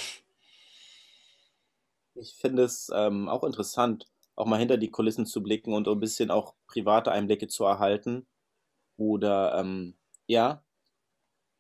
Ich 2.15 2.35
finde 2.35 2.63
es 2.63 2.91
ähm, 2.95 3.29
auch 3.29 3.43
interessant, 3.43 4.07
auch 4.37 4.47
mal 4.47 4.59
hinter 4.59 4.77
die 4.77 4.91
Kulissen 4.91 5.27
zu 5.27 5.43
blicken 5.43 5.73
und 5.73 5.89
ein 5.89 6.01
bisschen 6.01 6.31
auch 6.31 6.55
private 6.69 7.11
Einblicke 7.11 7.49
zu 7.49 7.65
erhalten. 7.65 8.27
Oder 8.97 9.59
ähm, 9.59 9.97
ja, 10.27 10.63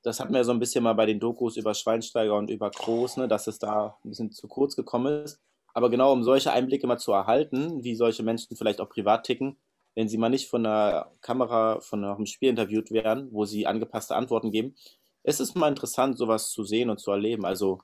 das 0.04 0.20
hatten 0.20 0.34
wir 0.34 0.44
so 0.44 0.52
ein 0.52 0.60
bisschen 0.60 0.84
mal 0.84 0.92
bei 0.92 1.06
den 1.06 1.18
Dokus 1.18 1.56
über 1.56 1.74
Schweinsteiger 1.74 2.36
und 2.36 2.50
über 2.50 2.70
Kroos, 2.70 3.16
ne, 3.16 3.26
dass 3.26 3.46
es 3.46 3.58
da 3.58 3.98
ein 4.04 4.10
bisschen 4.10 4.30
zu 4.30 4.46
kurz 4.46 4.76
gekommen 4.76 5.24
ist. 5.24 5.40
Aber 5.72 5.90
genau, 5.90 6.12
um 6.12 6.22
solche 6.22 6.52
Einblicke 6.52 6.86
mal 6.86 6.98
zu 6.98 7.10
erhalten, 7.10 7.82
wie 7.82 7.96
solche 7.96 8.22
Menschen 8.22 8.56
vielleicht 8.56 8.80
auch 8.80 8.88
privat 8.88 9.24
ticken, 9.24 9.56
wenn 9.94 10.08
sie 10.08 10.18
mal 10.18 10.28
nicht 10.28 10.48
von 10.48 10.62
der 10.62 11.10
Kamera, 11.20 11.80
von 11.80 12.04
einem 12.04 12.26
Spiel 12.26 12.50
interviewt 12.50 12.90
werden, 12.90 13.28
wo 13.32 13.44
sie 13.44 13.66
angepasste 13.66 14.14
Antworten 14.14 14.52
geben, 14.52 14.76
ist 15.24 15.40
es 15.40 15.54
mal 15.54 15.68
interessant, 15.68 16.16
sowas 16.16 16.50
zu 16.50 16.64
sehen 16.64 16.90
und 16.90 16.98
zu 16.98 17.10
erleben. 17.10 17.44
Also, 17.44 17.82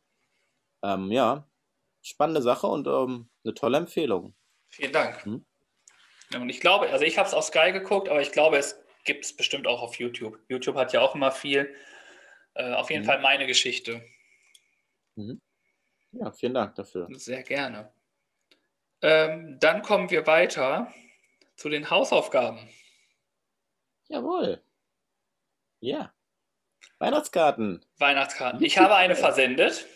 ähm, 0.82 1.11
ja, 1.11 1.49
spannende 2.03 2.43
Sache 2.43 2.66
und 2.66 2.86
ähm, 2.86 3.28
eine 3.45 3.55
tolle 3.55 3.78
Empfehlung. 3.78 4.34
Vielen 4.68 4.93
Dank. 4.93 5.24
Hm? 5.24 5.45
Und 6.34 6.49
ich 6.49 6.61
glaube, 6.61 6.88
also 6.91 7.05
ich 7.05 7.18
habe 7.18 7.26
es 7.26 7.34
auf 7.34 7.45
Sky 7.45 7.72
geguckt, 7.72 8.09
aber 8.09 8.20
ich 8.20 8.30
glaube, 8.30 8.57
es 8.59 8.78
gibt 9.05 9.24
es 9.24 9.36
bestimmt 9.36 9.66
auch 9.66 9.82
auf 9.82 9.97
YouTube. 9.97 10.38
YouTube 10.49 10.76
hat 10.76 10.93
ja 10.93 11.01
auch 11.01 11.14
immer 11.14 11.32
viel. 11.32 11.74
Äh, 12.55 12.72
auf 12.74 12.91
jeden 12.91 13.03
mhm. 13.03 13.07
Fall 13.07 13.20
meine 13.20 13.47
Geschichte. 13.47 14.05
Mhm. 15.16 15.41
Ja, 16.12 16.30
vielen 16.32 16.55
Dank 16.55 16.74
dafür. 16.74 17.09
Sehr 17.12 17.43
gerne. 17.43 17.93
Ähm, 19.03 19.59
dann 19.61 19.82
kommen 19.82 20.11
wir 20.11 20.26
weiter 20.26 20.93
zu 21.57 21.68
den 21.68 21.91
Hausaufgaben. 21.91 22.68
Jawohl. 24.09 24.62
Ja. 25.80 26.12
Weihnachtskarten. 27.01 27.84
Weihnachtskarten. 27.98 28.62
Ich 28.62 28.78
habe 28.78 28.94
eine 28.94 29.16
versendet. 29.16 29.86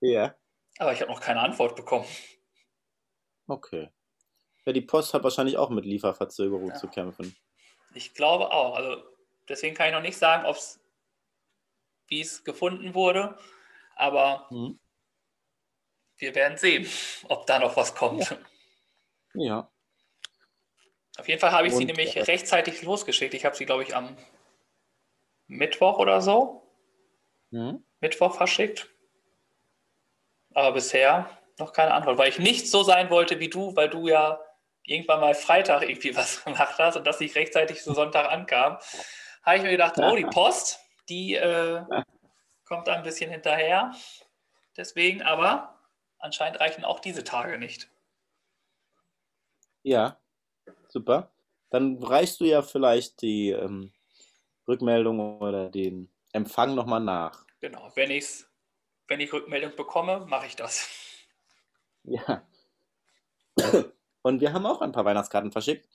Ja. 0.00 0.34
Aber 0.78 0.92
ich 0.92 1.00
habe 1.00 1.10
noch 1.10 1.20
keine 1.20 1.40
Antwort 1.40 1.76
bekommen. 1.76 2.06
Okay. 3.46 3.88
Ja, 4.66 4.72
die 4.72 4.82
Post 4.82 5.14
hat 5.14 5.24
wahrscheinlich 5.24 5.56
auch 5.56 5.70
mit 5.70 5.86
Lieferverzögerung 5.86 6.68
ja. 6.68 6.74
zu 6.74 6.88
kämpfen. 6.88 7.34
Ich 7.94 8.12
glaube 8.12 8.52
auch. 8.52 8.76
Also 8.76 9.02
deswegen 9.48 9.74
kann 9.74 9.88
ich 9.88 9.94
noch 9.94 10.02
nicht 10.02 10.18
sagen, 10.18 10.44
ob 10.44 10.56
es 10.56 10.78
wie 12.08 12.20
es 12.20 12.44
gefunden 12.44 12.94
wurde. 12.94 13.38
Aber 13.96 14.46
mhm. 14.50 14.78
wir 16.18 16.34
werden 16.34 16.58
sehen, 16.58 16.86
ob 17.28 17.46
da 17.46 17.58
noch 17.58 17.78
was 17.78 17.94
kommt. 17.94 18.28
Ja. 19.32 19.42
ja. 19.42 19.70
Auf 21.16 21.28
jeden 21.28 21.40
Fall 21.40 21.52
habe 21.52 21.66
ich 21.66 21.72
Und, 21.72 21.78
sie 21.78 21.84
nämlich 21.86 22.16
äh, 22.16 22.22
rechtzeitig 22.22 22.82
losgeschickt. 22.82 23.32
Ich 23.32 23.46
habe 23.46 23.56
sie, 23.56 23.64
glaube 23.64 23.84
ich, 23.84 23.96
am 23.96 24.18
Mittwoch 25.46 25.98
oder 25.98 26.20
so. 26.20 26.62
Mhm. 27.50 27.84
Mittwoch 28.00 28.34
verschickt. 28.34 28.88
Aber 30.54 30.72
bisher 30.72 31.30
noch 31.58 31.72
keine 31.72 31.94
Antwort, 31.94 32.18
weil 32.18 32.28
ich 32.28 32.38
nicht 32.38 32.70
so 32.70 32.82
sein 32.82 33.10
wollte 33.10 33.40
wie 33.40 33.48
du, 33.48 33.74
weil 33.76 33.88
du 33.88 34.08
ja 34.08 34.40
irgendwann 34.82 35.20
mal 35.20 35.34
Freitag 35.34 35.82
irgendwie 35.82 36.16
was 36.16 36.44
gemacht 36.44 36.78
hast 36.78 36.96
und 36.96 37.06
das 37.06 37.20
nicht 37.20 37.34
rechtzeitig 37.34 37.82
zu 37.82 37.94
Sonntag 37.94 38.30
ankam. 38.30 38.78
Habe 39.42 39.56
ich 39.56 39.62
mir 39.62 39.70
gedacht, 39.70 39.94
oh, 39.98 40.16
die 40.16 40.24
Post, 40.24 40.80
die 41.08 41.34
äh, 41.34 41.82
kommt 42.64 42.88
da 42.88 42.94
ein 42.94 43.02
bisschen 43.02 43.30
hinterher. 43.30 43.94
Deswegen, 44.76 45.22
aber 45.22 45.78
anscheinend 46.18 46.60
reichen 46.60 46.84
auch 46.84 47.00
diese 47.00 47.24
Tage 47.24 47.58
nicht. 47.58 47.88
Ja, 49.82 50.18
super. 50.88 51.30
Dann 51.70 52.02
reichst 52.02 52.40
du 52.40 52.44
ja 52.44 52.62
vielleicht 52.62 53.20
die 53.20 53.50
ähm, 53.50 53.92
Rückmeldung 54.66 55.40
oder 55.40 55.70
den 55.70 56.08
Empfang 56.32 56.74
nochmal 56.74 57.00
nach. 57.00 57.44
Genau, 57.60 57.90
wenn, 57.94 58.10
ich's, 58.10 58.50
wenn 59.08 59.20
ich 59.20 59.32
Rückmeldung 59.32 59.76
bekomme, 59.76 60.26
mache 60.26 60.46
ich 60.46 60.56
das. 60.56 60.88
Ja. 62.04 62.46
Und 64.22 64.40
wir 64.40 64.52
haben 64.52 64.66
auch 64.66 64.80
ein 64.80 64.92
paar 64.92 65.04
Weihnachtskarten 65.04 65.52
verschickt. 65.52 65.88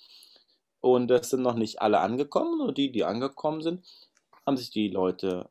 Und 0.81 1.11
es 1.11 1.29
sind 1.29 1.41
noch 1.41 1.55
nicht 1.55 1.81
alle 1.81 1.99
angekommen. 1.99 2.57
Nur 2.57 2.73
die, 2.73 2.91
die 2.91 3.03
angekommen 3.03 3.61
sind, 3.61 3.85
haben 4.45 4.57
sich 4.57 4.71
die 4.71 4.87
Leute, 4.87 5.49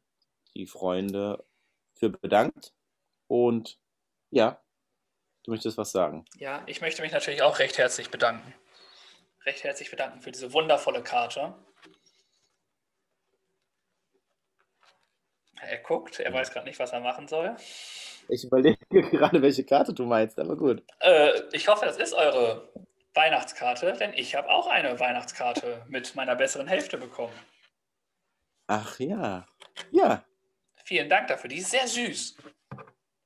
die 0.55 0.67
Freunde 0.67 1.45
für 1.95 2.09
bedankt. 2.09 2.73
Und 3.27 3.79
ja, 4.31 4.63
du 5.45 5.51
möchtest 5.51 5.77
was 5.77 5.93
sagen. 5.93 6.25
Ja, 6.37 6.63
ich 6.67 6.81
möchte 6.81 7.03
mich 7.03 7.13
natürlich 7.13 7.43
auch 7.43 7.59
recht 7.59 7.79
herzlich 7.79 8.11
bedanken. 8.11 8.55
Recht 9.45 9.65
herzlich 9.65 9.91
bedanken 9.91 10.21
für 10.23 10.33
diese 10.33 10.53
wundervolle 10.53 11.03
Karte. 11.03 11.55
Er 15.63 15.79
guckt, 15.79 16.21
er 16.21 16.33
weiß 16.33 16.51
gerade 16.53 16.67
nicht, 16.67 16.79
was 16.79 16.93
er 16.93 17.01
machen 17.01 17.29
soll. 17.29 17.57
Ich 18.29 18.45
überlege 18.45 18.79
gerade, 18.91 19.43
welche 19.43 19.65
Karte 19.65 19.93
du 19.93 20.05
meinst, 20.05 20.39
aber 20.39 20.57
gut. 20.57 20.83
Äh, 21.01 21.33
ich 21.53 21.69
hoffe, 21.69 21.87
das 21.87 21.97
ist 21.97 22.15
eure 22.15 22.69
Weihnachtskarte, 23.15 23.95
denn 23.95 24.13
ich 24.15 24.35
habe 24.35 24.49
auch 24.49 24.69
eine 24.69 24.99
Weihnachtskarte 25.01 25.85
mit 25.89 26.15
meiner 26.15 26.37
besseren 26.37 26.69
Hälfte 26.69 26.99
bekommen. 26.99 27.33
Ach 28.67 28.99
ja. 29.01 29.47
Ja. 29.91 30.25
Vielen 30.85 31.09
Dank 31.09 31.29
dafür. 31.29 31.49
Die 31.49 31.59
ist 31.59 31.71
sehr 31.71 31.89
süß. 31.89 32.37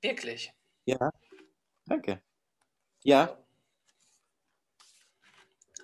Wirklich. 0.00 0.52
Ja. 0.84 1.10
Danke. 1.86 2.22
Ja. 3.02 3.36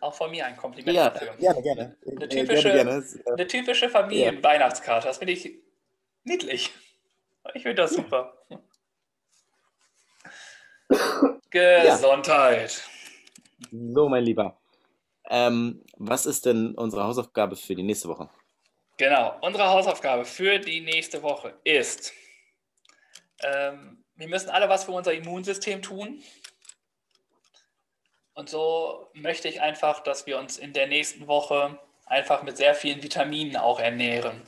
Auch 0.00 0.14
von 0.14 0.30
mir 0.30 0.46
ein 0.46 0.56
Kompliment 0.56 0.96
ja, 0.96 1.10
dafür. 1.10 1.34
Gerne, 1.36 1.62
gerne. 1.62 1.96
Eine 2.06 2.28
typische, 2.28 2.72
gerne, 2.72 3.02
gerne. 3.02 3.24
Eine 3.26 3.46
typische 3.48 3.88
Familienweihnachtskarte. 3.88 5.08
Das 5.08 5.18
finde 5.18 5.32
ich 5.32 5.58
niedlich. 6.28 6.72
Ich 7.54 7.62
finde 7.62 7.82
das 7.82 7.92
super. 7.92 8.34
Gesundheit. 11.50 12.82
So, 13.70 14.08
mein 14.08 14.24
Lieber. 14.24 14.58
Ähm, 15.30 15.84
was 15.96 16.26
ist 16.26 16.46
denn 16.46 16.74
unsere 16.74 17.04
Hausaufgabe 17.04 17.56
für 17.56 17.74
die 17.74 17.82
nächste 17.82 18.08
Woche? 18.08 18.30
Genau, 18.96 19.36
unsere 19.42 19.68
Hausaufgabe 19.68 20.24
für 20.24 20.58
die 20.58 20.80
nächste 20.80 21.22
Woche 21.22 21.54
ist, 21.64 22.12
ähm, 23.42 24.04
wir 24.16 24.28
müssen 24.28 24.50
alle 24.50 24.68
was 24.68 24.84
für 24.84 24.92
unser 24.92 25.12
Immunsystem 25.12 25.82
tun. 25.82 26.22
Und 28.34 28.48
so 28.48 29.08
möchte 29.14 29.48
ich 29.48 29.60
einfach, 29.60 30.00
dass 30.00 30.26
wir 30.26 30.38
uns 30.38 30.58
in 30.58 30.72
der 30.72 30.86
nächsten 30.86 31.26
Woche 31.26 31.78
einfach 32.06 32.42
mit 32.42 32.56
sehr 32.56 32.74
vielen 32.74 33.02
Vitaminen 33.02 33.56
auch 33.56 33.80
ernähren. 33.80 34.42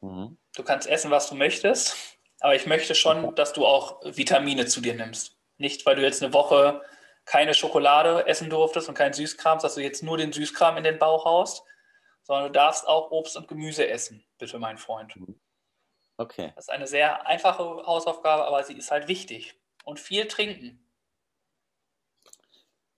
Mhm. 0.00 0.36
Du 0.56 0.62
kannst 0.64 0.88
essen, 0.88 1.10
was 1.10 1.28
du 1.28 1.34
möchtest, 1.34 2.18
aber 2.40 2.56
ich 2.56 2.66
möchte 2.66 2.94
schon, 2.94 3.34
dass 3.34 3.52
du 3.52 3.66
auch 3.66 4.00
Vitamine 4.04 4.64
zu 4.66 4.80
dir 4.80 4.94
nimmst. 4.94 5.36
Nicht, 5.58 5.84
weil 5.84 5.96
du 5.96 6.02
jetzt 6.02 6.22
eine 6.22 6.32
Woche 6.32 6.82
keine 7.26 7.52
Schokolade 7.52 8.26
essen 8.26 8.48
durftest 8.48 8.88
und 8.88 8.94
kein 8.94 9.12
Süßkram, 9.12 9.58
dass 9.58 9.74
du 9.74 9.82
jetzt 9.82 10.02
nur 10.02 10.16
den 10.16 10.32
Süßkram 10.32 10.78
in 10.78 10.84
den 10.84 10.98
Bauch 10.98 11.26
haust, 11.26 11.62
sondern 12.22 12.46
du 12.46 12.52
darfst 12.52 12.88
auch 12.88 13.10
Obst 13.10 13.36
und 13.36 13.48
Gemüse 13.48 13.86
essen, 13.86 14.24
bitte, 14.38 14.58
mein 14.58 14.78
Freund. 14.78 15.14
Okay. 16.16 16.52
Das 16.56 16.64
ist 16.64 16.70
eine 16.70 16.86
sehr 16.86 17.26
einfache 17.26 17.62
Hausaufgabe, 17.62 18.46
aber 18.46 18.64
sie 18.64 18.78
ist 18.78 18.90
halt 18.90 19.08
wichtig. 19.08 19.60
Und 19.84 20.00
viel 20.00 20.26
trinken. 20.26 20.82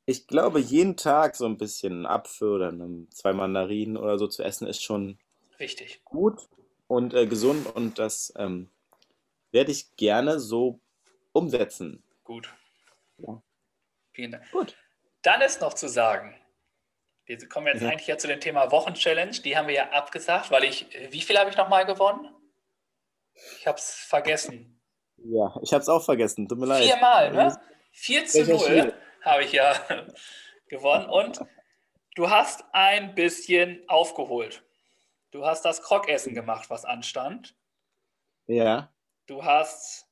Ich 0.06 0.28
glaube, 0.28 0.60
jeden 0.60 0.96
Tag 0.96 1.34
so 1.34 1.44
ein 1.44 1.58
bisschen 1.58 2.06
Apfel 2.06 2.50
oder 2.50 2.72
zwei 3.10 3.32
Mandarinen 3.32 3.96
oder 3.96 4.16
so 4.16 4.28
zu 4.28 4.44
essen 4.44 4.68
ist 4.68 4.82
schon 4.82 5.18
Richtig. 5.58 6.02
gut 6.04 6.48
und 6.88 7.14
äh, 7.14 7.26
gesund 7.26 7.72
und 7.74 7.98
das 7.98 8.32
ähm, 8.36 8.68
werde 9.52 9.70
ich 9.70 9.94
gerne 9.96 10.40
so 10.40 10.80
umsetzen. 11.32 12.02
Gut. 12.24 12.52
Ja. 13.18 13.40
Vielen 14.12 14.32
Dank. 14.32 14.50
Gut. 14.50 14.76
Dann 15.22 15.40
ist 15.40 15.60
noch 15.60 15.74
zu 15.74 15.88
sagen, 15.88 16.34
wir 17.26 17.48
kommen 17.48 17.66
jetzt 17.66 17.82
ja. 17.82 17.90
eigentlich 17.90 18.06
ja 18.06 18.18
zu 18.18 18.26
dem 18.26 18.40
Thema 18.40 18.70
Wochenchallenge. 18.72 19.42
Die 19.42 19.56
haben 19.56 19.68
wir 19.68 19.74
ja 19.74 19.90
abgesagt, 19.90 20.50
weil 20.50 20.64
ich, 20.64 20.86
wie 21.10 21.20
viel 21.20 21.38
habe 21.38 21.50
ich 21.50 21.56
nochmal 21.56 21.84
gewonnen? 21.84 22.34
Ich 23.58 23.66
habe 23.66 23.78
es 23.78 23.90
vergessen. 23.90 24.80
Ja, 25.16 25.54
ich 25.62 25.72
habe 25.72 25.82
es 25.82 25.88
auch 25.88 26.04
vergessen. 26.04 26.48
Tut 26.48 26.58
mir 26.58 26.66
leid. 26.66 26.84
Viermal, 26.84 27.32
ne? 27.32 27.60
4 27.92 28.26
zu 28.26 28.44
0 28.44 28.94
habe 29.22 29.44
ich 29.44 29.52
ja 29.52 29.74
gewonnen. 30.68 31.06
Und 31.06 31.40
du 32.14 32.30
hast 32.30 32.64
ein 32.72 33.14
bisschen 33.14 33.82
aufgeholt. 33.88 34.64
Du 35.30 35.44
hast 35.44 35.64
das 35.64 35.82
Krockessen 35.82 36.34
gemacht, 36.34 36.70
was 36.70 36.84
anstand. 36.84 37.54
Ja. 38.46 38.92
Du 39.26 39.44
hast 39.44 40.06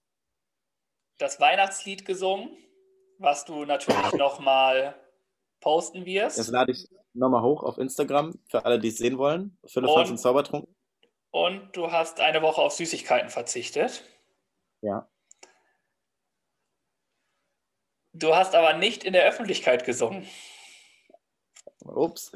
das 1.18 1.40
Weihnachtslied 1.40 2.04
gesungen, 2.04 2.56
was 3.18 3.44
du 3.44 3.64
natürlich 3.64 4.12
nochmal 4.12 4.94
posten 5.60 6.04
wirst. 6.04 6.38
Das 6.38 6.48
lade 6.48 6.72
ich 6.72 6.88
nochmal 7.14 7.42
hoch 7.42 7.62
auf 7.62 7.78
Instagram 7.78 8.38
für 8.48 8.64
alle, 8.64 8.78
die 8.78 8.88
es 8.88 8.98
sehen 8.98 9.16
wollen. 9.16 9.58
Philipp 9.66 9.90
und, 9.90 10.10
und 10.10 10.18
Zaubertrunk. 10.18 10.68
Und 11.30 11.74
du 11.76 11.90
hast 11.90 12.20
eine 12.20 12.42
Woche 12.42 12.60
auf 12.60 12.72
Süßigkeiten 12.72 13.30
verzichtet. 13.30 14.04
Ja. 14.82 15.08
Du 18.12 18.34
hast 18.34 18.54
aber 18.54 18.74
nicht 18.74 19.04
in 19.04 19.12
der 19.12 19.24
Öffentlichkeit 19.24 19.84
gesungen. 19.84 20.26
Ups. 21.80 22.32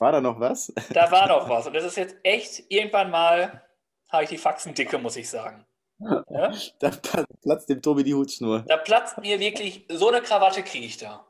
War 0.00 0.12
da 0.12 0.20
noch 0.20 0.40
was? 0.40 0.72
Da 0.92 1.10
war 1.10 1.28
noch 1.28 1.48
was. 1.48 1.66
Und 1.66 1.74
das 1.74 1.84
ist 1.84 1.96
jetzt 1.96 2.16
echt, 2.22 2.64
irgendwann 2.68 3.10
mal 3.10 3.62
habe 4.08 4.24
ich 4.24 4.30
die 4.30 4.38
Faxen 4.38 4.74
dicke, 4.74 4.98
muss 4.98 5.16
ich 5.16 5.28
sagen. 5.28 5.66
Ja? 5.98 6.52
Da 6.78 6.90
platzt 7.42 7.68
dem 7.68 7.82
Tobi 7.82 8.02
die 8.02 8.14
Hutschnur. 8.14 8.64
Da 8.66 8.78
platzt 8.78 9.18
mir 9.18 9.38
wirklich, 9.38 9.84
so 9.88 10.08
eine 10.08 10.22
Krawatte 10.22 10.62
kriege 10.62 10.86
ich 10.86 10.96
da. 10.96 11.26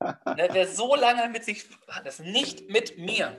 ne, 0.00 0.48
wer 0.50 0.66
so 0.66 0.96
lange 0.96 1.28
mit 1.28 1.44
sich, 1.44 1.66
das 2.02 2.18
nicht 2.18 2.68
mit 2.68 2.98
mir. 2.98 3.38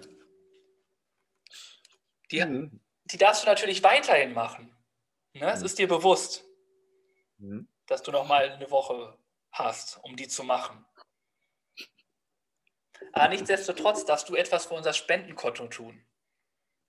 Die, 2.31 2.43
mhm. 2.43 2.79
die 3.05 3.17
darfst 3.17 3.43
du 3.43 3.47
natürlich 3.47 3.83
weiterhin 3.83 4.33
machen. 4.33 4.75
Ne? 5.33 5.51
Es 5.51 5.59
mhm. 5.59 5.65
ist 5.65 5.79
dir 5.79 5.87
bewusst, 5.87 6.45
mhm. 7.37 7.67
dass 7.87 8.01
du 8.01 8.11
noch 8.11 8.27
mal 8.27 8.49
eine 8.49 8.71
Woche 8.71 9.17
hast, 9.51 9.99
um 10.03 10.15
die 10.15 10.27
zu 10.27 10.43
machen. 10.43 10.85
Aber 13.13 13.27
nichtsdestotrotz 13.29 14.05
darfst 14.05 14.29
du 14.29 14.35
etwas 14.35 14.65
für 14.65 14.73
unser 14.73 14.93
Spendenkonto 14.93 15.67
tun. 15.67 16.05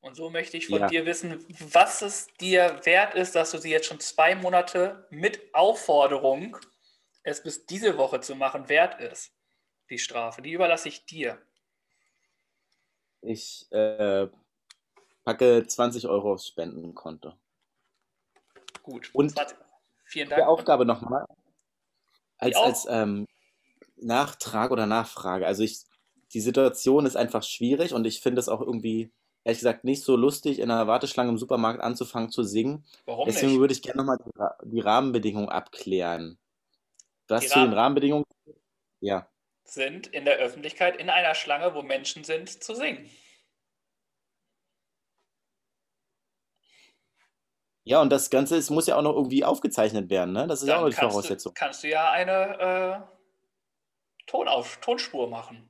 Und 0.00 0.14
so 0.14 0.30
möchte 0.30 0.56
ich 0.56 0.68
von 0.68 0.80
ja. 0.80 0.86
dir 0.86 1.04
wissen, 1.04 1.44
was 1.72 2.02
es 2.02 2.28
dir 2.40 2.80
wert 2.84 3.14
ist, 3.14 3.34
dass 3.34 3.50
du 3.50 3.58
sie 3.58 3.70
jetzt 3.70 3.86
schon 3.86 3.98
zwei 3.98 4.34
Monate 4.36 5.06
mit 5.10 5.52
Aufforderung, 5.52 6.56
es 7.24 7.42
bis 7.42 7.66
diese 7.66 7.98
Woche 7.98 8.20
zu 8.20 8.36
machen, 8.36 8.68
wert 8.68 9.00
ist. 9.00 9.32
Die 9.90 9.98
Strafe, 9.98 10.42
die 10.42 10.52
überlasse 10.52 10.88
ich 10.88 11.06
dir. 11.06 11.42
Ich 13.20 13.66
äh, 13.72 14.28
packe 15.24 15.66
20 15.66 16.06
Euro 16.06 16.34
aufs 16.34 16.46
Spendenkonto. 16.46 17.32
Gut. 18.82 19.10
Und 19.12 19.30
20. 19.30 19.58
vielen 20.04 20.28
Dank. 20.28 20.40
Die 20.40 20.46
Aufgabe 20.46 20.86
nochmal. 20.86 21.26
Als, 22.38 22.56
als 22.56 22.86
ähm, 22.88 23.26
Nachtrag 23.96 24.70
oder 24.70 24.86
Nachfrage. 24.86 25.46
Also 25.46 25.64
ich 25.64 25.80
die 26.32 26.40
Situation 26.40 27.06
ist 27.06 27.16
einfach 27.16 27.42
schwierig 27.42 27.92
und 27.92 28.04
ich 28.06 28.20
finde 28.20 28.40
es 28.40 28.48
auch 28.48 28.60
irgendwie, 28.60 29.12
ehrlich 29.44 29.58
gesagt, 29.58 29.84
nicht 29.84 30.02
so 30.02 30.16
lustig, 30.16 30.58
in 30.58 30.70
einer 30.70 30.86
Warteschlange 30.86 31.30
im 31.30 31.38
Supermarkt 31.38 31.80
anzufangen 31.80 32.30
zu 32.30 32.42
singen. 32.42 32.84
Warum 33.04 33.26
Deswegen 33.26 33.52
nicht? 33.52 33.60
würde 33.60 33.74
ich 33.74 33.82
gerne 33.82 33.98
nochmal 33.98 34.18
die, 34.18 34.70
die 34.70 34.80
Rahmenbedingungen 34.80 35.48
abklären. 35.48 36.38
Was 37.28 37.48
zu 37.48 37.58
den 37.58 37.72
Rahmenbedingungen? 37.72 38.24
Ja. 39.00 39.28
Sind 39.64 40.06
in 40.08 40.24
der 40.24 40.36
Öffentlichkeit 40.36 40.96
in 40.96 41.10
einer 41.10 41.34
Schlange, 41.34 41.74
wo 41.74 41.82
Menschen 41.82 42.22
sind, 42.22 42.62
zu 42.62 42.74
singen. 42.74 43.10
Ja, 47.82 48.00
und 48.02 48.10
das 48.10 48.30
Ganze 48.30 48.56
es 48.56 48.68
muss 48.68 48.88
ja 48.88 48.96
auch 48.96 49.02
noch 49.02 49.14
irgendwie 49.14 49.44
aufgezeichnet 49.44 50.10
werden, 50.10 50.32
ne? 50.32 50.48
Das 50.48 50.60
ist 50.60 50.68
ja 50.68 50.78
auch 50.78 50.82
noch 50.82 50.88
die 50.88 50.96
Voraussetzung. 50.96 51.54
Du, 51.54 51.60
kannst 51.60 51.84
du 51.84 51.88
ja 51.88 52.10
eine 52.10 52.58
äh, 52.58 54.22
Tonauf 54.26 54.78
Tonspur 54.78 55.28
machen. 55.28 55.68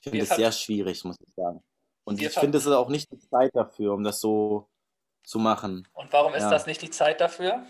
Ich 0.00 0.10
finde 0.10 0.24
es 0.24 0.28
sehr 0.30 0.52
schwierig, 0.52 1.04
muss 1.04 1.16
ich 1.20 1.34
sagen. 1.34 1.62
Und 2.04 2.22
ich 2.22 2.30
finde, 2.30 2.58
es 2.58 2.66
ist 2.66 2.72
auch 2.72 2.88
nicht 2.88 3.10
die 3.12 3.18
Zeit 3.18 3.54
dafür, 3.54 3.92
um 3.92 4.02
das 4.02 4.20
so 4.20 4.68
zu 5.24 5.38
machen. 5.38 5.86
Und 5.92 6.12
warum 6.12 6.34
ist 6.34 6.44
ja. 6.44 6.50
das 6.50 6.66
nicht 6.66 6.80
die 6.80 6.90
Zeit 6.90 7.20
dafür? 7.20 7.66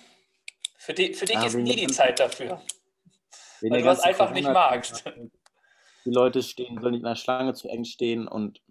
Für, 0.78 0.94
die, 0.94 1.14
für 1.14 1.24
dich 1.24 1.34
ja, 1.34 1.44
ist 1.44 1.56
nie 1.56 1.74
die 1.74 1.88
Zeit 1.88 2.20
dafür. 2.20 2.62
Weil 3.60 3.80
du 3.80 3.84
das 3.84 4.00
einfach 4.00 4.30
nicht 4.30 4.48
magst. 4.48 5.04
Die 6.04 6.10
Leute 6.10 6.42
stehen, 6.42 6.80
sollen 6.80 6.92
nicht 6.92 7.00
in 7.00 7.08
der 7.08 7.16
Schlange 7.16 7.54
zu 7.54 7.68
eng 7.68 7.84
stehen 7.84 8.28
und. 8.28 8.62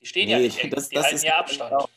Die 0.00 0.06
stehen 0.06 0.26
nee, 0.26 0.32
ja 0.32 0.38
nicht 0.38 0.58
eng, 0.58 0.70
das, 0.70 0.88
die 0.88 0.94
das 0.94 1.06
halten 1.06 1.26
ja 1.26 1.38
Abstand. 1.38 1.88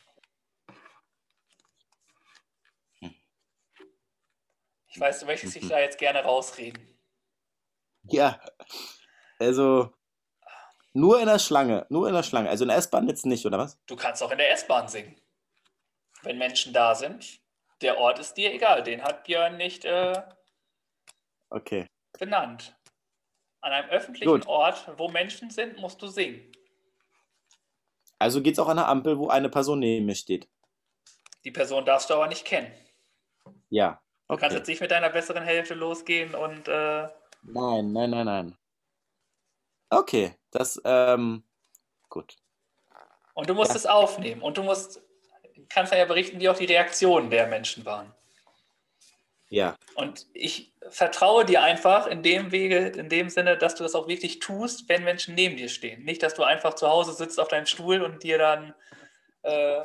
Ich 4.88 5.00
weiß, 5.00 5.20
du 5.20 5.26
möchtest 5.26 5.54
dich 5.54 5.68
da 5.68 5.80
jetzt 5.80 5.98
gerne 5.98 6.20
rausreden. 6.20 6.82
Ja, 8.10 8.40
also 9.38 9.92
nur 10.94 11.20
in 11.20 11.26
der 11.26 11.40
Schlange, 11.40 11.86
nur 11.90 12.06
in 12.08 12.14
der 12.14 12.22
Schlange. 12.22 12.48
Also 12.48 12.64
in 12.64 12.68
der 12.68 12.78
S-Bahn 12.78 13.08
jetzt 13.08 13.26
nicht, 13.26 13.44
oder 13.44 13.58
was? 13.58 13.78
Du 13.86 13.96
kannst 13.96 14.22
auch 14.22 14.30
in 14.30 14.38
der 14.38 14.52
S-Bahn 14.52 14.88
singen. 14.88 15.16
Wenn 16.22 16.38
Menschen 16.38 16.72
da 16.72 16.94
sind. 16.94 17.40
Der 17.82 17.98
Ort 17.98 18.20
ist 18.20 18.34
dir 18.34 18.54
egal. 18.54 18.82
Den 18.84 19.02
hat 19.02 19.24
Björn 19.24 19.56
nicht 19.56 19.84
äh, 19.84 20.22
okay. 21.50 21.88
benannt. 22.18 22.76
An 23.60 23.72
einem 23.72 23.90
öffentlichen 23.90 24.30
Gut. 24.30 24.46
Ort, 24.46 24.88
wo 24.96 25.08
Menschen 25.08 25.50
sind, 25.50 25.78
musst 25.78 26.00
du 26.00 26.06
singen. 26.06 26.52
Also 28.20 28.40
geht 28.40 28.54
es 28.54 28.58
auch 28.60 28.68
an 28.68 28.76
der 28.76 28.88
Ampel, 28.88 29.18
wo 29.18 29.28
eine 29.28 29.48
Person 29.48 29.80
neben 29.80 30.06
mir 30.06 30.14
steht. 30.14 30.48
Die 31.44 31.50
Person 31.50 31.84
darfst 31.84 32.08
du 32.08 32.14
aber 32.14 32.28
nicht 32.28 32.44
kennen. 32.44 32.72
Ja. 33.68 34.00
Okay. 34.28 34.36
Du 34.36 34.40
kannst 34.40 34.56
jetzt 34.56 34.68
nicht 34.68 34.80
mit 34.80 34.92
deiner 34.92 35.10
besseren 35.10 35.42
Hälfte 35.42 35.74
losgehen 35.74 36.34
und. 36.34 36.68
Äh, 36.68 37.08
nein, 37.42 37.92
nein, 37.92 38.10
nein, 38.10 38.24
nein. 38.24 38.58
Okay, 39.90 40.34
das, 40.54 40.80
ähm, 40.84 41.42
gut. 42.08 42.36
Und 43.34 43.50
du 43.50 43.54
musst 43.54 43.72
ja. 43.72 43.76
es 43.76 43.86
aufnehmen 43.86 44.42
und 44.42 44.56
du 44.56 44.62
musst, 44.62 45.02
kannst 45.68 45.92
ja 45.92 46.04
berichten, 46.04 46.40
wie 46.40 46.48
auch 46.48 46.56
die 46.56 46.66
Reaktionen 46.66 47.30
der 47.30 47.46
Menschen 47.48 47.84
waren. 47.84 48.14
Ja. 49.48 49.76
Und 49.94 50.26
ich 50.32 50.72
vertraue 50.88 51.44
dir 51.44 51.62
einfach 51.62 52.06
in 52.06 52.22
dem 52.22 52.50
Wege, 52.52 52.88
in 52.88 53.08
dem 53.08 53.28
Sinne, 53.28 53.56
dass 53.56 53.74
du 53.74 53.82
das 53.82 53.94
auch 53.94 54.08
wirklich 54.08 54.38
tust, 54.38 54.88
wenn 54.88 55.04
Menschen 55.04 55.34
neben 55.34 55.56
dir 55.56 55.68
stehen. 55.68 56.04
Nicht, 56.04 56.22
dass 56.22 56.34
du 56.34 56.42
einfach 56.42 56.74
zu 56.74 56.88
Hause 56.88 57.12
sitzt 57.12 57.38
auf 57.38 57.48
deinem 57.48 57.66
Stuhl 57.66 58.02
und 58.02 58.22
dir 58.22 58.38
dann 58.38 58.74
äh, 59.42 59.80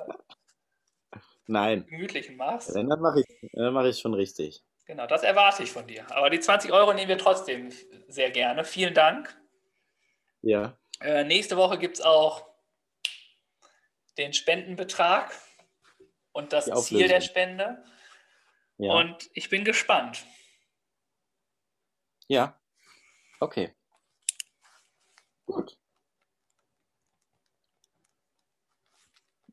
Nein. 1.47 1.85
gemütlichen 1.87 2.35
machst. 2.35 2.75
Dann 2.75 2.87
mache 2.87 3.21
ich, 3.21 3.49
mach 3.53 3.85
ich 3.85 3.99
schon 3.99 4.13
richtig. 4.13 4.63
Genau, 4.85 5.05
das 5.05 5.23
erwarte 5.23 5.61
ich 5.63 5.71
von 5.71 5.85
dir. 5.85 6.05
Aber 6.09 6.29
die 6.29 6.39
20 6.39 6.71
Euro 6.71 6.93
nehmen 6.93 7.09
wir 7.09 7.17
trotzdem 7.17 7.69
sehr 8.07 8.31
gerne. 8.31 8.63
Vielen 8.63 8.93
Dank. 8.95 9.38
Ja. 10.41 10.77
Äh, 11.01 11.23
nächste 11.23 11.57
Woche 11.57 11.77
gibt 11.77 11.97
es 11.97 12.01
auch 12.01 12.49
den 14.17 14.33
Spendenbetrag. 14.33 15.31
und 16.31 16.53
das 16.53 16.65
Ziel 16.85 17.07
der 17.07 17.21
Spende. 17.21 17.83
Ja. 18.77 18.93
Und 18.93 19.29
ich 19.33 19.49
bin 19.49 19.65
gespannt. 19.65 20.25
Ja. 22.27 22.57
Okay. 23.39 23.73
Gut. 25.45 25.77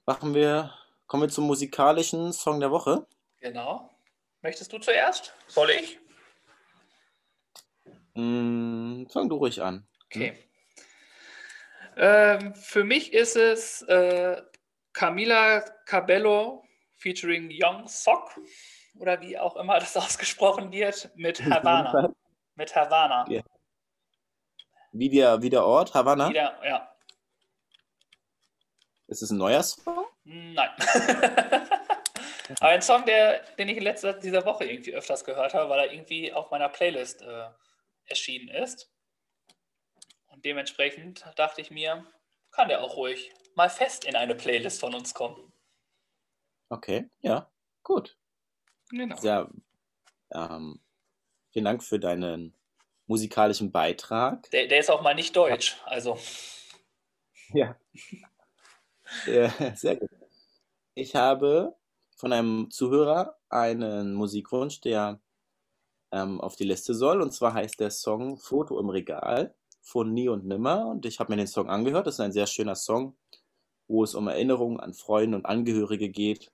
Machen 0.05 0.34
wir, 0.34 0.72
kommen 1.07 1.24
wir 1.24 1.28
zum 1.28 1.47
musikalischen 1.47 2.32
Song 2.32 2.61
der 2.61 2.70
Woche. 2.70 3.07
Genau. 3.41 3.91
Möchtest 4.43 4.72
du 4.72 4.78
zuerst? 4.78 5.34
Soll 5.49 5.70
ich? 5.70 5.99
Mm, 8.14 9.07
fang 9.07 9.28
du 9.28 9.37
ruhig 9.37 9.62
an. 9.62 9.89
Okay. 10.05 10.45
Ähm, 11.97 12.55
für 12.55 12.84
mich 12.84 13.12
ist 13.12 13.36
es 13.36 13.82
äh, 13.82 14.40
Camila 14.92 15.61
Cabello 15.86 16.62
featuring 16.99 17.51
Young 17.51 17.88
Sock 17.88 18.38
oder 18.99 19.20
wie 19.20 19.38
auch 19.38 19.57
immer 19.57 19.78
das 19.78 19.97
ausgesprochen 19.97 20.72
wird 20.72 21.11
mit 21.16 21.42
Havana. 21.42 22.12
mit 22.55 22.74
Havana. 22.74 23.26
Yeah. 23.28 23.42
Wie, 24.92 25.09
der, 25.11 25.42
wie 25.42 25.51
der 25.51 25.64
Ort, 25.64 25.94
Havana? 25.94 26.28
Wieder, 26.28 26.59
ja. 26.64 26.90
Ist 29.09 29.22
es 29.22 29.30
ein 29.30 29.38
neuer 29.38 29.62
Song? 29.62 30.07
Nein. 30.24 30.70
Aber 32.61 32.70
ein 32.70 32.82
Song, 32.82 33.05
der, 33.05 33.40
den 33.59 33.68
ich 33.68 33.76
in 33.76 33.82
letzter 33.82 34.12
dieser 34.14 34.44
Woche 34.44 34.64
irgendwie 34.64 34.94
öfters 34.94 35.24
gehört 35.24 35.55
habe, 35.55 35.68
weil 35.68 35.80
er 35.80 35.92
irgendwie 35.92 36.32
auf 36.32 36.51
meiner 36.51 36.68
Playlist 36.68 37.22
äh, 37.22 37.49
erschienen 38.07 38.49
ist. 38.49 38.90
Und 40.37 40.45
dementsprechend 40.45 41.24
dachte 41.37 41.62
ich 41.62 41.70
mir, 41.70 42.05
kann 42.51 42.68
der 42.68 42.82
auch 42.82 42.97
ruhig 42.97 43.32
mal 43.55 43.70
fest 43.70 44.05
in 44.05 44.16
eine 44.16 44.34
Playlist 44.34 44.80
von 44.80 44.95
uns 44.95 45.14
kommen. 45.14 45.51
Okay, 46.68 47.09
ja, 47.20 47.51
gut. 47.82 48.18
Genau. 48.91 49.16
Sehr, 49.16 49.49
ähm, 50.34 50.78
vielen 51.53 51.64
Dank 51.64 51.82
für 51.82 51.99
deinen 51.99 52.55
musikalischen 53.07 53.72
Beitrag. 53.72 54.51
Der, 54.51 54.66
der 54.66 54.80
ist 54.80 54.91
auch 54.91 55.01
mal 55.01 55.14
nicht 55.14 55.34
deutsch, 55.34 55.78
also. 55.87 56.18
Ja. 57.55 57.78
ja. 59.26 59.74
Sehr 59.74 59.97
gut. 59.97 60.11
Ich 60.93 61.16
habe 61.16 61.74
von 62.14 62.34
einem 62.34 62.70
Zuhörer 62.70 63.39
einen 63.49 64.12
Musikwunsch, 64.12 64.82
der 64.82 65.18
ähm, 66.12 66.43
auf 66.43 66.57
die 66.57 66.64
Liste 66.64 66.93
soll. 66.93 67.22
Und 67.22 67.32
zwar 67.32 67.55
heißt 67.55 67.80
der 67.80 67.91
Song 67.91 68.37
Foto 68.37 68.78
im 68.78 68.91
Regal 68.91 69.55
von 69.87 70.12
Nie 70.12 70.28
und 70.28 70.45
Nimmer. 70.45 70.87
Und 70.87 71.07
ich 71.07 71.20
habe 71.20 71.32
mir 71.32 71.37
den 71.37 71.47
Song 71.47 71.70
angehört. 71.70 72.09
Das 72.09 72.14
ist 72.14 72.20
ein 72.20 72.32
sehr 72.32 72.49
schöner 72.49 72.74
Song, 72.74 73.16
wo 73.87 74.03
es 74.03 74.16
um 74.16 74.26
Erinnerungen 74.26 74.80
an 74.80 74.95
Freunde 74.95 75.37
und 75.39 75.47
Angehörige 75.47 76.09
geht, 76.09 76.51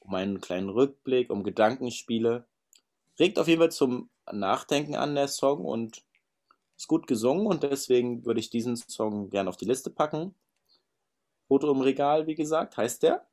um 0.00 0.14
einen 0.14 0.40
kleinen 0.40 0.68
Rückblick, 0.68 1.30
um 1.30 1.44
Gedankenspiele. 1.44 2.44
Regt 3.20 3.38
auf 3.38 3.46
jeden 3.46 3.60
Fall 3.60 3.70
zum 3.70 4.10
Nachdenken 4.30 4.96
an 4.96 5.14
der 5.14 5.28
Song 5.28 5.64
und 5.64 6.02
ist 6.76 6.88
gut 6.88 7.06
gesungen 7.06 7.46
und 7.46 7.62
deswegen 7.62 8.26
würde 8.26 8.40
ich 8.40 8.50
diesen 8.50 8.76
Song 8.76 9.30
gerne 9.30 9.48
auf 9.48 9.56
die 9.56 9.64
Liste 9.64 9.90
packen. 9.90 10.34
Foto 11.46 11.70
im 11.70 11.80
Regal, 11.80 12.26
wie 12.26 12.34
gesagt, 12.34 12.76
heißt 12.76 13.04
der. 13.04 13.24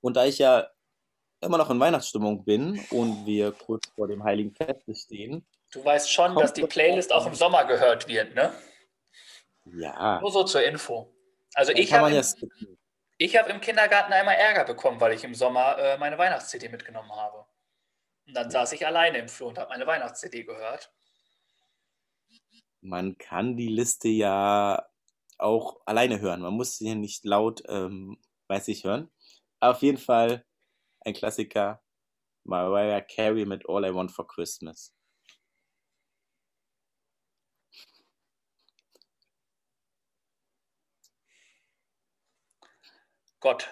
Und 0.00 0.16
da 0.16 0.24
ich 0.24 0.38
ja 0.38 0.68
immer 1.42 1.58
noch 1.58 1.68
in 1.68 1.78
Weihnachtsstimmung 1.78 2.44
bin 2.44 2.80
und 2.90 3.26
wir 3.26 3.52
kurz 3.52 3.86
vor 3.94 4.08
dem 4.08 4.24
Heiligen 4.24 4.54
Fest 4.54 5.04
stehen. 5.04 5.44
Du 5.74 5.84
weißt 5.84 6.10
schon, 6.10 6.36
dass 6.36 6.52
die 6.52 6.62
Playlist 6.62 7.12
auch 7.12 7.26
im 7.26 7.34
Sommer 7.34 7.64
gehört 7.64 8.06
wird, 8.06 8.32
ne? 8.36 8.54
Ja. 9.64 10.20
Nur 10.20 10.30
so 10.30 10.44
zur 10.44 10.62
Info. 10.62 11.12
Also 11.54 11.72
ich 11.72 11.92
habe 11.92 12.10
im, 12.10 13.28
hab 13.28 13.48
im 13.48 13.60
Kindergarten 13.60 14.12
einmal 14.12 14.36
Ärger 14.36 14.64
bekommen, 14.64 15.00
weil 15.00 15.14
ich 15.14 15.24
im 15.24 15.34
Sommer 15.34 15.76
äh, 15.78 15.98
meine 15.98 16.16
Weihnachts-CD 16.16 16.68
mitgenommen 16.68 17.10
habe. 17.10 17.44
Und 18.26 18.34
dann 18.34 18.50
saß 18.50 18.70
ich 18.72 18.86
alleine 18.86 19.18
im 19.18 19.28
Flur 19.28 19.48
und 19.48 19.58
habe 19.58 19.70
meine 19.70 19.84
Weihnachts-CD 19.84 20.44
gehört. 20.44 20.92
Man 22.80 23.18
kann 23.18 23.56
die 23.56 23.68
Liste 23.68 24.08
ja 24.08 24.86
auch 25.38 25.80
alleine 25.86 26.20
hören. 26.20 26.40
Man 26.40 26.54
muss 26.54 26.76
sie 26.78 26.88
ja 26.88 26.94
nicht 26.94 27.24
laut, 27.24 27.64
ähm, 27.68 28.22
weiß 28.46 28.68
ich, 28.68 28.84
hören. 28.84 29.10
Aber 29.58 29.74
auf 29.74 29.82
jeden 29.82 29.98
Fall 29.98 30.44
ein 31.00 31.14
Klassiker. 31.14 31.82
Mariah 32.44 33.00
Carey 33.00 33.44
mit 33.44 33.68
All 33.68 33.84
I 33.84 33.92
Want 33.92 34.12
for 34.12 34.26
Christmas. 34.28 34.94
Gott. 43.44 43.68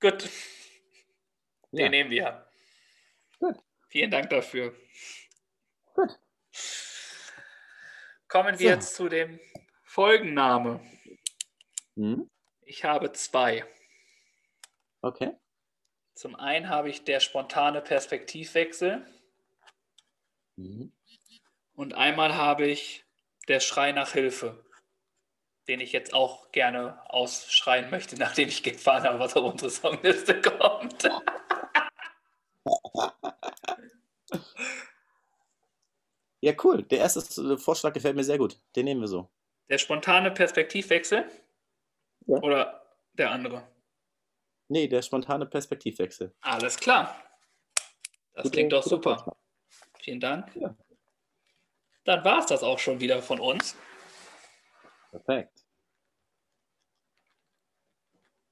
Gut. 0.00 0.28
Den 1.70 1.78
ja. 1.78 1.88
nehmen 1.88 2.10
wir. 2.10 2.50
Gut. 3.38 3.54
Vielen 3.86 4.10
Dank 4.10 4.28
dafür. 4.28 4.74
Gut. 5.94 6.18
Kommen 8.26 8.58
wir 8.58 8.68
so. 8.68 8.74
jetzt 8.74 8.96
zu 8.96 9.08
dem 9.08 9.38
Folgenname. 9.84 10.80
Hm? 11.94 12.28
Ich 12.62 12.82
habe 12.82 13.12
zwei. 13.12 13.64
Okay. 15.00 15.36
Zum 16.14 16.34
einen 16.34 16.68
habe 16.68 16.90
ich 16.90 17.04
der 17.04 17.20
spontane 17.20 17.80
Perspektivwechsel. 17.80 19.06
Mhm. 20.56 20.92
Und 21.74 21.94
einmal 21.94 22.34
habe 22.34 22.66
ich 22.66 23.04
der 23.46 23.60
Schrei 23.60 23.92
nach 23.92 24.10
Hilfe, 24.10 24.65
den 25.68 25.80
ich 25.80 25.92
jetzt 25.92 26.14
auch 26.14 26.52
gerne 26.52 26.98
ausschreien 27.10 27.90
möchte, 27.90 28.16
nachdem 28.18 28.48
ich 28.48 28.62
gefahren 28.62 29.04
habe, 29.04 29.18
was 29.18 29.36
auf 29.36 29.52
unsere 29.52 29.70
Songliste 29.70 30.40
kommt. 30.40 31.08
Ja, 36.40 36.52
cool. 36.62 36.82
Der 36.84 36.98
erste 36.98 37.58
Vorschlag 37.58 37.92
gefällt 37.92 38.16
mir 38.16 38.24
sehr 38.24 38.38
gut. 38.38 38.60
Den 38.76 38.84
nehmen 38.84 39.00
wir 39.00 39.08
so. 39.08 39.28
Der 39.68 39.78
spontane 39.78 40.30
Perspektivwechsel? 40.30 41.28
Ja. 42.26 42.36
Oder 42.36 42.86
der 43.14 43.30
andere? 43.30 43.66
Nee, 44.68 44.88
der 44.88 45.02
spontane 45.02 45.46
Perspektivwechsel. 45.46 46.34
Alles 46.40 46.76
klar. 46.76 47.20
Das 48.34 48.50
klingt 48.50 48.72
doch 48.72 48.82
super. 48.82 49.16
Vorschlag. 49.16 49.36
Vielen 50.00 50.20
Dank. 50.20 50.54
Ja. 50.54 50.76
Dann 52.04 52.24
war 52.24 52.38
es 52.38 52.46
das 52.46 52.62
auch 52.62 52.78
schon 52.78 53.00
wieder 53.00 53.22
von 53.22 53.40
uns. 53.40 53.76
Perfekt. 55.24 55.64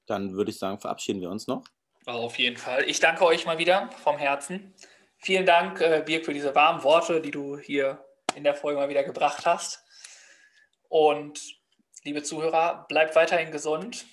Dann 0.05 0.33
würde 0.33 0.51
ich 0.51 0.59
sagen, 0.59 0.79
verabschieden 0.79 1.21
wir 1.21 1.29
uns 1.29 1.47
noch. 1.47 1.63
Auf 2.05 2.37
jeden 2.37 2.57
Fall. 2.57 2.83
Ich 2.87 2.99
danke 2.99 3.25
euch 3.25 3.45
mal 3.45 3.57
wieder 3.57 3.89
vom 4.03 4.17
Herzen. 4.17 4.73
Vielen 5.17 5.45
Dank, 5.45 5.81
äh, 5.81 6.03
Birg, 6.05 6.25
für 6.25 6.33
diese 6.33 6.53
warmen 6.53 6.83
Worte, 6.83 7.21
die 7.21 7.31
du 7.31 7.57
hier 7.57 8.05
in 8.35 8.43
der 8.43 8.53
Folge 8.53 8.79
mal 8.79 8.89
wieder 8.89 9.03
gebracht 9.03 9.45
hast. 9.45 9.83
Und 10.87 11.41
liebe 12.03 12.21
Zuhörer, 12.21 12.85
bleibt 12.87 13.15
weiterhin 13.15 13.51
gesund 13.51 14.05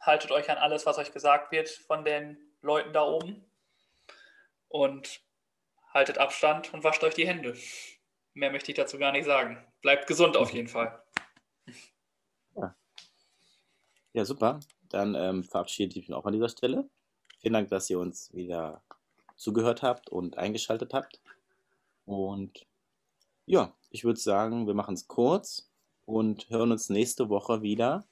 haltet 0.00 0.30
euch 0.30 0.50
an 0.50 0.58
alles, 0.58 0.86
was 0.86 0.98
euch 0.98 1.12
gesagt 1.12 1.52
wird 1.52 1.68
von 1.68 2.04
den 2.04 2.38
Leuten 2.62 2.92
da 2.92 3.02
oben. 3.02 3.46
Und 4.68 5.20
haltet 5.92 6.18
Abstand 6.18 6.72
und 6.72 6.84
wascht 6.84 7.02
euch 7.02 7.14
die 7.14 7.26
Hände. 7.26 7.56
Mehr 8.34 8.52
möchte 8.52 8.70
ich 8.70 8.76
dazu 8.76 8.98
gar 8.98 9.12
nicht 9.12 9.24
sagen. 9.24 9.64
Bleibt 9.82 10.06
gesund 10.06 10.36
auf 10.36 10.52
jeden 10.52 10.68
Fall. 10.68 11.02
Ja, 12.54 12.76
ja 14.12 14.24
super. 14.24 14.60
Dann 14.88 15.14
ähm, 15.14 15.44
verabschiede 15.44 15.98
ich 15.98 16.08
mich 16.08 16.16
auch 16.16 16.26
an 16.26 16.32
dieser 16.32 16.48
Stelle. 16.48 16.88
Vielen 17.38 17.54
Dank, 17.54 17.68
dass 17.68 17.88
ihr 17.90 17.98
uns 17.98 18.32
wieder 18.34 18.82
zugehört 19.36 19.82
habt 19.82 20.10
und 20.10 20.36
eingeschaltet 20.36 20.92
habt. 20.92 21.20
Und 22.04 22.66
ja, 23.46 23.74
ich 23.90 24.04
würde 24.04 24.20
sagen, 24.20 24.66
wir 24.66 24.74
machen 24.74 24.94
es 24.94 25.08
kurz 25.08 25.70
und 26.04 26.50
hören 26.50 26.72
uns 26.72 26.88
nächste 26.88 27.28
Woche 27.28 27.62
wieder. 27.62 28.04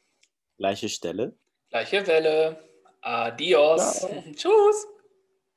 Gleiche 0.57 0.89
Stelle. 0.89 1.37
Gleiche 1.71 2.07
Welle. 2.07 2.65
Adios. 3.01 4.01
Ciao. 4.01 4.23
Tschüss. 4.35 4.87